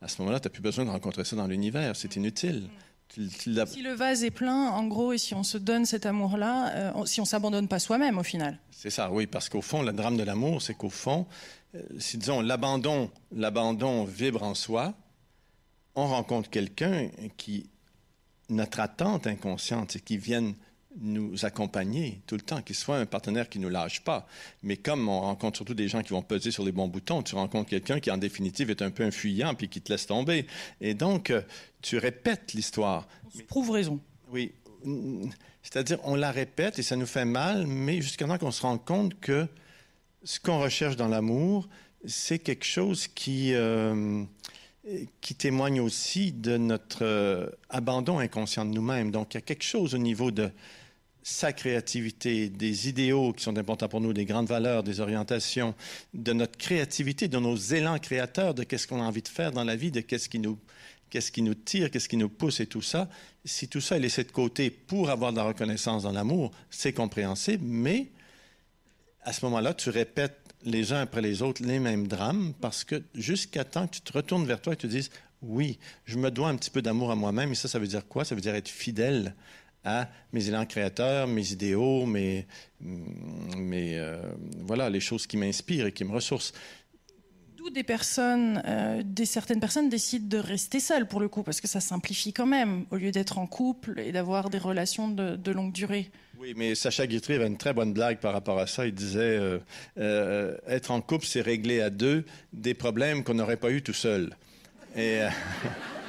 À 0.02 0.08
ce 0.08 0.22
moment-là, 0.22 0.40
tu 0.40 0.48
n'as 0.48 0.52
plus 0.52 0.62
besoin 0.62 0.86
de 0.86 0.90
rencontrer 0.90 1.24
ça 1.24 1.36
dans 1.36 1.48
l'univers. 1.48 1.96
C'est 1.96 2.16
inutile. 2.16 2.70
Si 3.10 3.84
le 3.84 3.94
vase 3.94 4.24
est 4.24 4.32
plein, 4.32 4.70
en 4.70 4.88
gros, 4.88 5.14
et 5.14 5.20
si 5.20 5.36
on 5.36 5.44
se 5.44 5.60
donne 5.60 5.86
cet 5.86 6.08
amour-là, 6.08 6.96
euh, 6.96 7.06
si 7.06 7.22
on 7.22 7.26
s'abandonne 7.26 7.68
pas 7.68 7.78
soi-même 7.78 8.18
au 8.18 8.24
final. 8.24 8.58
C'est 8.72 8.90
ça, 8.90 9.12
oui, 9.12 9.28
parce 9.28 9.50
qu'au 9.50 9.62
fond, 9.62 9.84
le 9.84 9.94
drame 9.94 10.18
de 10.18 10.24
l'amour, 10.24 10.64
c'est 10.64 10.74
qu'au 10.74 10.90
fond, 10.90 11.28
euh, 11.76 11.82
si 12.00 12.18
disons 12.18 12.42
l'abandon, 12.42 13.12
l'abandon 13.32 14.04
vibre 14.04 14.42
en 14.42 14.56
soi, 14.56 14.96
on 15.94 16.08
rencontre 16.08 16.50
quelqu'un 16.50 17.10
qui, 17.38 17.70
notre 18.50 18.80
attente 18.80 19.28
inconsciente, 19.28 19.92
c'est 19.92 20.04
qu'il 20.04 20.20
vienne 20.20 20.56
nous 21.00 21.46
accompagner 21.46 22.22
tout 22.28 22.36
le 22.36 22.42
temps, 22.42 22.62
qu'il 22.62 22.76
soit 22.76 22.98
un 22.98 23.06
partenaire 23.06 23.50
qui 23.50 23.60
ne 23.60 23.64
nous 23.64 23.70
lâche 23.70 24.02
pas. 24.02 24.28
Mais 24.62 24.78
comme 24.78 25.10
on 25.10 25.22
rencontre 25.22 25.58
surtout 25.58 25.74
des 25.74 25.88
gens 25.88 26.02
qui 26.02 26.10
vont 26.10 26.22
peser 26.22 26.52
sur 26.52 26.64
les 26.64 26.72
bons 26.72 26.88
boutons, 26.88 27.24
tu 27.24 27.36
rencontres 27.36 27.70
quelqu'un 27.70 28.00
qui, 28.00 28.12
en 28.12 28.18
définitive, 28.18 28.70
est 28.70 28.82
un 28.82 28.92
peu 28.92 29.04
un 29.04 29.12
fuyant 29.12 29.56
puis 29.56 29.70
qui 29.70 29.82
te 29.82 29.92
laisse 29.92 30.06
tomber. 30.06 30.46
Et 30.82 30.94
donc, 30.94 31.30
euh, 31.30 31.42
tu 31.82 31.98
répètes 31.98 32.54
l'histoire. 32.54 33.08
On 33.26 33.38
se 33.38 33.44
prouve 33.44 33.72
raison. 33.72 34.00
Oui. 34.32 34.54
C'est-à-dire, 35.62 36.00
on 36.04 36.16
la 36.16 36.32
répète 36.32 36.78
et 36.80 36.84
ça 36.84 36.96
nous 36.96 37.06
fait 37.06 37.26
mal, 37.26 37.66
mais 37.68 38.02
jusqu'à 38.02 38.28
temps 38.28 38.38
qu'on 38.38 38.52
se 38.52 38.62
rende 38.62 38.84
compte 38.84 39.20
que 39.20 39.48
ce 40.24 40.40
qu'on 40.40 40.60
recherche 40.60 40.96
dans 40.96 41.08
l'amour, 41.08 41.68
c'est 42.06 42.40
quelque 42.40 42.66
chose 42.66 43.08
qui, 43.08 43.54
euh, 43.54 44.24
qui 45.22 45.36
témoigne 45.36 45.80
aussi 45.80 46.32
de 46.32 46.58
notre 46.58 47.04
euh, 47.04 47.50
abandon 47.70 48.20
inconscient 48.20 48.66
de 48.66 48.72
nous-mêmes. 48.72 49.12
Donc, 49.12 49.34
il 49.34 49.38
y 49.38 49.40
a 49.40 49.42
quelque 49.42 49.64
chose 49.64 49.96
au 49.96 49.98
niveau 49.98 50.32
de 50.32 50.52
sa 51.24 51.54
créativité, 51.54 52.50
des 52.50 52.90
idéaux 52.90 53.32
qui 53.32 53.44
sont 53.44 53.58
importants 53.58 53.88
pour 53.88 54.02
nous, 54.02 54.12
des 54.12 54.26
grandes 54.26 54.48
valeurs, 54.48 54.84
des 54.84 55.00
orientations, 55.00 55.74
de 56.14 56.34
notre 56.34 56.58
créativité, 56.58 57.30
de 57.30 57.40
nos 57.40 57.56
élans 57.56 57.98
créateurs, 57.98 58.54
de 58.54 58.64
qu'est-ce 58.64 58.88
qu'on 58.88 59.02
a 59.02 59.06
envie 59.06 59.22
de 59.22 59.30
faire 59.30 59.54
dans 59.54 59.64
la 59.64 59.78
vie, 59.78 59.90
de 59.90 60.02
qu'est-ce 60.02 60.30
qui 60.30 60.40
nous 60.40 60.60
qu'est-ce 61.10 61.32
qui 61.32 61.44
nous 61.44 61.54
tire, 61.54 61.92
qu'est-ce 61.92 62.10
qui 62.10 62.18
nous 62.18 62.28
pousse 62.28 62.60
et 62.60 62.66
tout 62.66 62.82
ça. 62.82 63.08
Si 63.46 63.68
tout 63.68 63.82
ça 63.82 63.98
est 63.98 64.00
laissé 64.00 64.24
de 64.24 64.32
côté 64.32 64.72
pour 64.72 65.12
avoir 65.12 65.32
de 65.32 65.38
la 65.38 65.44
reconnaissance 65.44 66.04
dans 66.04 66.12
l'amour, 66.12 66.52
c'est 66.72 66.92
compréhensible, 66.92 67.64
mais 67.64 68.10
à 69.22 69.32
ce 69.32 69.46
moment-là, 69.46 69.76
tu 69.76 69.92
répètes 69.92 70.40
les 70.66 70.92
uns 70.92 71.02
après 71.02 71.22
les 71.22 71.44
autres 71.44 71.64
les 71.64 71.78
mêmes 71.78 72.08
drames 72.08 72.54
parce 72.60 72.84
que 72.84 73.04
jusqu'à 73.14 73.64
temps 73.64 73.86
que 73.86 73.96
tu 73.96 74.02
te 74.02 74.12
retournes 74.12 74.46
vers 74.46 74.60
toi 74.60 74.74
et 74.74 74.76
tu 74.76 74.88
te 74.88 74.92
dises 74.92 75.12
oui, 75.44 75.78
je 76.06 76.18
me 76.18 76.32
dois 76.32 76.50
un 76.50 76.56
petit 76.56 76.70
peu 76.70 76.82
d'amour 76.82 77.12
à 77.12 77.16
moi-même. 77.16 77.52
Et 77.52 77.56
ça, 77.56 77.68
ça 77.68 77.78
veut 77.78 77.88
dire 77.88 78.08
quoi? 78.08 78.26
Ça 78.26 78.34
veut 78.34 78.42
dire 78.42 78.56
être 78.56 78.70
fidèle 78.70 79.36
à 79.84 80.10
mes 80.32 80.48
élans 80.48 80.66
créateurs, 80.66 81.28
mes 81.28 81.52
idéaux, 81.52 82.06
mes, 82.06 82.48
mes 82.80 83.98
euh, 83.98 84.22
voilà, 84.62 84.90
les 84.90 85.00
choses 85.00 85.28
qui 85.28 85.38
m'inspirent 85.38 85.88
et 85.88 85.92
qui 85.92 86.04
me 86.04 86.12
ressourcent. 86.12 86.54
D'où 87.64 87.70
des 87.70 87.84
personnes, 87.84 88.62
euh, 88.66 89.02
des 89.06 89.26
certaines 89.26 89.62
personnes 89.62 89.88
décident 89.88 90.28
de 90.28 90.38
rester 90.38 90.82
seules 90.82 91.08
pour 91.08 91.22
le 91.22 91.30
coup, 91.30 91.44
parce 91.44 91.62
que 91.62 91.68
ça 91.68 91.80
simplifie 91.80 92.34
quand 92.34 92.46
même, 92.46 92.86
au 92.92 92.98
lieu 92.98 93.12
d'être 93.12 93.38
en 93.38 93.48
couple 93.48 94.02
et 94.02 94.12
d'avoir 94.12 94.50
des 94.50 94.58
relations 94.58 95.08
de, 95.08 95.38
de 95.38 95.52
longue 95.52 95.72
durée. 95.72 96.12
Oui, 96.38 96.54
mais 96.58 96.76
Sacha 96.76 97.08
Guitry 97.08 97.36
avait 97.36 97.48
une 97.48 97.58
très 97.58 97.72
bonne 97.72 97.94
blague 97.94 98.18
par 98.18 98.34
rapport 98.34 98.60
à 98.60 98.68
ça. 98.68 98.86
Il 98.86 98.94
disait 98.94 99.20
euh, 99.20 99.60
euh, 99.98 100.58
être 100.68 100.92
en 100.92 101.00
couple, 101.00 101.26
c'est 101.26 101.40
régler 101.40 101.80
à 101.80 101.90
deux 101.90 102.26
des 102.52 102.74
problèmes 102.74 103.24
qu'on 103.24 103.36
n'aurait 103.36 103.56
pas 103.56 103.72
eu 103.72 103.82
tout 103.82 103.94
seul. 103.94 104.36
Et 104.98 105.20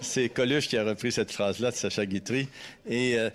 c'est 0.00 0.28
Coluche 0.28 0.68
qui 0.68 0.76
a 0.76 0.84
repris 0.84 1.12
cette 1.12 1.32
phrase-là 1.32 1.70
de 1.70 1.76
Sacha 1.76 2.06
Guitry. 2.06 2.48
Et 2.88 3.18
euh, 3.18 3.30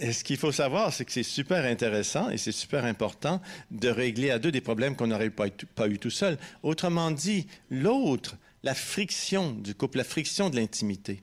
et 0.00 0.12
ce 0.12 0.24
qu'il 0.24 0.38
faut 0.38 0.52
savoir, 0.52 0.92
c'est 0.92 1.04
que 1.04 1.12
c'est 1.12 1.22
super 1.22 1.64
intéressant 1.64 2.30
et 2.30 2.38
c'est 2.38 2.50
super 2.50 2.84
important 2.86 3.40
de 3.70 3.88
régler 3.88 4.30
à 4.30 4.38
deux 4.38 4.50
des 4.50 4.62
problèmes 4.62 4.96
qu'on 4.96 5.06
n'aurait 5.06 5.30
pas, 5.30 5.46
eu- 5.46 5.66
pas 5.74 5.86
eu 5.86 5.98
tout 5.98 6.10
seul. 6.10 6.38
Autrement 6.62 7.10
dit, 7.10 7.46
l'autre, 7.70 8.36
la 8.64 8.74
friction 8.74 9.52
du 9.52 9.74
couple, 9.74 9.98
la 9.98 10.04
friction 10.04 10.50
de 10.50 10.56
l'intimité. 10.56 11.20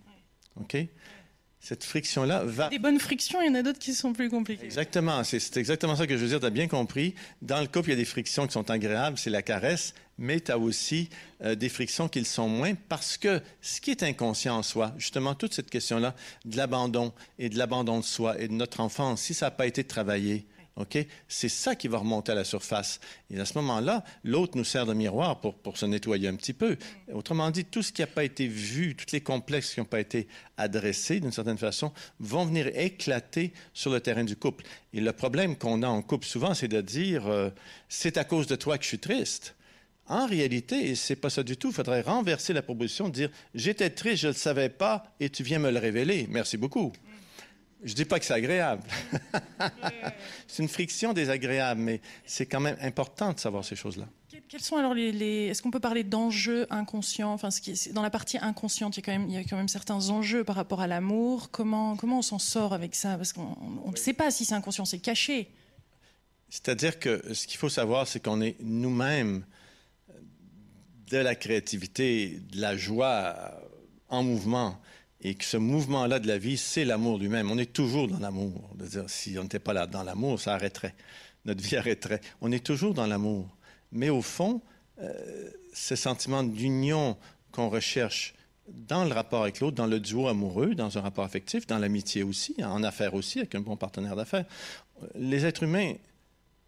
OK? 0.62 0.78
Cette 1.60 1.84
friction-là 1.84 2.43
va. 2.45 2.70
Des 2.70 2.80
bonnes 2.80 2.99
frictions, 2.99 3.41
il 3.41 3.47
y 3.47 3.49
en 3.49 3.55
a 3.55 3.64
d'autres 3.64 3.80
qui 3.80 3.93
sont 3.93 4.14
plus 4.14 4.30
compliquées. 4.30 4.64
Exactement, 4.66 5.26
c'est 5.26 5.39
c'est 5.39 5.57
exactement 5.57 5.95
ça 5.97 6.07
que 6.07 6.16
je 6.16 6.22
veux 6.22 6.30
dire, 6.30 6.39
tu 6.39 6.45
as 6.45 6.49
bien 6.51 6.68
compris. 6.70 7.16
Dans 7.41 7.60
le 7.60 7.68
couple, 7.68 7.89
il 7.89 7.91
y 7.91 7.95
a 7.95 7.97
des 7.97 8.05
frictions 8.05 8.47
qui 8.47 8.53
sont 8.53 8.70
agréables, 8.70 9.18
c'est 9.18 9.30
la 9.32 9.41
caresse, 9.41 9.93
mais 10.20 10.40
tu 10.42 10.52
as 10.52 10.60
aussi 10.60 11.10
euh, 11.44 11.56
des 11.56 11.70
frictions 11.70 12.08
qui 12.08 12.20
le 12.20 12.26
sont 12.26 12.48
moins 12.48 12.76
parce 12.76 13.18
que 13.18 13.42
ce 13.62 13.82
qui 13.82 13.92
est 13.92 14.04
inconscient 14.04 14.58
en 14.58 14.64
soi, 14.64 14.94
justement, 14.98 15.34
toute 15.34 15.54
cette 15.54 15.70
question-là 15.70 16.14
de 16.46 16.58
l'abandon 16.58 17.14
et 17.40 17.50
de 17.50 17.58
l'abandon 17.58 18.00
de 18.00 18.06
soi 18.06 18.40
et 18.40 18.48
de 18.48 18.54
notre 18.54 18.82
enfance, 18.82 19.22
si 19.22 19.34
ça 19.34 19.48
n'a 19.48 19.52
pas 19.52 19.66
été 19.66 19.84
travaillé, 19.84 20.46
OK, 20.80 20.98
c'est 21.28 21.50
ça 21.50 21.76
qui 21.76 21.90
va 21.90 21.98
remonter 21.98 22.32
à 22.32 22.36
la 22.36 22.46
surface. 22.46 23.02
Et 23.30 23.38
à 23.38 23.44
ce 23.44 23.54
moment-là, 23.56 24.04
l'autre 24.24 24.58
nous 24.58 24.64
sert 24.64 24.86
de 24.86 24.94
miroir 24.94 25.42
pour, 25.42 25.56
pour 25.56 25.78
se 25.78 25.86
nettoyer 25.86 26.30
un 26.30 26.36
petit 26.36 26.54
peu. 26.54 26.78
Autrement 27.12 27.52
dit, 27.52 27.66
tout 27.66 27.84
ce 27.84 27.92
qui 27.92 28.00
n'a 28.00 28.08
pas 28.08 28.24
été 28.24 28.48
vu, 28.48 28.96
tous 28.96 29.12
les 29.12 29.20
complexes 29.20 29.74
qui 29.74 29.82
n'ont 29.82 29.86
pas 29.86 30.00
été 30.00 30.30
adressés 30.56 31.20
d'une 31.20 31.34
certaine 31.34 31.58
façon, 31.58 31.92
vont 32.22 32.46
venir 32.46 32.68
éclater 32.76 33.52
sur 33.74 33.92
le 33.92 34.00
terrain 34.00 34.24
du 34.24 34.38
couple. 34.38 34.64
Et 34.94 35.02
le 35.02 35.12
problème 35.12 35.58
qu'on 35.58 35.84
a 35.84 35.88
en 35.88 36.02
couple 36.02 36.26
souvent, 36.26 36.54
c'est 36.54 36.70
de 36.70 36.80
dire 36.80 37.28
euh, 37.28 37.50
c'est 37.90 38.16
à 38.16 38.24
cause 38.24 38.48
de 38.48 38.56
toi 38.56 38.78
que 38.78 38.84
je 38.84 38.90
suis 38.90 39.00
triste. 39.00 39.56
En 40.10 40.26
réalité, 40.26 40.95
c'est 40.95 41.16
pas 41.16 41.30
ça 41.30 41.43
du 41.43 41.55
tout. 41.55 41.70
Il 41.70 41.74
faudrait 41.74 42.01
renverser 42.01 42.51
la 42.51 42.62
proposition 42.64 43.07
de 43.10 43.14
dire 43.14 43.30
j'étais 43.53 43.89
triste, 43.91 44.24
je 44.24 44.28
ne 44.28 44.34
le 44.34 44.38
savais 44.38 44.70
pas, 44.70 45.16
et 45.20 45.30
tu 45.30 45.43
viens 45.43 45.60
me 45.60 45.70
le 45.72 45.80
révéler. 45.80 46.28
Merci 46.30 46.57
beaucoup. 46.57 46.91
Je 47.84 47.93
dis 47.93 48.03
pas 48.05 48.20
que 48.20 48.26
c'est 48.26 48.34
agréable. 48.34 48.84
c'est 50.47 50.64
une 50.64 50.68
friction 50.68 51.14
désagréable, 51.14 51.80
mais 51.80 52.01
c'est 52.26 52.45
quand 52.45 52.60
même 52.60 52.76
important 52.82 53.32
de 53.34 53.39
savoir 53.39 53.64
ces 53.64 53.76
choses-là. 53.78 54.05
Que- 54.30 54.38
Quels 54.49 54.60
sont 54.62 54.76
alors 54.76 54.93
les, 54.93 55.12
les- 55.14 55.45
est-ce 55.47 55.62
qu'on 55.62 55.72
peut 55.72 55.80
parler 55.80 56.03
d'enjeux 56.03 56.68
inconscients? 56.72 57.32
Enfin, 57.32 57.51
ce 57.51 57.62
qui 57.62 57.72
est- 57.72 57.93
dans 57.93 58.01
la 58.01 58.10
partie 58.10 58.38
inconsciente, 58.38 58.97
il 58.97 58.99
y 58.99 59.03
a 59.03 59.05
quand 59.05 59.12
même, 59.18 59.30
il 59.30 59.36
y 59.36 59.38
a 59.38 59.43
quand 59.43 59.55
même 59.55 59.70
certains 59.70 60.10
enjeux 60.10 60.43
par 60.43 60.55
rapport 60.57 60.82
à 60.82 60.88
l'amour. 60.88 61.51
Comment, 61.51 61.95
comment 61.95 62.20
on 62.20 62.22
s'en 62.24 62.39
sort 62.39 62.74
avec 62.74 62.95
ça? 62.95 63.16
Parce 63.16 63.32
qu'on 63.32 63.55
on 63.86 63.91
ne 63.91 63.95
sait 63.95 64.14
pas 64.14 64.30
si 64.32 64.43
c'est 64.43 64.55
inconscient, 64.55 64.84
c'est 64.86 64.99
caché. 64.99 65.49
C'est-à-dire 66.49 66.99
que 66.99 67.34
ce 67.34 67.47
qu'il 67.47 67.57
faut 67.60 67.70
savoir, 67.70 68.07
c'est 68.07 68.22
qu'on 68.22 68.41
est 68.41 68.55
nous-mêmes 68.60 69.45
de 71.10 71.18
la 71.18 71.36
créativité, 71.36 72.39
de 72.51 72.62
la 72.62 72.78
joie 72.78 73.36
en 74.10 74.24
mouvement. 74.24 74.80
Et 75.22 75.36
que 75.36 75.43
ce 75.43 75.57
mouvement-là 75.57 76.20
de 76.20 76.28
la 76.28 76.38
vie, 76.38 76.57
c'est 76.57 76.86
l'amour 76.86 77.18
lui-même. 77.18 77.51
On 77.51 77.57
est 77.57 77.74
toujours 77.74 78.07
dans 78.07 78.20
l'amour. 78.20 78.70
Si 79.07 79.38
on 79.38 79.43
n'était 79.43 79.60
pas 79.60 79.74
là 79.74 79.86
dans 79.86 80.03
l'amour, 80.03 80.39
ça 80.39 80.53
arrêterait. 80.53 80.95
Notre 81.45 81.62
vie 81.62 81.76
arrêterait. 81.78 82.22
On 82.41 82.51
est 82.51 82.66
toujours 82.66 82.93
dans 82.93 83.07
l'amour. 83.07 83.47
Mais 83.91 84.10
au 84.10 84.22
fond, 84.22 84.62
euh, 85.01 85.49
ce 85.74 85.95
sentiment 85.95 86.43
d'union 86.43 87.18
qu'on 87.51 87.70
recherche 87.70 88.34
dans 88.68 89.03
le 89.03 89.14
rapport 89.14 89.41
avec 89.43 89.60
l'autre, 89.60 89.76
dans 89.76 89.88
le 89.88 89.99
duo 89.99 90.28
amoureux, 90.28 90.76
dans 90.76 90.97
un 90.97 91.01
rapport 91.01 91.26
affectif, 91.26 91.66
dans 91.68 91.80
l'amitié 91.80 92.24
aussi, 92.24 92.55
en 92.64 92.84
affaires 92.84 93.16
aussi, 93.16 93.39
avec 93.39 93.55
un 93.55 93.62
bon 93.62 93.76
partenaire 93.76 94.16
d'affaires, 94.16 94.45
les 95.16 95.45
êtres 95.45 95.64
humains 95.64 95.93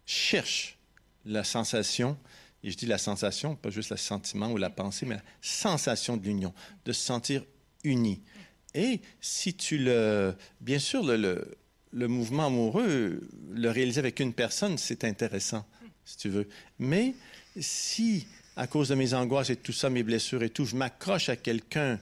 cherchent 0.04 0.78
la 1.24 1.44
sensation, 1.44 2.16
et 2.64 2.70
je 2.70 2.76
dis 2.76 2.86
la 2.86 2.98
sensation, 2.98 3.56
pas 3.56 3.70
juste 3.70 3.90
le 3.90 3.96
sentiment 3.96 4.50
ou 4.52 4.56
la 4.56 4.70
pensée, 4.70 5.06
mais 5.06 5.16
la 5.16 5.22
sensation 5.40 6.16
de 6.16 6.24
l'union, 6.24 6.54
de 6.84 6.92
se 6.92 7.02
sentir 7.02 7.44
unis. 7.84 8.20
Et 8.74 9.00
si 9.20 9.54
tu 9.54 9.78
le... 9.78 10.34
Bien 10.60 10.78
sûr, 10.78 11.02
le, 11.02 11.16
le, 11.16 11.56
le 11.92 12.08
mouvement 12.08 12.46
amoureux, 12.46 13.20
le 13.50 13.70
réaliser 13.70 13.98
avec 13.98 14.20
une 14.20 14.32
personne, 14.32 14.78
c'est 14.78 15.04
intéressant, 15.04 15.66
si 16.04 16.16
tu 16.16 16.28
veux. 16.28 16.48
Mais 16.78 17.14
si, 17.60 18.26
à 18.56 18.66
cause 18.66 18.88
de 18.88 18.94
mes 18.94 19.12
angoisses 19.12 19.50
et 19.50 19.56
tout 19.56 19.72
ça, 19.72 19.90
mes 19.90 20.02
blessures 20.02 20.42
et 20.42 20.50
tout, 20.50 20.64
je 20.64 20.76
m'accroche 20.76 21.28
à 21.28 21.36
quelqu'un 21.36 21.98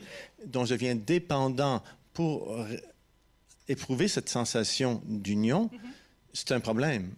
dont 0.47 0.65
je 0.65 0.75
deviens 0.75 0.95
dépendant 0.95 1.83
pour 2.13 2.65
éprouver 3.67 4.09
cette 4.09 4.29
sensation 4.29 5.03
d'union, 5.07 5.71
c'est 6.33 6.53
un 6.53 6.61
problème. 6.61 7.13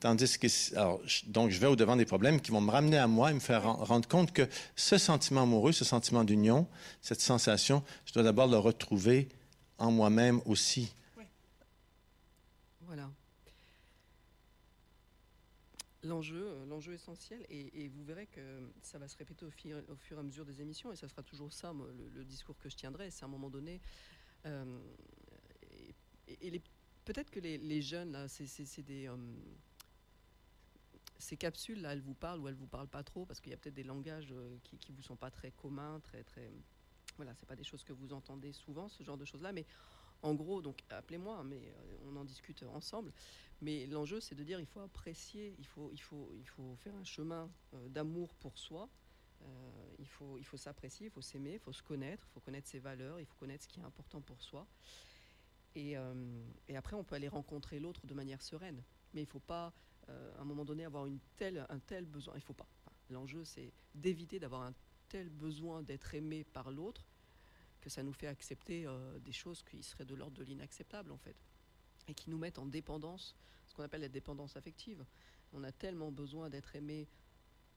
Tandis 0.00 0.38
que, 0.38 0.48
je- 0.48 1.26
donc, 1.26 1.50
je 1.50 1.60
vais 1.60 1.66
au-devant 1.66 1.94
des 1.94 2.06
problèmes 2.06 2.40
qui 2.40 2.50
vont 2.50 2.62
me 2.62 2.70
ramener 2.70 2.96
à 2.96 3.06
moi 3.06 3.30
et 3.30 3.34
me 3.34 3.40
faire 3.40 3.64
ren- 3.64 3.84
rendre 3.84 4.08
compte 4.08 4.32
que 4.32 4.48
ce 4.74 4.96
sentiment 4.96 5.42
amoureux, 5.42 5.72
ce 5.72 5.84
sentiment 5.84 6.24
d'union, 6.24 6.66
cette 7.02 7.20
sensation, 7.20 7.84
je 8.06 8.14
dois 8.14 8.22
d'abord 8.22 8.46
le 8.48 8.56
retrouver 8.56 9.28
en 9.76 9.90
moi-même 9.90 10.40
aussi. 10.46 10.94
Voilà. 12.80 13.10
L'enjeu, 16.02 16.46
euh, 16.46 16.64
l'enjeu 16.64 16.94
essentiel, 16.94 17.44
et, 17.50 17.88
vous 17.88 18.02
verrez 18.04 18.26
que 18.26 18.40
ça 18.80 18.98
va 18.98 19.06
se 19.06 19.18
répéter 19.18 19.44
au 19.44 19.50
fur, 19.50 19.76
et 19.76 20.18
à 20.18 20.22
mesure 20.22 20.46
des 20.46 20.62
émissions, 20.62 20.90
et 20.92 20.96
ça 20.96 21.08
sera 21.08 21.22
toujours 21.22 21.52
ça, 21.52 21.74
le, 22.14 22.24
discours 22.24 22.56
que 22.58 22.70
je 22.70 22.76
tiendrai, 22.76 23.10
c'est 23.10 23.22
à 23.24 23.26
un 23.26 23.30
moment 23.30 23.50
donné, 23.50 23.82
euh, 24.46 24.78
et, 26.26 26.62
peut-être 27.04 27.30
que 27.30 27.40
les, 27.40 27.82
jeunes, 27.82 28.12
là, 28.12 28.28
c'est 28.28 28.82
des... 28.82 29.08
euh, 29.08 29.16
ces 31.20 31.36
capsules-là, 31.36 31.92
elles 31.92 32.00
vous 32.00 32.14
parlent 32.14 32.40
ou 32.40 32.48
elles 32.48 32.54
vous 32.54 32.66
parlent 32.66 32.88
pas 32.88 33.02
trop 33.02 33.24
parce 33.26 33.40
qu'il 33.40 33.50
y 33.50 33.54
a 33.54 33.56
peut-être 33.56 33.74
des 33.74 33.84
langages 33.84 34.32
euh, 34.32 34.56
qui, 34.64 34.78
qui 34.78 34.92
vous 34.92 35.02
sont 35.02 35.16
pas 35.16 35.30
très 35.30 35.50
communs, 35.52 36.00
très 36.00 36.24
très. 36.24 36.50
Voilà, 37.16 37.34
c'est 37.34 37.46
pas 37.46 37.56
des 37.56 37.64
choses 37.64 37.84
que 37.84 37.92
vous 37.92 38.12
entendez 38.12 38.52
souvent, 38.52 38.88
ce 38.88 39.02
genre 39.02 39.18
de 39.18 39.24
choses-là. 39.24 39.52
Mais 39.52 39.66
en 40.22 40.34
gros, 40.34 40.62
donc 40.62 40.82
appelez-moi, 40.88 41.44
mais 41.44 41.60
euh, 41.68 41.96
on 42.06 42.16
en 42.16 42.24
discute 42.24 42.62
ensemble. 42.62 43.12
Mais 43.60 43.86
l'enjeu, 43.86 44.20
c'est 44.20 44.34
de 44.34 44.42
dire 44.42 44.58
il 44.58 44.66
faut 44.66 44.80
apprécier, 44.80 45.54
il 45.58 45.66
faut, 45.66 45.90
il 45.92 46.00
faut, 46.00 46.32
il 46.34 46.46
faut 46.48 46.74
faire 46.76 46.94
un 46.94 47.04
chemin 47.04 47.50
euh, 47.74 47.88
d'amour 47.88 48.34
pour 48.34 48.58
soi. 48.58 48.88
Il 49.98 50.06
faut, 50.06 50.36
il 50.36 50.44
faut 50.44 50.58
s'apprécier, 50.58 51.06
il 51.06 51.10
faut 51.10 51.22
s'aimer, 51.22 51.54
il 51.54 51.58
faut 51.58 51.72
se 51.72 51.82
connaître, 51.82 52.26
il 52.28 52.32
faut 52.34 52.40
connaître 52.40 52.68
ses 52.68 52.78
valeurs, 52.78 53.18
il 53.20 53.24
faut 53.24 53.36
connaître 53.36 53.64
ce 53.64 53.68
qui 53.68 53.80
est 53.80 53.82
important 53.82 54.20
pour 54.20 54.42
soi. 54.42 54.66
Et, 55.74 55.94
et 56.68 56.76
après, 56.76 56.94
on 56.94 57.04
peut 57.04 57.14
aller 57.14 57.28
rencontrer 57.28 57.80
l'autre 57.80 58.06
de 58.06 58.12
manière 58.12 58.42
sereine. 58.42 58.82
Mais 59.14 59.22
il 59.22 59.24
ne 59.24 59.30
faut 59.30 59.40
pas, 59.40 59.72
euh, 60.10 60.38
à 60.38 60.42
un 60.42 60.44
moment 60.44 60.64
donné, 60.64 60.84
avoir 60.84 61.06
une 61.06 61.18
telle, 61.36 61.64
un 61.68 61.78
tel 61.78 62.04
besoin. 62.04 62.34
Il 62.34 62.38
ne 62.38 62.42
faut 62.44 62.52
pas. 62.54 62.68
L'enjeu, 63.08 63.44
c'est 63.44 63.72
d'éviter 63.94 64.38
d'avoir 64.38 64.62
un 64.62 64.74
tel 65.08 65.28
besoin 65.28 65.82
d'être 65.82 66.14
aimé 66.14 66.44
par 66.44 66.70
l'autre 66.70 67.06
que 67.80 67.90
ça 67.90 68.02
nous 68.02 68.12
fait 68.12 68.26
accepter 68.26 68.86
euh, 68.86 69.18
des 69.20 69.32
choses 69.32 69.62
qui 69.62 69.82
seraient 69.82 70.04
de 70.04 70.14
l'ordre 70.14 70.36
de 70.36 70.44
l'inacceptable, 70.44 71.10
en 71.12 71.18
fait. 71.18 71.36
Et 72.08 72.14
qui 72.14 72.30
nous 72.30 72.38
mettent 72.38 72.58
en 72.58 72.66
dépendance, 72.66 73.34
ce 73.66 73.74
qu'on 73.74 73.82
appelle 73.82 74.02
la 74.02 74.08
dépendance 74.08 74.56
affective. 74.56 75.04
On 75.52 75.64
a 75.64 75.72
tellement 75.72 76.12
besoin 76.12 76.50
d'être 76.50 76.76
aimé 76.76 77.08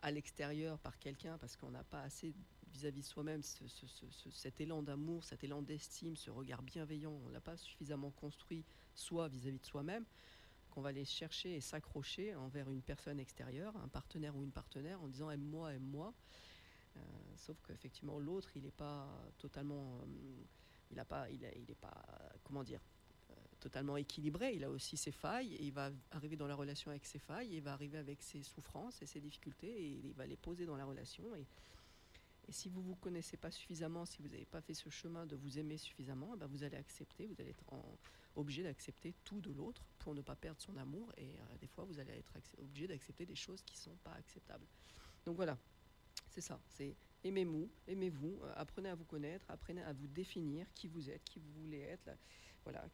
à 0.02 0.12
l'extérieur 0.12 0.78
par 0.80 1.00
quelqu'un 1.00 1.38
parce 1.38 1.56
qu'on 1.56 1.72
n'a 1.72 1.84
pas 1.84 2.02
assez 2.02 2.34
vis-à-vis 2.74 3.02
de 3.02 3.06
soi-même 3.06 3.42
ce- 3.44 4.30
cet 4.32 4.60
élan 4.60 4.84
d'amour, 4.84 5.24
cet 5.24 5.44
élan 5.44 5.62
d'estime, 5.62 6.16
ce 6.18 6.30
regard 6.30 6.62
bienveillant. 6.62 7.14
On 7.26 7.30
l'a 7.30 7.40
pas 7.42 7.56
suffisamment 7.56 8.12
construit 8.12 8.66
soi 8.96 9.28
vis-à-vis 9.28 9.60
de 9.60 9.66
soi-même 9.66 10.06
qu'on 10.74 10.82
va 10.82 10.90
aller 10.90 11.06
chercher 11.06 11.56
et 11.56 11.62
s'accrocher 11.62 12.34
envers 12.34 12.72
une 12.72 12.82
personne 12.82 13.20
extérieure, 13.20 13.76
un 13.78 13.88
partenaire 13.88 14.36
ou 14.36 14.44
une 14.44 14.52
partenaire, 14.52 15.00
en 15.04 15.08
disant 15.08 15.30
aime-moi, 15.30 15.72
aime-moi. 15.76 16.12
Euh, 16.98 17.00
sauf 17.36 17.62
qu'effectivement 17.62 18.18
l'autre, 18.20 18.50
il 18.56 18.64
n'est 18.64 18.72
pas 18.72 19.08
totalement, 19.38 20.00
euh, 20.02 20.44
il 20.90 21.00
a 21.00 21.06
pas, 21.06 21.30
il, 21.30 21.40
pas, 21.76 22.04
comment 22.44 22.64
dire, 22.64 22.82
euh, 23.30 23.34
totalement 23.60 23.98
équilibré. 23.98 24.56
Il 24.56 24.64
a 24.64 24.70
aussi 24.72 24.98
ses 24.98 25.12
failles 25.12 25.54
et 25.54 25.64
il 25.64 25.74
va 25.74 25.92
arriver 26.10 26.38
dans 26.38 26.48
la 26.48 26.56
relation 26.56 26.90
avec 26.90 27.06
ses 27.06 27.20
failles, 27.20 27.54
il 27.54 27.62
va 27.62 27.74
arriver 27.74 28.00
avec 28.00 28.24
ses 28.24 28.42
souffrances 28.42 29.00
et 29.04 29.06
ses 29.06 29.22
difficultés 29.22 29.70
et 29.70 30.02
il 30.06 30.14
va 30.14 30.26
les 30.26 30.38
poser 30.38 30.66
dans 30.66 30.76
la 30.76 30.86
relation. 30.86 31.36
Et, 31.36 31.46
si 32.50 32.68
vous 32.68 32.82
vous 32.82 32.96
connaissez 32.96 33.38
pas 33.38 33.52
suffisamment, 33.52 34.06
si 34.06 34.22
vous 34.22 34.28
n'avez 34.28 34.46
pas 34.46 34.60
fait 34.60 34.74
ce 34.74 34.90
chemin 34.90 35.26
de 35.26 35.36
vous 35.38 35.60
aimer 35.60 35.78
suffisamment, 35.78 36.32
eh 36.36 36.38
ben 36.38 36.48
vous 36.48 36.64
allez 36.64 36.76
accepter, 36.76 37.26
vous 37.26 37.36
allez 37.40 37.52
être 37.52 37.72
en- 37.72 37.98
obligé 38.36 38.64
d'accepter 38.64 39.14
tout 39.24 39.42
de 39.42 39.52
l'autre 39.52 39.86
pour 40.00 40.14
ne 40.16 40.22
pas 40.22 40.36
perdre 40.36 40.62
son 40.62 40.76
amour. 40.78 41.12
Et 41.18 41.30
euh, 41.40 41.58
des 41.60 41.68
fois, 41.68 41.84
vous 41.86 42.00
allez 42.00 42.14
être 42.14 42.34
obligé 42.58 42.88
d'accepter 42.88 43.26
des 43.26 43.36
choses 43.36 43.62
qui 43.64 43.78
sont 43.78 43.96
pas 44.04 44.14
acceptables. 44.14 44.66
Donc 45.26 45.36
voilà, 45.36 45.58
c'est 46.30 46.42
ça. 46.42 46.60
C'est 46.68 46.96
aimez-vous, 47.24 47.70
aimez-vous, 47.88 48.40
euh, 48.44 48.54
apprenez 48.56 48.90
à 48.90 48.96
vous 48.96 49.06
connaître, 49.06 49.46
apprenez 49.50 49.82
à 49.84 49.94
vous 49.94 50.08
définir 50.08 50.68
qui 50.74 50.88
vous 50.88 51.10
êtes, 51.10 51.24
qui 51.24 51.40
vous 51.40 51.52
voulez 51.62 51.80
être. 51.80 52.06
là. 52.06 52.18
voilà, 52.64 52.86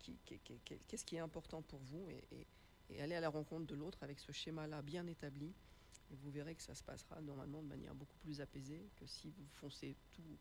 qu'est-ce 0.87 1.05
qui 1.05 1.15
est 1.15 1.19
important 1.19 1.61
pour 1.61 1.79
vous 1.79 2.09
et, 2.09 2.23
et- 2.31 2.47
et 2.91 3.01
allez 3.01 3.13
à 3.13 3.19
la 3.21 3.29
rencontre 3.29 3.67
de 3.67 3.75
l'autre 3.75 4.01
avec 4.01 4.19
ce 4.19 4.31
schéma-là 4.31 4.81
bien 4.81 5.05
établi. 5.05 5.53
Et 6.11 6.15
vous 6.15 6.31
verrez 6.31 6.55
que 6.55 6.63
ça 6.63 6.73
se 6.73 6.83
passera 6.83 7.21
normalement 7.21 7.61
de 7.61 7.67
manière 7.67 7.93
beaucoup 7.93 8.17
plus 8.17 8.41
apaisée 8.41 8.89
que 8.95 9.05
si 9.05 9.29
vous 9.29 9.45
foncez 9.53 9.95
tout, 10.11 10.39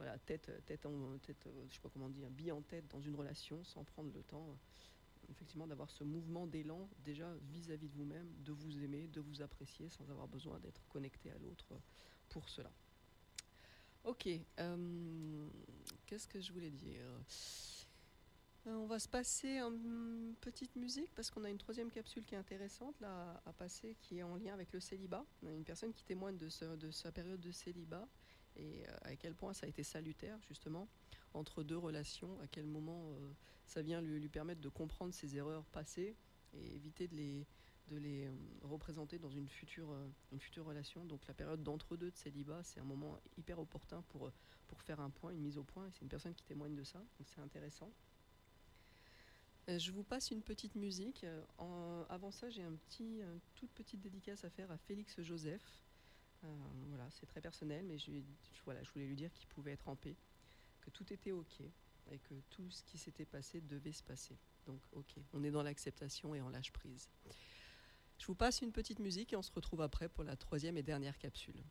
voilà, 0.00 0.18
tête, 0.20 0.50
tête, 0.64 0.86
en, 0.86 1.18
tête, 1.18 1.46
euh, 1.46 1.66
je 1.68 1.74
sais 1.74 1.80
pas 1.80 1.90
comment 1.90 2.08
dire, 2.08 2.30
bille 2.30 2.52
en 2.52 2.62
tête 2.62 2.88
dans 2.88 3.02
une 3.02 3.14
relation 3.14 3.62
sans 3.64 3.84
prendre 3.84 4.10
le 4.14 4.22
temps, 4.22 4.48
euh, 4.48 5.30
effectivement, 5.30 5.66
d'avoir 5.66 5.90
ce 5.90 6.04
mouvement 6.04 6.46
d'élan 6.46 6.88
déjà 7.04 7.30
vis-à-vis 7.50 7.90
de 7.90 7.94
vous-même, 7.94 8.26
de 8.38 8.52
vous 8.52 8.82
aimer, 8.82 9.08
de 9.08 9.20
vous 9.20 9.42
apprécier 9.42 9.90
sans 9.90 10.10
avoir 10.10 10.26
besoin 10.26 10.58
d'être 10.60 10.80
connecté 10.88 11.30
à 11.30 11.36
l'autre 11.36 11.66
euh, 11.72 11.78
pour 12.30 12.48
cela. 12.48 12.72
Ok, 14.04 14.26
euh, 14.58 15.48
qu'est-ce 16.06 16.26
que 16.26 16.40
je 16.40 16.50
voulais 16.50 16.70
dire? 16.70 17.02
Euh, 18.66 18.72
On 18.76 18.86
va 18.86 18.98
se 18.98 19.08
passer 19.08 19.58
une 19.58 20.34
petite 20.40 20.74
musique 20.76 21.14
parce 21.14 21.30
qu'on 21.30 21.44
a 21.44 21.50
une 21.50 21.58
troisième 21.58 21.90
capsule 21.90 22.24
qui 22.24 22.34
est 22.34 22.38
intéressante 22.38 22.98
là, 23.02 23.42
à 23.44 23.52
passer, 23.52 23.98
qui 24.00 24.16
est 24.16 24.22
en 24.22 24.36
lien 24.36 24.54
avec 24.54 24.72
le 24.72 24.80
célibat. 24.80 25.26
Une 25.42 25.64
personne 25.64 25.92
qui 25.92 26.04
témoigne 26.04 26.38
de 26.38 26.48
sa 26.48 27.12
période 27.12 27.40
de 27.40 27.50
célibat 27.50 28.08
et 28.60 28.84
euh, 28.86 28.96
à 29.02 29.16
quel 29.16 29.34
point 29.34 29.52
ça 29.52 29.66
a 29.66 29.68
été 29.68 29.82
salutaire 29.82 30.38
justement 30.48 30.88
entre 31.34 31.62
deux 31.62 31.78
relations, 31.78 32.38
à 32.40 32.46
quel 32.46 32.66
moment 32.66 33.12
euh, 33.12 33.32
ça 33.66 33.82
vient 33.82 34.00
lui, 34.00 34.28
permettre 34.28 34.60
de 34.60 34.68
comprendre 34.68 35.14
ses 35.14 35.36
erreurs 35.36 35.64
passées 35.66 36.16
et 36.52 36.74
éviter 36.74 37.06
de 37.06 37.14
les, 37.14 37.46
de 37.88 37.96
les 37.96 38.26
euh, 38.26 38.32
représenter 38.62 39.18
dans 39.18 39.30
une 39.30 39.48
future, 39.48 39.94
une 40.32 40.40
future 40.40 40.66
relation. 40.66 41.04
Donc 41.04 41.26
la 41.26 41.34
période 41.34 41.62
d'entre-deux 41.62 42.10
de 42.10 42.16
célibat, 42.16 42.62
c'est 42.64 42.80
un 42.80 42.84
moment 42.84 43.18
hyper 43.38 43.58
opportun 43.58 44.02
pour, 44.08 44.30
pour 44.66 44.82
faire 44.82 45.00
un 45.00 45.10
point, 45.10 45.30
une 45.32 45.40
mise 45.40 45.56
au 45.56 45.64
point, 45.64 45.86
et 45.86 45.90
c'est 45.92 46.02
une 46.02 46.08
personne 46.08 46.34
qui 46.34 46.44
témoigne 46.44 46.74
de 46.74 46.84
ça, 46.84 46.98
donc 46.98 47.28
c'est 47.28 47.40
intéressant. 47.40 47.90
Je 49.68 49.92
vous 49.92 50.02
passe 50.02 50.32
une 50.32 50.42
petite 50.42 50.74
musique. 50.74 51.24
Avant 52.08 52.32
ça, 52.32 52.50
j'ai 52.50 52.64
un 52.64 52.72
petit, 52.72 53.20
une 53.20 53.38
toute 53.54 53.70
petite 53.70 54.00
dédicace 54.00 54.44
à 54.44 54.50
faire 54.50 54.68
à 54.72 54.76
Félix 54.76 55.20
Joseph. 55.20 55.62
Euh, 56.44 56.56
voilà, 56.88 57.08
c'est 57.10 57.26
très 57.26 57.40
personnel, 57.40 57.84
mais 57.84 57.98
je, 57.98 58.10
voilà, 58.64 58.82
je 58.82 58.90
voulais 58.90 59.06
lui 59.06 59.16
dire 59.16 59.32
qu'il 59.32 59.48
pouvait 59.48 59.72
être 59.72 59.88
en 59.88 59.96
paix, 59.96 60.16
que 60.80 60.90
tout 60.90 61.12
était 61.12 61.32
ok 61.32 61.60
et 62.10 62.18
que 62.18 62.34
tout 62.50 62.68
ce 62.70 62.82
qui 62.84 62.98
s'était 62.98 63.24
passé 63.24 63.60
devait 63.60 63.92
se 63.92 64.02
passer. 64.02 64.36
Donc, 64.66 64.80
ok, 64.92 65.14
on 65.32 65.44
est 65.44 65.50
dans 65.50 65.62
l'acceptation 65.62 66.34
et 66.34 66.40
en 66.40 66.48
lâche 66.48 66.72
prise. 66.72 67.08
Je 68.18 68.26
vous 68.26 68.34
passe 68.34 68.60
une 68.60 68.72
petite 68.72 68.98
musique 68.98 69.32
et 69.32 69.36
on 69.36 69.42
se 69.42 69.52
retrouve 69.52 69.80
après 69.80 70.08
pour 70.08 70.24
la 70.24 70.36
troisième 70.36 70.76
et 70.76 70.82
dernière 70.82 71.18
capsule. 71.18 71.62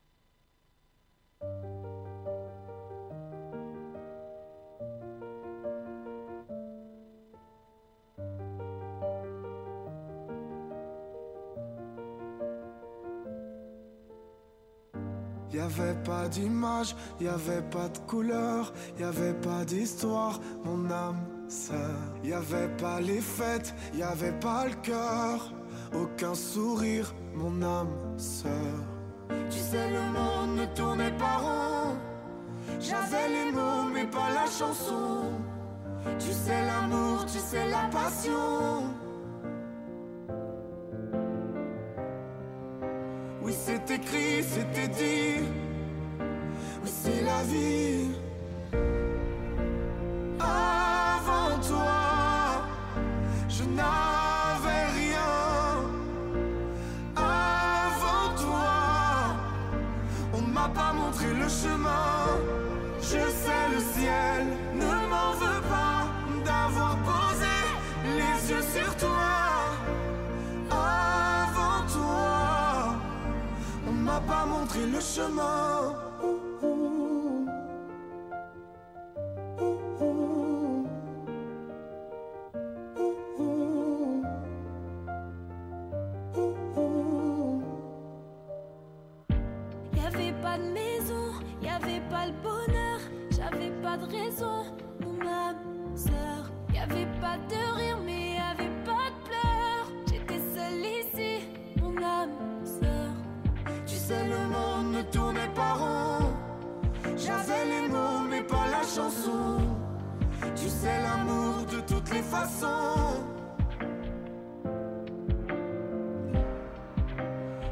Avait 15.79 16.03
pas 16.03 16.27
d'image, 16.27 16.95
y 17.19 17.27
avait 17.27 17.61
pas 17.61 17.87
de 17.89 17.97
couleur, 17.99 18.73
y 18.99 19.03
avait 19.03 19.33
pas 19.33 19.63
d'histoire, 19.65 20.39
mon 20.63 20.89
âme 20.91 21.19
sœur. 21.47 21.97
Y 22.23 22.33
avait 22.33 22.69
pas 22.77 22.99
les 22.99 23.21
fêtes, 23.21 23.73
y 23.95 24.03
avait 24.03 24.37
pas 24.39 24.65
le 24.65 24.75
cœur, 24.81 25.53
aucun 25.93 26.35
sourire, 26.35 27.13
mon 27.33 27.61
âme 27.61 27.95
sœur. 28.17 28.51
Tu 29.49 29.59
sais, 29.59 29.89
le 29.89 30.01
monde 30.01 30.57
ne 30.57 30.65
tournait 30.75 31.17
pas 31.17 31.37
rond. 31.37 31.95
J'avais 32.79 33.29
les 33.29 33.51
mots, 33.51 33.89
mais 33.93 34.05
pas 34.05 34.29
la 34.33 34.45
chanson. 34.45 35.31
Tu 36.19 36.31
sais, 36.31 36.65
l'amour, 36.65 37.25
tu 37.25 37.39
sais, 37.39 37.67
la 37.69 37.89
passion. 37.91 38.83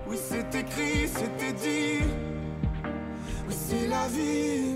Oui, 0.08 0.18
c'est 0.18 0.56
écrit, 0.56 1.08
c'était 1.08 1.54
dit. 1.54 2.06
Oui, 3.48 3.54
c'est 3.54 3.88
la 3.88 4.08
vie. 4.08 4.67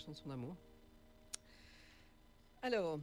Chanson 0.00 0.28
d'amour. 0.28 0.56
Alors, 2.62 2.98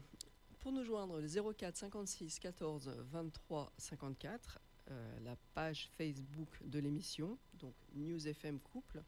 pour 0.60 0.72
nous 0.72 0.84
joindre, 0.84 1.20
le 1.20 1.54
04 1.54 1.76
56 1.76 2.40
14 2.40 2.88
23 3.12 3.72
54, 3.78 4.60
euh, 4.90 5.20
la 5.22 5.36
page 5.54 5.90
Facebook 5.98 6.50
de 6.64 6.80
l'émission, 6.80 7.38
donc 7.54 7.74
News 7.94 8.28
FM 8.28 8.60
Couple, 8.60 9.04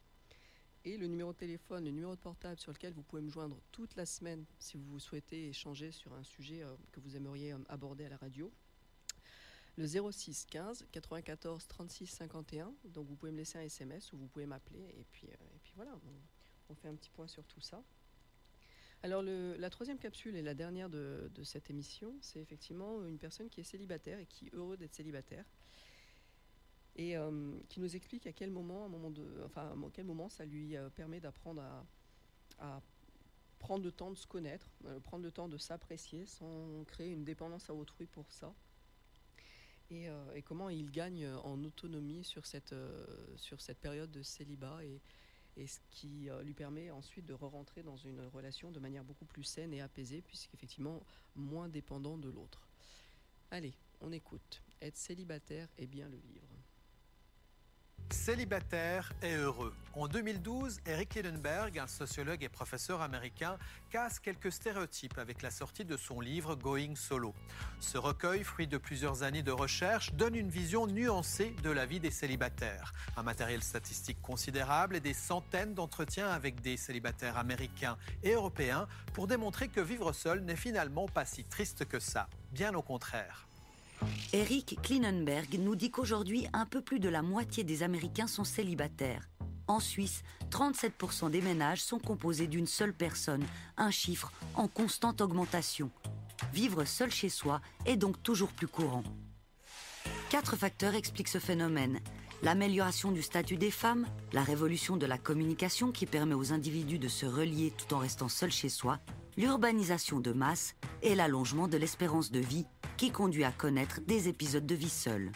et 0.85 0.97
le 0.97 1.07
numéro 1.07 1.33
de 1.33 1.37
téléphone, 1.37 1.83
le 1.83 1.91
numéro 1.91 2.15
de 2.15 2.19
portable 2.19 2.59
sur 2.59 2.71
lequel 2.71 2.93
vous 2.93 3.01
pouvez 3.01 3.21
me 3.21 3.29
joindre 3.29 3.59
toute 3.71 3.95
la 3.95 4.05
semaine 4.05 4.45
si 4.59 4.77
vous 4.77 4.99
souhaitez 4.99 5.49
échanger 5.49 5.91
sur 5.91 6.13
un 6.13 6.23
sujet 6.23 6.61
euh, 6.61 6.75
que 6.91 6.99
vous 6.99 7.15
aimeriez 7.15 7.53
euh, 7.53 7.57
aborder 7.69 8.05
à 8.05 8.09
la 8.09 8.17
radio. 8.17 8.51
Le 9.77 9.87
06 9.87 10.45
15 10.45 10.85
94 10.91 11.67
36 11.67 12.07
51, 12.07 12.73
donc 12.85 13.07
vous 13.07 13.15
pouvez 13.15 13.31
me 13.31 13.37
laisser 13.37 13.57
un 13.57 13.63
SMS 13.63 14.13
ou 14.13 14.17
vous 14.17 14.27
pouvez 14.27 14.45
m'appeler 14.45 14.79
et 14.97 15.05
puis, 15.11 15.27
euh, 15.27 15.55
et 15.55 15.59
puis 15.63 15.73
voilà, 15.75 15.91
on 16.69 16.75
fait 16.75 16.87
un 16.87 16.95
petit 16.95 17.09
point 17.09 17.27
sur 17.27 17.43
tout 17.45 17.61
ça. 17.61 17.83
Alors 19.03 19.21
la 19.21 19.69
troisième 19.69 19.99
capsule 19.99 20.35
et 20.35 20.41
la 20.41 20.55
dernière 20.55 20.89
de, 20.89 21.29
cette 21.43 21.69
émission, 21.69 22.15
c'est 22.21 22.39
effectivement 22.39 23.05
une 23.05 23.19
personne 23.19 23.49
qui 23.49 23.59
est 23.59 23.63
célibataire 23.63 24.17
et 24.19 24.25
qui 24.25 24.47
est 24.47 24.53
heureux 24.55 24.77
d'être 24.77 24.95
célibataire 24.95 25.45
et 26.95 27.15
euh, 27.15 27.51
qui 27.69 27.79
nous 27.81 27.95
explique 27.95 28.25
à 28.25 28.31
quel 28.31 28.49
moment, 28.49 28.89
à 29.55 29.71
quel 29.93 30.05
moment 30.05 30.29
ça 30.29 30.45
lui 30.45 30.75
euh, 30.75 30.89
permet 30.89 31.19
d'apprendre 31.19 31.61
à, 32.57 32.81
prendre 33.59 33.83
le 33.83 33.91
temps 33.91 34.09
de 34.09 34.15
se 34.15 34.25
connaître, 34.25 34.69
euh, 34.85 34.99
prendre 34.99 35.23
le 35.23 35.31
temps 35.31 35.49
de 35.49 35.57
s'apprécier 35.57 36.25
sans 36.25 36.83
créer 36.85 37.11
une 37.11 37.23
dépendance 37.23 37.69
à 37.69 37.75
autrui 37.75 38.07
pour 38.07 38.31
ça. 38.31 38.53
Et, 39.91 40.07
comment 40.45 40.69
il 40.69 40.89
gagne 40.89 41.27
en 41.43 41.63
autonomie 41.63 42.23
sur 42.23 42.47
cette, 42.47 42.73
période 43.81 44.09
de 44.09 44.23
célibat 44.23 44.79
et 45.57 45.67
ce 45.67 45.79
qui 45.89 46.29
euh, 46.29 46.43
lui 46.43 46.53
permet 46.53 46.91
ensuite 46.91 47.25
de 47.25 47.33
re-rentrer 47.33 47.83
dans 47.83 47.97
une 47.97 48.21
relation 48.27 48.71
de 48.71 48.79
manière 48.79 49.03
beaucoup 49.03 49.25
plus 49.25 49.43
saine 49.43 49.73
et 49.73 49.81
apaisée, 49.81 50.21
puisqu'effectivement 50.21 51.03
moins 51.35 51.69
dépendant 51.69 52.17
de 52.17 52.29
l'autre. 52.29 52.67
Allez, 53.51 53.73
on 54.01 54.11
écoute. 54.11 54.61
Être 54.81 54.97
célibataire 54.97 55.69
est 55.77 55.87
bien 55.87 56.09
le 56.09 56.17
vivre. 56.17 56.54
Célibataire 58.11 59.11
et 59.21 59.33
heureux. 59.33 59.73
En 59.93 60.07
2012, 60.07 60.79
Eric 60.85 61.15
Lidenberg, 61.15 61.79
un 61.79 61.87
sociologue 61.87 62.43
et 62.43 62.49
professeur 62.49 63.01
américain, 63.01 63.57
casse 63.89 64.19
quelques 64.19 64.51
stéréotypes 64.51 65.17
avec 65.17 65.41
la 65.41 65.51
sortie 65.51 65.85
de 65.85 65.97
son 65.97 66.19
livre 66.19 66.55
Going 66.55 66.95
Solo. 66.95 67.33
Ce 67.79 67.97
recueil, 67.97 68.43
fruit 68.43 68.67
de 68.67 68.77
plusieurs 68.77 69.23
années 69.23 69.43
de 69.43 69.51
recherche, 69.51 70.13
donne 70.13 70.35
une 70.35 70.49
vision 70.49 70.85
nuancée 70.87 71.55
de 71.63 71.69
la 71.69 71.85
vie 71.85 71.99
des 71.99 72.11
célibataires. 72.11 72.93
Un 73.17 73.23
matériel 73.23 73.63
statistique 73.63 74.21
considérable 74.21 74.95
et 74.95 75.01
des 75.01 75.13
centaines 75.13 75.73
d'entretiens 75.73 76.29
avec 76.29 76.61
des 76.61 76.77
célibataires 76.77 77.37
américains 77.37 77.97
et 78.23 78.33
européens 78.33 78.87
pour 79.13 79.27
démontrer 79.27 79.67
que 79.67 79.81
vivre 79.81 80.13
seul 80.13 80.41
n'est 80.41 80.55
finalement 80.55 81.07
pas 81.07 81.25
si 81.25 81.43
triste 81.43 81.85
que 81.85 81.99
ça. 81.99 82.27
Bien 82.51 82.73
au 82.75 82.81
contraire. 82.81 83.47
Eric 84.33 84.79
Klinenberg 84.81 85.57
nous 85.59 85.75
dit 85.75 85.91
qu'aujourd'hui, 85.91 86.47
un 86.53 86.65
peu 86.65 86.81
plus 86.81 86.99
de 86.99 87.09
la 87.09 87.21
moitié 87.21 87.63
des 87.63 87.83
Américains 87.83 88.27
sont 88.27 88.43
célibataires. 88.43 89.29
En 89.67 89.79
Suisse, 89.79 90.23
37% 90.51 91.31
des 91.31 91.41
ménages 91.41 91.81
sont 91.81 91.99
composés 91.99 92.47
d'une 92.47 92.67
seule 92.67 92.93
personne, 92.93 93.45
un 93.77 93.91
chiffre 93.91 94.31
en 94.53 94.67
constante 94.67 95.21
augmentation. 95.21 95.89
Vivre 96.53 96.85
seul 96.85 97.11
chez 97.11 97.29
soi 97.29 97.61
est 97.85 97.95
donc 97.95 98.21
toujours 98.21 98.51
plus 98.51 98.67
courant. 98.67 99.03
Quatre 100.29 100.55
facteurs 100.55 100.95
expliquent 100.95 101.29
ce 101.29 101.39
phénomène. 101.39 101.99
L'amélioration 102.43 103.11
du 103.11 103.21
statut 103.21 103.57
des 103.57 103.71
femmes, 103.71 104.05
la 104.33 104.43
révolution 104.43 104.97
de 104.97 105.05
la 105.05 105.17
communication 105.17 105.91
qui 105.91 106.05
permet 106.05 106.35
aux 106.35 106.51
individus 106.51 106.99
de 106.99 107.07
se 107.07 107.25
relier 107.25 107.71
tout 107.71 107.93
en 107.95 107.99
restant 107.99 108.29
seuls 108.29 108.51
chez 108.51 108.69
soi, 108.69 108.99
l'urbanisation 109.37 110.19
de 110.19 110.31
masse 110.31 110.75
et 111.01 111.15
l'allongement 111.15 111.67
de 111.67 111.77
l'espérance 111.77 112.31
de 112.31 112.39
vie 112.39 112.65
qui 112.97 113.11
conduit 113.11 113.43
à 113.43 113.51
connaître 113.51 114.01
des 114.01 114.27
épisodes 114.27 114.65
de 114.65 114.75
vie 114.75 114.89
seule. 114.89 115.31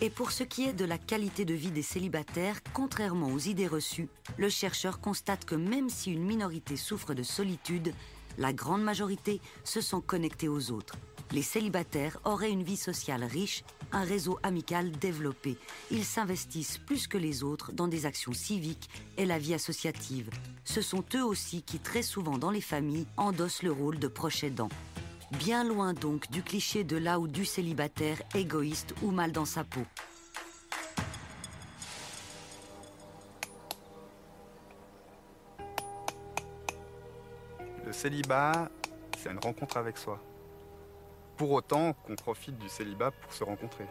Et 0.00 0.10
pour 0.10 0.32
ce 0.32 0.42
qui 0.42 0.64
est 0.64 0.72
de 0.72 0.84
la 0.84 0.98
qualité 0.98 1.44
de 1.44 1.54
vie 1.54 1.70
des 1.70 1.82
célibataires, 1.82 2.60
contrairement 2.72 3.28
aux 3.28 3.38
idées 3.38 3.66
reçues, 3.66 4.08
le 4.36 4.48
chercheur 4.48 5.00
constate 5.00 5.44
que 5.44 5.54
même 5.54 5.88
si 5.88 6.12
une 6.12 6.24
minorité 6.24 6.76
souffre 6.76 7.14
de 7.14 7.22
solitude, 7.22 7.94
la 8.38 8.52
grande 8.52 8.82
majorité 8.82 9.40
se 9.64 9.80
sent 9.80 10.02
connectée 10.06 10.48
aux 10.48 10.70
autres. 10.70 10.96
Les 11.32 11.42
célibataires 11.42 12.18
auraient 12.24 12.50
une 12.50 12.62
vie 12.62 12.76
sociale 12.76 13.24
riche, 13.24 13.64
un 13.92 14.04
réseau 14.04 14.38
amical 14.42 14.90
développé. 14.92 15.56
Ils 15.90 16.04
s'investissent 16.04 16.78
plus 16.78 17.08
que 17.08 17.18
les 17.18 17.42
autres 17.42 17.72
dans 17.72 17.88
des 17.88 18.06
actions 18.06 18.32
civiques 18.32 18.88
et 19.16 19.26
la 19.26 19.38
vie 19.38 19.54
associative. 19.54 20.30
Ce 20.64 20.82
sont 20.82 21.04
eux 21.14 21.24
aussi 21.24 21.62
qui, 21.62 21.78
très 21.78 22.02
souvent 22.02 22.38
dans 22.38 22.50
les 22.50 22.60
familles, 22.60 23.06
endossent 23.16 23.62
le 23.62 23.72
rôle 23.72 23.98
de 23.98 24.08
proche 24.08 24.44
aidant. 24.44 24.68
Bien 25.32 25.64
loin 25.64 25.92
donc 25.92 26.30
du 26.30 26.42
cliché 26.42 26.84
de 26.84 26.96
là 26.96 27.18
ou 27.18 27.26
du 27.26 27.44
célibataire 27.44 28.22
égoïste 28.34 28.94
ou 29.02 29.10
mal 29.10 29.32
dans 29.32 29.44
sa 29.44 29.64
peau. 29.64 29.80
Le 37.84 37.92
célibat, 37.92 38.70
c'est 39.18 39.30
une 39.30 39.38
rencontre 39.38 39.76
avec 39.76 39.98
soi. 39.98 40.22
Pour 41.36 41.50
autant 41.50 41.92
qu'on 41.92 42.14
profite 42.14 42.56
du 42.58 42.68
célibat 42.68 43.10
pour 43.10 43.32
se 43.32 43.42
rencontrer. 43.42 43.86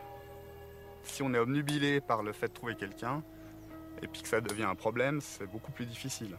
Si 1.03 1.21
on 1.21 1.33
est 1.33 1.39
obnubilé 1.39 1.99
par 1.99 2.23
le 2.23 2.31
fait 2.31 2.47
de 2.47 2.53
trouver 2.53 2.75
quelqu'un, 2.75 3.23
et 4.01 4.07
puis 4.07 4.21
que 4.21 4.27
ça 4.27 4.39
devient 4.41 4.63
un 4.63 4.75
problème, 4.75 5.19
c'est 5.21 5.47
beaucoup 5.47 5.71
plus 5.71 5.85
difficile. 5.85 6.37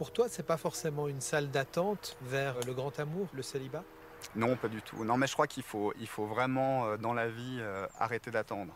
Pour 0.00 0.14
toi, 0.14 0.30
c'est 0.30 0.46
pas 0.46 0.56
forcément 0.56 1.08
une 1.08 1.20
salle 1.20 1.50
d'attente 1.50 2.16
vers 2.22 2.58
le 2.66 2.72
grand 2.72 2.98
amour, 2.98 3.28
le 3.34 3.42
célibat? 3.42 3.84
Non, 4.34 4.56
pas 4.56 4.68
du 4.68 4.80
tout. 4.80 5.04
Non, 5.04 5.18
mais 5.18 5.26
je 5.26 5.34
crois 5.34 5.46
qu'il 5.46 5.62
faut, 5.62 5.92
il 6.00 6.06
faut 6.06 6.24
vraiment, 6.24 6.86
euh, 6.86 6.96
dans 6.96 7.12
la 7.12 7.28
vie, 7.28 7.58
euh, 7.60 7.86
arrêter 7.98 8.30
d'attendre. 8.30 8.72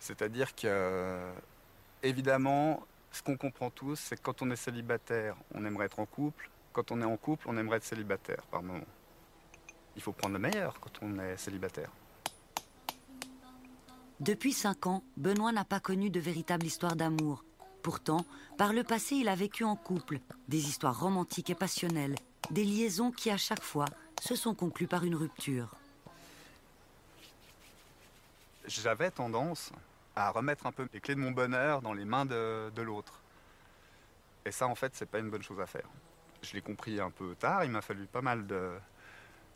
C'est-à-dire 0.00 0.56
que, 0.56 0.66
euh, 0.66 1.32
évidemment, 2.02 2.84
ce 3.12 3.22
qu'on 3.22 3.36
comprend 3.36 3.70
tous, 3.70 3.94
c'est 3.94 4.16
que 4.16 4.22
quand 4.22 4.42
on 4.42 4.50
est 4.50 4.56
célibataire, 4.56 5.36
on 5.54 5.64
aimerait 5.64 5.86
être 5.86 6.00
en 6.00 6.06
couple. 6.06 6.50
Quand 6.72 6.90
on 6.90 7.00
est 7.00 7.04
en 7.04 7.16
couple, 7.16 7.46
on 7.48 7.56
aimerait 7.56 7.76
être 7.76 7.84
célibataire 7.84 8.42
par 8.50 8.64
moment. 8.64 8.82
Il 9.94 10.02
faut 10.02 10.10
prendre 10.10 10.34
le 10.34 10.40
meilleur 10.40 10.80
quand 10.80 10.98
on 11.00 11.16
est 11.20 11.36
célibataire. 11.36 11.90
Depuis 14.18 14.52
cinq 14.52 14.88
ans, 14.88 15.04
Benoît 15.16 15.52
n'a 15.52 15.64
pas 15.64 15.78
connu 15.78 16.10
de 16.10 16.18
véritable 16.18 16.66
histoire 16.66 16.96
d'amour. 16.96 17.44
Pourtant, 17.82 18.24
par 18.58 18.72
le 18.72 18.84
passé, 18.84 19.16
il 19.16 19.28
a 19.28 19.34
vécu 19.34 19.64
en 19.64 19.74
couple, 19.74 20.20
des 20.46 20.68
histoires 20.68 21.00
romantiques 21.00 21.50
et 21.50 21.54
passionnelles, 21.56 22.14
des 22.50 22.64
liaisons 22.64 23.10
qui, 23.10 23.28
à 23.30 23.36
chaque 23.36 23.62
fois, 23.62 23.86
se 24.20 24.36
sont 24.36 24.54
conclues 24.54 24.86
par 24.86 25.04
une 25.04 25.16
rupture. 25.16 25.74
J'avais 28.66 29.10
tendance 29.10 29.72
à 30.14 30.30
remettre 30.30 30.66
un 30.66 30.72
peu 30.72 30.86
les 30.92 31.00
clés 31.00 31.16
de 31.16 31.20
mon 31.20 31.32
bonheur 31.32 31.82
dans 31.82 31.92
les 31.92 32.04
mains 32.04 32.24
de, 32.24 32.82
l'autre. 32.82 33.20
Et 34.46 34.52
ça, 34.52 34.68
en 34.68 34.76
fait, 34.76 34.92
c'est 34.94 35.06
pas 35.06 35.18
une 35.18 35.30
bonne 35.30 35.42
chose 35.42 35.60
à 35.60 35.66
faire. 35.66 35.88
Je 36.42 36.52
l'ai 36.52 36.62
compris 36.62 37.00
un 37.00 37.10
peu 37.10 37.34
tard, 37.34 37.64
il 37.64 37.70
m'a 37.70 37.82
fallu 37.82 38.06
pas 38.06 38.22
mal 38.22 38.46
de, 38.46 38.70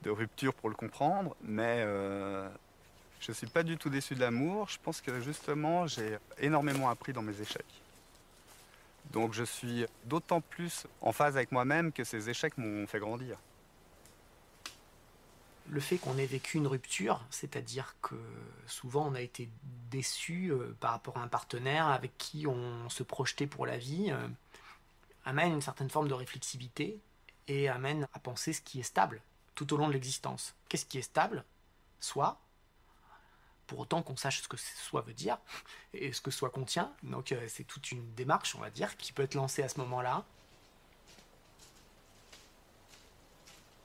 de 0.03 0.11
ruptures 0.11 0.55
pour 0.55 0.69
le 0.69 0.75
comprendre, 0.75 1.37
mais 1.43 1.83
euh, 1.87 2.49
je 3.21 3.31
suis 3.31 3.47
pas 3.47 3.63
du 3.63 3.77
tout 3.77 3.91
déçu 3.91 4.17
de 4.17 4.21
l'amour. 4.21 4.69
Je 4.69 4.79
pense 4.83 5.01
que 5.01 5.21
justement, 5.21 5.87
j'ai 5.87 6.19
énormément 6.39 6.91
appris 6.91 7.13
dans 7.13 7.23
mes 7.23 7.41
échecs. 7.41 7.83
Donc 9.13 9.33
je 9.33 9.45
suis 9.45 9.87
d'autant 10.05 10.41
plus 10.41 10.87
en 11.01 11.13
phase 11.13 11.37
avec 11.37 11.53
moi-même 11.53 11.93
que 11.93 12.05
ces 12.05 12.29
échecs 12.29 12.59
m'ont 12.59 12.87
fait 12.87 12.99
grandir. 12.99 13.39
Le 15.69 15.81
fait 15.81 15.99
qu'on 15.99 16.17
ait 16.17 16.27
vécu 16.27 16.59
une 16.59 16.67
rupture, 16.69 17.25
c'est-à-dire 17.31 17.97
que 18.01 18.15
souvent 18.67 19.09
on 19.09 19.15
a 19.15 19.21
été 19.21 19.49
déçu 19.91 20.53
euh, 20.53 20.77
par 20.79 20.93
rapport 20.93 21.17
à 21.19 21.23
un 21.23 21.29
partenaire 21.29 21.89
avec 21.89 22.17
qui 22.19 22.47
on 22.47 22.89
se 22.89 23.03
projetait 23.03 23.49
pour 23.49 23.67
la 23.67 23.77
vie, 23.77 24.13
euh, 24.13 24.29
amène 25.25 25.55
une 25.55 25.61
certaine 25.61 25.91
forme 25.91 26.07
de 26.07 26.15
réflexivité 26.15 27.01
et 27.49 27.69
amène 27.69 28.07
à 28.13 28.21
penser 28.21 28.53
ce 28.53 28.61
qui 28.61 28.79
est 28.79 28.85
stable 28.85 29.21
tout 29.57 29.73
au 29.75 29.77
long 29.77 29.89
de 29.89 29.93
l'existence. 29.93 30.55
Qu'est-ce 30.69 30.87
qui 30.87 30.99
est 30.99 31.03
stable? 31.03 31.45
Soit, 31.99 32.39
pour 33.67 33.81
autant 33.81 34.03
qu'on 34.03 34.17
sache 34.17 34.43
ce 34.43 34.49
que 34.49 34.57
soi 34.57 35.03
veut 35.03 35.13
dire 35.13 35.39
et 35.93 36.13
ce 36.13 36.21
que 36.21 36.31
soi 36.31 36.51
contient. 36.51 36.93
Donc 37.03 37.33
euh, 37.33 37.47
c'est 37.49 37.65
toute 37.65 37.93
une 37.93 38.15
démarche, 38.15 38.55
on 38.55 38.61
va 38.61 38.71
dire, 38.71 38.97
qui 38.97 39.13
peut 39.13 39.23
être 39.23 39.35
lancée 39.35 39.63
à 39.63 39.69
ce 39.69 39.79
moment-là. 39.81 40.25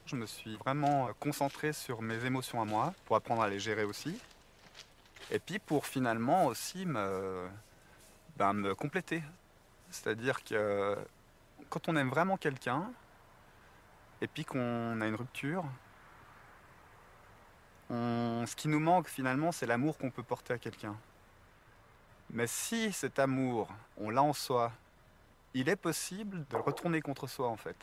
Je 0.05 0.15
me 0.15 0.25
suis 0.25 0.55
vraiment 0.57 1.09
concentré 1.19 1.71
sur 1.71 2.01
mes 2.01 2.25
émotions 2.25 2.61
à 2.61 2.65
moi 2.65 2.93
pour 3.05 3.15
apprendre 3.15 3.41
à 3.41 3.49
les 3.49 3.59
gérer 3.59 3.85
aussi. 3.85 4.17
Et 5.29 5.39
puis 5.39 5.59
pour 5.59 5.85
finalement 5.85 6.47
aussi 6.47 6.85
me, 6.85 7.47
ben, 8.35 8.53
me 8.53 8.75
compléter. 8.75 9.23
C'est-à-dire 9.89 10.43
que 10.43 10.97
quand 11.69 11.87
on 11.87 11.95
aime 11.95 12.09
vraiment 12.09 12.35
quelqu'un 12.37 12.91
et 14.21 14.27
puis 14.27 14.43
qu'on 14.43 14.99
a 14.99 15.07
une 15.07 15.15
rupture, 15.15 15.63
ce 17.91 18.55
qui 18.55 18.67
nous 18.67 18.79
manque 18.79 19.07
finalement, 19.07 19.51
c'est 19.51 19.65
l'amour 19.65 19.97
qu'on 19.97 20.11
peut 20.11 20.23
porter 20.23 20.53
à 20.53 20.57
quelqu'un. 20.57 20.95
Mais 22.29 22.47
si 22.47 22.93
cet 22.93 23.19
amour, 23.19 23.67
on 23.97 24.09
l'a 24.09 24.23
en 24.23 24.33
soi, 24.33 24.71
il 25.53 25.67
est 25.67 25.75
possible 25.75 26.45
de 26.49 26.55
le 26.55 26.61
retourner 26.61 27.01
contre 27.01 27.27
soi 27.27 27.49
en 27.49 27.57
fait. 27.57 27.75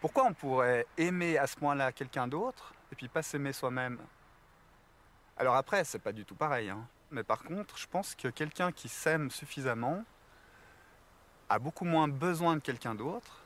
Pourquoi 0.00 0.24
on 0.24 0.32
pourrait 0.32 0.86
aimer 0.96 1.36
à 1.36 1.46
ce 1.46 1.56
point-là 1.56 1.92
quelqu'un 1.92 2.26
d'autre 2.28 2.72
et 2.90 2.94
puis 2.94 3.08
pas 3.08 3.22
s'aimer 3.22 3.52
soi-même? 3.52 3.98
Alors 5.36 5.56
après, 5.56 5.84
c'est 5.84 5.98
pas 5.98 6.12
du 6.12 6.24
tout 6.24 6.34
pareil. 6.34 6.70
hein. 6.70 6.86
Mais 7.10 7.22
par 7.22 7.42
contre, 7.42 7.76
je 7.76 7.86
pense 7.86 8.14
que 8.14 8.28
quelqu'un 8.28 8.72
qui 8.72 8.88
s'aime 8.88 9.30
suffisamment 9.30 10.04
a 11.48 11.58
beaucoup 11.58 11.84
moins 11.84 12.08
besoin 12.08 12.54
de 12.54 12.60
quelqu'un 12.60 12.94
d'autre, 12.94 13.40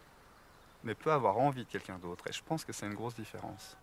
mais 0.84 0.94
peut 0.94 1.12
avoir 1.12 1.38
envie 1.38 1.64
de 1.64 1.70
quelqu'un 1.70 1.98
d'autre. 1.98 2.24
Et 2.28 2.32
je 2.32 2.42
pense 2.42 2.64
que 2.64 2.72
c'est 2.72 2.86
une 2.86 2.94
grosse 2.94 3.14
différence. 3.14 3.76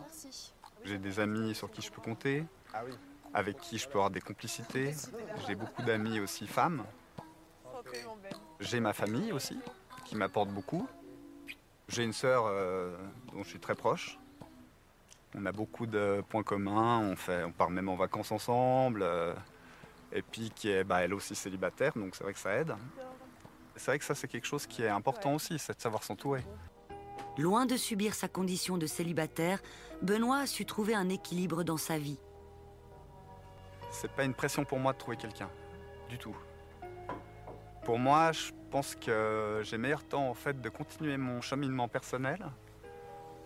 Merci. 0.00 0.52
J'ai 0.84 0.98
des 0.98 1.20
amis 1.20 1.54
sur 1.54 1.70
qui 1.70 1.82
je 1.82 1.90
peux 1.90 2.00
compter, 2.00 2.44
avec 3.34 3.58
qui 3.58 3.78
je 3.78 3.86
peux 3.86 3.98
avoir 3.98 4.10
des 4.10 4.20
complicités. 4.20 4.94
J'ai 5.46 5.54
beaucoup 5.54 5.82
d'amis 5.82 6.20
aussi 6.20 6.46
femmes. 6.46 6.84
J'ai 8.60 8.80
ma 8.80 8.92
famille 8.92 9.32
aussi, 9.32 9.58
qui 10.04 10.16
m'apporte 10.16 10.50
beaucoup. 10.50 10.86
J'ai 11.88 12.04
une 12.04 12.12
sœur 12.12 12.44
euh, 12.46 12.96
dont 13.32 13.42
je 13.42 13.48
suis 13.48 13.60
très 13.60 13.74
proche. 13.74 14.18
On 15.34 15.46
a 15.46 15.52
beaucoup 15.52 15.86
de 15.86 16.22
points 16.28 16.42
communs, 16.42 16.98
on, 16.98 17.16
fait, 17.16 17.44
on 17.44 17.52
part 17.52 17.70
même 17.70 17.88
en 17.88 17.96
vacances 17.96 18.32
ensemble. 18.32 19.02
euh, 19.02 19.34
et 20.12 20.22
puis 20.22 20.50
qui 20.50 20.70
est 20.70 20.84
bah, 20.84 21.02
elle 21.02 21.14
aussi 21.14 21.34
célibataire, 21.34 21.92
donc 21.94 22.14
c'est 22.14 22.24
vrai 22.24 22.32
que 22.32 22.38
ça 22.38 22.54
aide. 22.54 22.74
C'est 23.76 23.90
vrai 23.90 23.98
que 23.98 24.04
ça 24.04 24.14
c'est 24.14 24.28
quelque 24.28 24.46
chose 24.46 24.66
qui 24.66 24.82
est 24.82 24.88
important 24.88 25.34
aussi, 25.34 25.58
c'est 25.58 25.76
de 25.76 25.80
savoir 25.80 26.02
s'entourer. 26.02 26.44
Loin 27.38 27.66
de 27.66 27.76
subir 27.76 28.14
sa 28.14 28.26
condition 28.26 28.78
de 28.78 28.86
célibataire, 28.86 29.60
Benoît 30.02 30.38
a 30.38 30.46
su 30.46 30.64
trouver 30.64 30.96
un 30.96 31.08
équilibre 31.08 31.62
dans 31.62 31.76
sa 31.76 31.96
vie. 31.96 32.18
C'est 33.92 34.10
pas 34.10 34.24
une 34.24 34.34
pression 34.34 34.64
pour 34.64 34.80
moi 34.80 34.92
de 34.92 34.98
trouver 34.98 35.16
quelqu'un, 35.16 35.48
du 36.08 36.18
tout. 36.18 36.36
Pour 37.84 38.00
moi, 38.00 38.32
je 38.32 38.50
pense 38.72 38.96
que 38.96 39.60
j'ai 39.62 39.78
meilleur 39.78 40.02
temps 40.02 40.28
en 40.28 40.34
fait 40.34 40.60
de 40.60 40.68
continuer 40.68 41.16
mon 41.16 41.40
cheminement 41.40 41.86
personnel. 41.86 42.44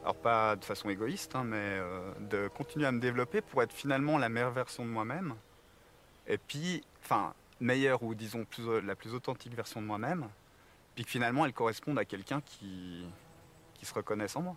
Alors 0.00 0.16
pas 0.16 0.56
de 0.56 0.64
façon 0.64 0.88
égoïste, 0.88 1.36
hein, 1.36 1.44
mais 1.44 1.56
euh, 1.58 2.14
de 2.18 2.48
continuer 2.48 2.86
à 2.86 2.92
me 2.92 2.98
développer 2.98 3.42
pour 3.42 3.62
être 3.62 3.74
finalement 3.74 4.16
la 4.16 4.30
meilleure 4.30 4.52
version 4.52 4.86
de 4.86 4.90
moi-même. 4.90 5.34
Et 6.26 6.38
puis, 6.38 6.82
enfin, 7.04 7.34
meilleure 7.60 8.02
ou 8.02 8.14
disons 8.14 8.46
plus, 8.46 8.80
la 8.80 8.96
plus 8.96 9.12
authentique 9.12 9.54
version 9.54 9.82
de 9.82 9.86
moi-même. 9.86 10.28
Puis 10.94 11.04
que 11.04 11.10
finalement, 11.10 11.44
elle 11.44 11.52
corresponde 11.52 11.98
à 11.98 12.06
quelqu'un 12.06 12.40
qui, 12.40 13.06
se 13.86 13.94
reconnaisse 13.94 14.36
en 14.36 14.42
moi. 14.42 14.56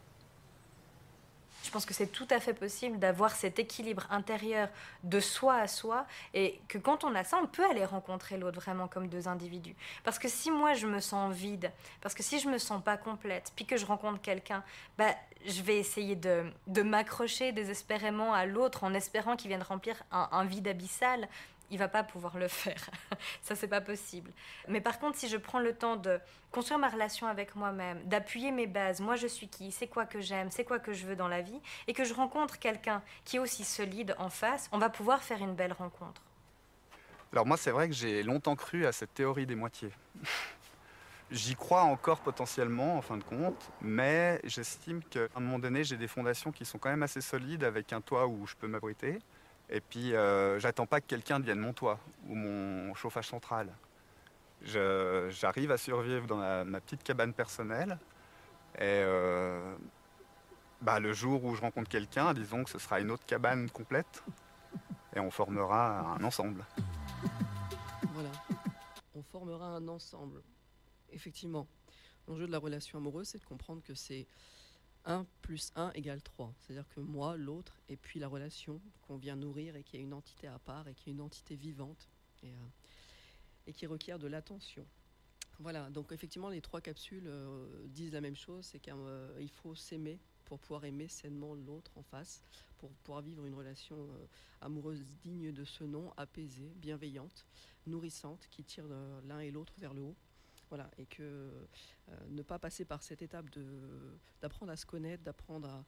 Je 1.65 1.71
pense 1.71 1.86
que 1.88 1.95
c'est 1.95 2.07
tout 2.07 2.28
à 2.30 2.39
fait 2.39 2.53
possible 2.53 2.99
d'avoir 2.99 3.32
cet 3.32 3.57
équilibre 3.57 4.05
intérieur 4.11 4.69
de 5.03 5.19
soi 5.19 5.55
à 5.55 5.67
soi 5.67 6.05
et 6.36 6.61
que 6.67 6.78
quand 6.78 7.03
on 7.03 7.15
a 7.15 7.23
ça, 7.23 7.39
on 7.41 7.47
peut 7.47 7.65
aller 7.65 7.84
rencontrer 7.84 8.38
l'autre 8.38 8.61
vraiment 8.61 8.88
comme 8.88 9.07
deux 9.07 9.28
individus. 9.28 9.76
Parce 10.03 10.19
que 10.19 10.30
si 10.30 10.51
moi 10.51 10.76
je 10.76 10.86
me 10.86 10.99
sens 10.99 11.34
vide, 11.34 11.71
parce 12.01 12.13
que 12.13 12.21
si 12.21 12.39
je 12.39 12.49
me 12.49 12.59
sens 12.59 12.84
pas 12.84 12.97
complète, 12.97 13.51
puis 13.55 13.65
que 13.65 13.78
je 13.78 13.86
rencontre 13.88 14.21
quelqu'un, 14.21 14.63
bah, 14.99 15.15
je 15.47 15.63
vais 15.63 15.78
essayer 15.78 16.15
de, 16.15 16.84
m'accrocher 16.84 17.51
désespérément 17.51 18.32
à 18.32 18.45
l'autre 18.45 18.84
en 18.84 18.93
espérant 18.93 19.36
qu'il 19.36 19.47
vienne 19.47 19.63
remplir 19.63 20.03
un 20.11 20.45
vide 20.45 20.67
abyssal. 20.67 21.28
Il 21.72 21.78
va 21.78 21.88
pas 21.88 22.03
pouvoir 22.03 22.38
le 22.38 22.47
faire. 22.47 22.89
ça, 23.41 23.55
c'est 23.55 23.68
pas 23.68 23.82
possible. 23.82 24.32
Mais 24.68 24.82
par 24.82 24.99
contre, 24.99 25.18
si 25.18 25.28
je 25.28 25.38
prends 25.38 25.59
le 25.59 25.74
temps 25.74 25.95
de 25.95 26.20
construire 26.51 26.80
ma 26.80 26.89
relation 26.89 27.28
avec 27.28 27.55
moi-même, 27.55 28.01
d'appuyer 28.05 28.51
mes 28.51 28.68
bases, 28.68 29.01
moi 29.01 29.16
je 29.16 29.28
suis 29.28 29.47
qui, 29.47 29.72
c'est 29.72 29.88
quoi 29.88 30.05
que 30.05 30.22
j'aime, 30.22 30.51
c'est 30.51 30.63
quoi 30.63 30.80
que 30.80 30.93
je 30.93 31.05
veux 31.05 31.16
dans 31.16 31.28
la 31.28 31.41
vie, 31.41 31.59
et 31.88 31.93
que 31.93 32.03
je 32.03 32.13
rencontre 32.13 32.59
quelqu'un 32.59 33.01
qui 33.24 33.38
est 33.38 33.39
aussi 33.39 33.63
solide 33.63 34.16
en 34.20 34.30
face, 34.30 34.70
on 34.72 34.78
va 34.78 34.89
pouvoir 34.89 35.24
faire 35.24 35.41
une 35.41 35.55
belle 35.55 35.74
rencontre. 35.74 36.22
Alors 37.32 37.45
moi, 37.45 37.57
c'est 37.57 37.72
vrai 37.72 37.89
que 37.89 37.93
j'ai 37.93 38.24
longtemps 38.24 38.55
cru 38.55 38.86
à 38.86 38.91
cette 38.91 39.13
théorie 39.13 39.45
des 39.45 39.55
moitiés. 39.55 39.91
J'y 41.32 41.55
crois 41.55 41.82
encore 41.82 42.20
potentiellement, 42.20 42.97
en 42.97 43.01
fin 43.01 43.18
de 43.18 43.24
compte, 43.24 43.72
mais 43.82 44.39
j'estime 44.43 45.01
qu'à 45.03 45.28
un 45.36 45.39
moment 45.39 45.57
donné, 45.57 45.84
j'ai 45.84 45.97
des 45.97 46.07
fondations 46.07 46.51
qui 46.51 46.66
sont 46.66 46.78
quand 46.78 46.89
même 46.89 47.01
assez 47.01 47.20
solides 47.20 47.63
avec 47.63 47.91
un 47.93 47.99
toit 47.99 48.28
où 48.28 48.45
je 48.45 48.55
peux 48.55 48.68
m'abriter. 48.68 49.20
Et 49.70 49.82
puis, 49.82 50.13
euh, 50.13 50.59
j'attends 50.59 50.86
pas 50.86 51.01
que 51.01 51.07
quelqu'un 51.07 51.39
devienne 51.39 51.59
mon 51.59 51.74
toit 51.74 51.99
ou 52.28 52.36
mon 52.36 52.93
chauffage 52.93 53.28
central. 53.28 53.72
J'arrive 54.61 55.72
à 55.72 55.78
survivre 55.78 56.28
dans 56.28 56.66
ma 56.66 56.80
petite 56.82 57.03
cabane 57.03 57.34
personnelle. 57.34 57.97
Et 58.76 58.82
euh, 58.84 59.76
bah, 60.82 60.99
le 60.99 61.13
jour 61.13 61.43
où 61.43 61.55
je 61.55 61.61
rencontre 61.61 61.89
quelqu'un, 61.89 62.34
disons 62.34 62.63
que 62.63 62.70
ce 62.70 62.80
sera 62.80 62.99
une 62.99 63.11
autre 63.11 63.26
cabane 63.26 63.70
complète. 63.70 64.24
Et 65.16 65.20
on 65.20 65.32
formera 65.32 66.16
un 66.16 66.24
ensemble. 66.24 66.66
Voilà. 68.13 68.32
On 69.16 69.24
formera 69.24 69.68
un 69.68 69.88
ensemble. 69.88 70.41
Effectivement. 71.11 71.68
L'enjeu 72.28 72.47
de 72.47 72.51
la 72.51 72.57
relation 72.57 72.97
amoureuse, 72.97 73.30
c'est 73.30 73.38
de 73.38 73.45
comprendre 73.45 73.82
que 73.84 73.93
c'est 73.93 74.26
1 75.06 75.26
plus 75.41 75.72
1 75.76 75.91
égale 75.93 76.22
3. 76.22 76.53
C'est-à-dire 76.60 76.88
que 76.89 76.99
moi, 76.99 77.38
l'autre, 77.38 77.80
et 77.89 77.95
puis 77.95 78.20
la 78.20 78.28
relation 78.28 78.82
qu'on 79.08 79.18
vient 79.18 79.36
nourrir 79.36 79.76
et 79.76 79.84
qui 79.84 79.97
est 79.97 80.01
une 80.01 80.14
entité 80.14 80.47
à 80.47 80.60
part 80.60 80.88
et 80.88 80.93
qui 80.93 81.10
est 81.10 81.14
une 81.14 81.22
entité 81.22 81.56
vivante 81.56 82.10
et, 82.43 82.49
euh, 83.68 83.72
qui 83.72 83.86
requiert 83.86 84.20
de 84.20 84.28
l'attention. 84.28 84.86
Voilà, 85.60 85.89
donc 85.89 86.12
effectivement, 86.12 86.49
les 86.49 86.62
trois 86.62 86.82
capsules 86.82 87.28
euh, 87.28 87.66
disent 87.88 88.12
la 88.12 88.22
même 88.22 88.36
chose, 88.36 88.66
c'est 88.66 88.80
qu'il 88.80 89.49
faut 89.49 89.74
s'aimer 89.74 90.20
pour 90.45 90.60
pouvoir 90.60 90.86
aimer 90.86 91.08
sainement 91.08 91.56
l'autre 91.56 91.91
en 91.97 92.03
face, 92.03 92.41
pour 92.78 92.91
pouvoir 92.91 93.22
vivre 93.22 93.45
une 93.45 93.53
relation 93.53 93.97
euh, 93.97 94.28
amoureuse 94.62 95.03
digne 95.24 95.51
de 95.51 95.66
ce 95.66 95.84
nom, 95.84 96.14
apaisée, 96.18 96.72
bienveillante, 96.76 97.45
nourrissante, 97.88 98.47
qui 98.51 98.64
tire 98.64 98.86
euh, 98.89 99.22
l'un 99.26 99.39
et 99.39 99.51
l'autre 99.51 99.74
vers 99.78 99.93
le 99.93 100.01
haut. 100.01 100.16
Voilà, 100.70 100.89
et 100.97 101.05
que 101.05 101.22
euh, 101.22 102.28
ne 102.30 102.41
pas 102.41 102.57
passer 102.59 102.86
par 102.86 103.03
cette 103.03 103.22
étape 103.22 103.45
d'apprendre 104.41 104.72
à 104.72 104.76
se 104.76 104.86
connaître, 104.86 105.24
d'apprendre 105.24 105.86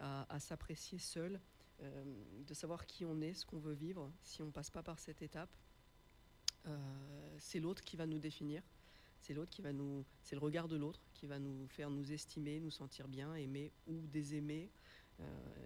à, 0.00 0.34
à- 0.34 0.40
s'apprécier 0.40 0.98
seul, 0.98 1.40
euh, 1.82 2.04
de 2.46 2.54
savoir 2.54 2.86
qui 2.86 3.04
on 3.04 3.20
est, 3.20 3.34
ce 3.34 3.44
qu'on 3.44 3.58
veut 3.58 3.74
vivre, 3.74 4.10
si 4.22 4.42
on 4.42 4.50
passe 4.50 4.70
pas 4.70 4.82
par 4.82 4.98
cette 4.98 5.22
étape, 5.22 5.50
Euh, 6.66 7.36
c'est 7.38 7.60
l'autre 7.60 7.84
qui 7.84 7.94
va 7.94 8.06
nous 8.06 8.18
définir. 8.18 8.62
C'est 9.20 9.34
l'autre 9.34 9.50
qui 9.50 9.60
va 9.60 9.70
nous, 9.70 10.02
c'est 10.22 10.34
le 10.34 10.40
regard 10.40 10.66
de 10.66 10.76
l'autre 10.76 11.00
qui 11.12 11.26
va 11.26 11.38
nous 11.38 11.68
faire 11.68 11.90
nous 11.90 12.10
estimer, 12.10 12.58
nous 12.58 12.70
sentir 12.70 13.06
bien, 13.06 13.34
aimer 13.34 13.70
ou 13.86 14.06
désaimer 14.06 14.70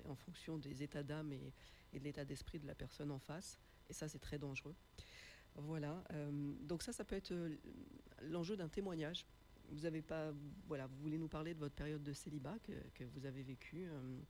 en 0.05 0.17
fonction 0.17 0.59
des 0.59 0.83
états 0.83 1.05
d'âme 1.05 1.33
et, 1.33 1.53
et 1.93 2.01
de 2.01 2.05
l'état 2.05 2.25
d'esprit 2.25 2.59
de 2.59 2.67
la 2.67 2.75
personne 2.75 3.13
en 3.13 3.21
face. 3.21 3.59
Et 3.89 3.93
ça, 3.93 4.09
c'est 4.09 4.19
très 4.19 4.39
dangereux. 4.39 4.75
Voilà. 5.63 6.03
euh, 6.13 6.31
donc 6.63 6.83
ça, 6.83 6.93
ça 6.93 7.05
peut 7.05 7.17
être 7.17 7.33
euh, 7.33 7.57
l'enjeu 8.23 8.57
d'un 8.57 8.69
témoignage. 8.69 9.27
Vous 9.71 9.85
avez 9.85 10.03
pas, 10.03 10.33
voilà, 10.67 10.87
voulez 11.03 11.19
nous 11.19 11.29
parler 11.29 11.53
de 11.53 11.59
votre 11.59 11.75
période 11.75 12.03
de 12.03 12.13
célibat 12.13 12.57
que, 12.63 13.05
vous 13.05 13.27
avez 13.27 13.43
vécue. 13.43 13.87
euh, 13.87 14.21